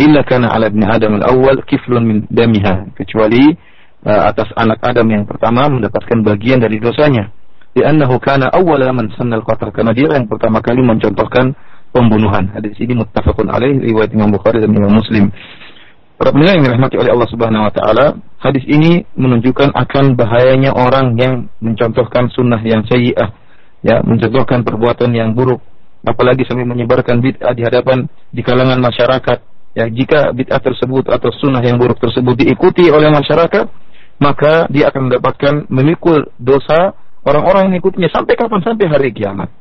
illa 0.00 0.24
kana 0.24 0.48
ala 0.48 0.72
ibni 0.72 0.88
Adam 0.88 1.20
al-awwal 1.20 1.60
kiflun 1.68 2.00
min 2.00 2.18
damiha, 2.32 2.96
kecuali 2.96 3.52
uh, 4.08 4.22
atas 4.32 4.48
anak 4.56 4.80
Adam 4.80 5.04
yang 5.12 5.28
pertama 5.28 5.68
mendapatkan 5.68 6.24
bagian 6.24 6.64
dari 6.64 6.80
dosanya. 6.80 7.28
Li'annahu 7.76 8.16
kana 8.24 8.48
awwala 8.48 8.88
man 8.96 9.12
sanna 9.14 9.36
al-qatl, 9.36 9.68
karena 9.68 9.92
dia 9.92 10.08
yang 10.08 10.24
pertama 10.24 10.64
kali 10.64 10.80
mencontohkan 10.80 11.52
pembunuhan. 11.92 12.50
Hadis 12.56 12.74
ini 12.82 12.98
muttafaqun 12.98 13.52
alaih 13.52 13.84
riwayat 13.84 14.10
Imam 14.16 14.32
Bukhari 14.32 14.58
dan 14.64 14.72
Imam 14.72 14.90
Muslim. 14.90 15.30
Para 16.24 16.40
pendengar 16.40 16.56
yang 16.56 16.64
dirahmati 16.72 16.96
oleh 16.96 17.10
Allah 17.12 17.28
Subhanahu 17.28 17.68
wa 17.68 17.72
taala, 17.76 18.06
hadis 18.40 18.64
ini 18.64 19.04
menunjukkan 19.12 19.76
akan 19.76 20.16
bahayanya 20.16 20.72
orang 20.72 21.20
yang 21.20 21.52
mencontohkan 21.60 22.32
sunnah 22.32 22.64
yang 22.64 22.80
sayyi'ah, 22.88 23.28
ya, 23.84 24.00
mencontohkan 24.00 24.64
perbuatan 24.64 25.12
yang 25.12 25.36
buruk, 25.36 25.60
apalagi 26.00 26.48
sampai 26.48 26.64
menyebarkan 26.64 27.20
bid'ah 27.20 27.52
di 27.52 27.68
hadapan 27.68 28.08
di 28.32 28.40
kalangan 28.40 28.80
masyarakat. 28.80 29.38
Ya, 29.76 29.84
jika 29.84 30.32
bid'ah 30.32 30.64
tersebut 30.64 31.12
atau 31.12 31.28
sunnah 31.44 31.60
yang 31.60 31.76
buruk 31.76 32.00
tersebut 32.00 32.40
diikuti 32.40 32.88
oleh 32.88 33.12
masyarakat, 33.12 33.68
maka 34.16 34.64
dia 34.72 34.88
akan 34.88 35.12
mendapatkan 35.12 35.68
memikul 35.68 36.24
dosa 36.40 36.96
orang-orang 37.28 37.68
yang 37.68 37.72
mengikutinya 37.76 38.08
sampai 38.08 38.32
kapan? 38.32 38.64
Sampai 38.64 38.88
hari 38.88 39.12
kiamat. 39.12 39.52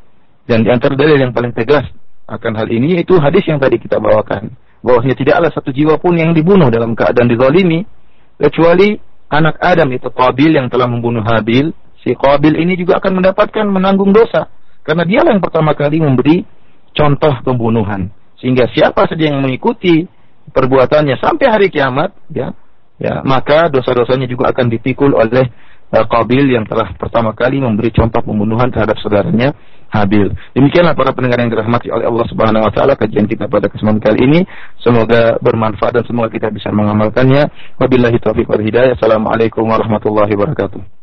Dan 0.48 0.64
di 0.64 0.72
antara 0.72 0.96
dalil 0.96 1.28
yang 1.28 1.36
paling 1.36 1.52
tegas 1.52 1.92
akan 2.24 2.56
hal 2.56 2.72
ini 2.72 3.04
itu 3.04 3.20
hadis 3.20 3.44
yang 3.52 3.60
tadi 3.60 3.84
kita 3.84 4.00
bawakan 4.00 4.63
bahwasanya 4.84 5.16
tidaklah 5.16 5.50
satu 5.50 5.72
jiwa 5.72 5.96
pun 5.98 6.20
yang 6.20 6.36
dibunuh 6.36 6.68
dalam 6.68 6.94
keadaan 6.94 7.32
dizalimi 7.32 7.88
kecuali 8.36 9.00
anak 9.32 9.58
Adam 9.64 9.90
itu 9.96 10.12
Qabil 10.12 10.60
yang 10.60 10.68
telah 10.68 10.86
membunuh 10.86 11.24
Habil. 11.24 11.72
Si 12.04 12.12
Qabil 12.14 12.60
ini 12.60 12.76
juga 12.76 13.00
akan 13.00 13.24
mendapatkan 13.24 13.64
menanggung 13.64 14.12
dosa 14.12 14.52
karena 14.84 15.08
dialah 15.08 15.32
yang 15.40 15.44
pertama 15.44 15.72
kali 15.72 16.04
memberi 16.04 16.44
contoh 16.92 17.32
pembunuhan. 17.42 18.12
Sehingga 18.44 18.68
siapa 18.76 19.08
saja 19.08 19.32
yang 19.32 19.40
mengikuti 19.40 20.04
perbuatannya 20.52 21.16
sampai 21.24 21.48
hari 21.48 21.68
kiamat 21.72 22.12
ya 22.28 22.52
ya 23.00 23.24
maka 23.24 23.72
dosa-dosanya 23.72 24.28
juga 24.28 24.52
akan 24.52 24.68
dipikul 24.68 25.16
oleh 25.16 25.48
uh, 25.96 26.06
Qabil 26.06 26.52
yang 26.52 26.68
telah 26.68 26.92
pertama 27.00 27.32
kali 27.32 27.64
memberi 27.64 27.90
contoh 27.96 28.20
pembunuhan 28.20 28.68
terhadap 28.70 29.00
saudaranya 29.00 29.56
Habil. 29.94 30.34
Demikianlah 30.58 30.98
para 30.98 31.14
pendengar 31.14 31.38
yang 31.38 31.54
dirahmati 31.54 31.94
oleh 31.94 32.10
Allah 32.10 32.26
Subhanahu 32.26 32.66
wa 32.66 32.74
taala 32.74 32.98
kajian 32.98 33.30
kita 33.30 33.46
pada 33.46 33.70
kesempatan 33.70 34.02
kali 34.02 34.26
ini. 34.26 34.40
Semoga 34.82 35.38
bermanfaat 35.38 36.02
dan 36.02 36.04
semoga 36.10 36.34
kita 36.34 36.50
bisa 36.50 36.74
mengamalkannya. 36.74 37.46
Wabillahi 37.78 38.18
taufiq 38.18 38.50
wal 38.50 38.66
hidayah. 38.66 38.98
Assalamualaikum 38.98 39.70
warahmatullahi 39.70 40.34
wabarakatuh. 40.34 41.03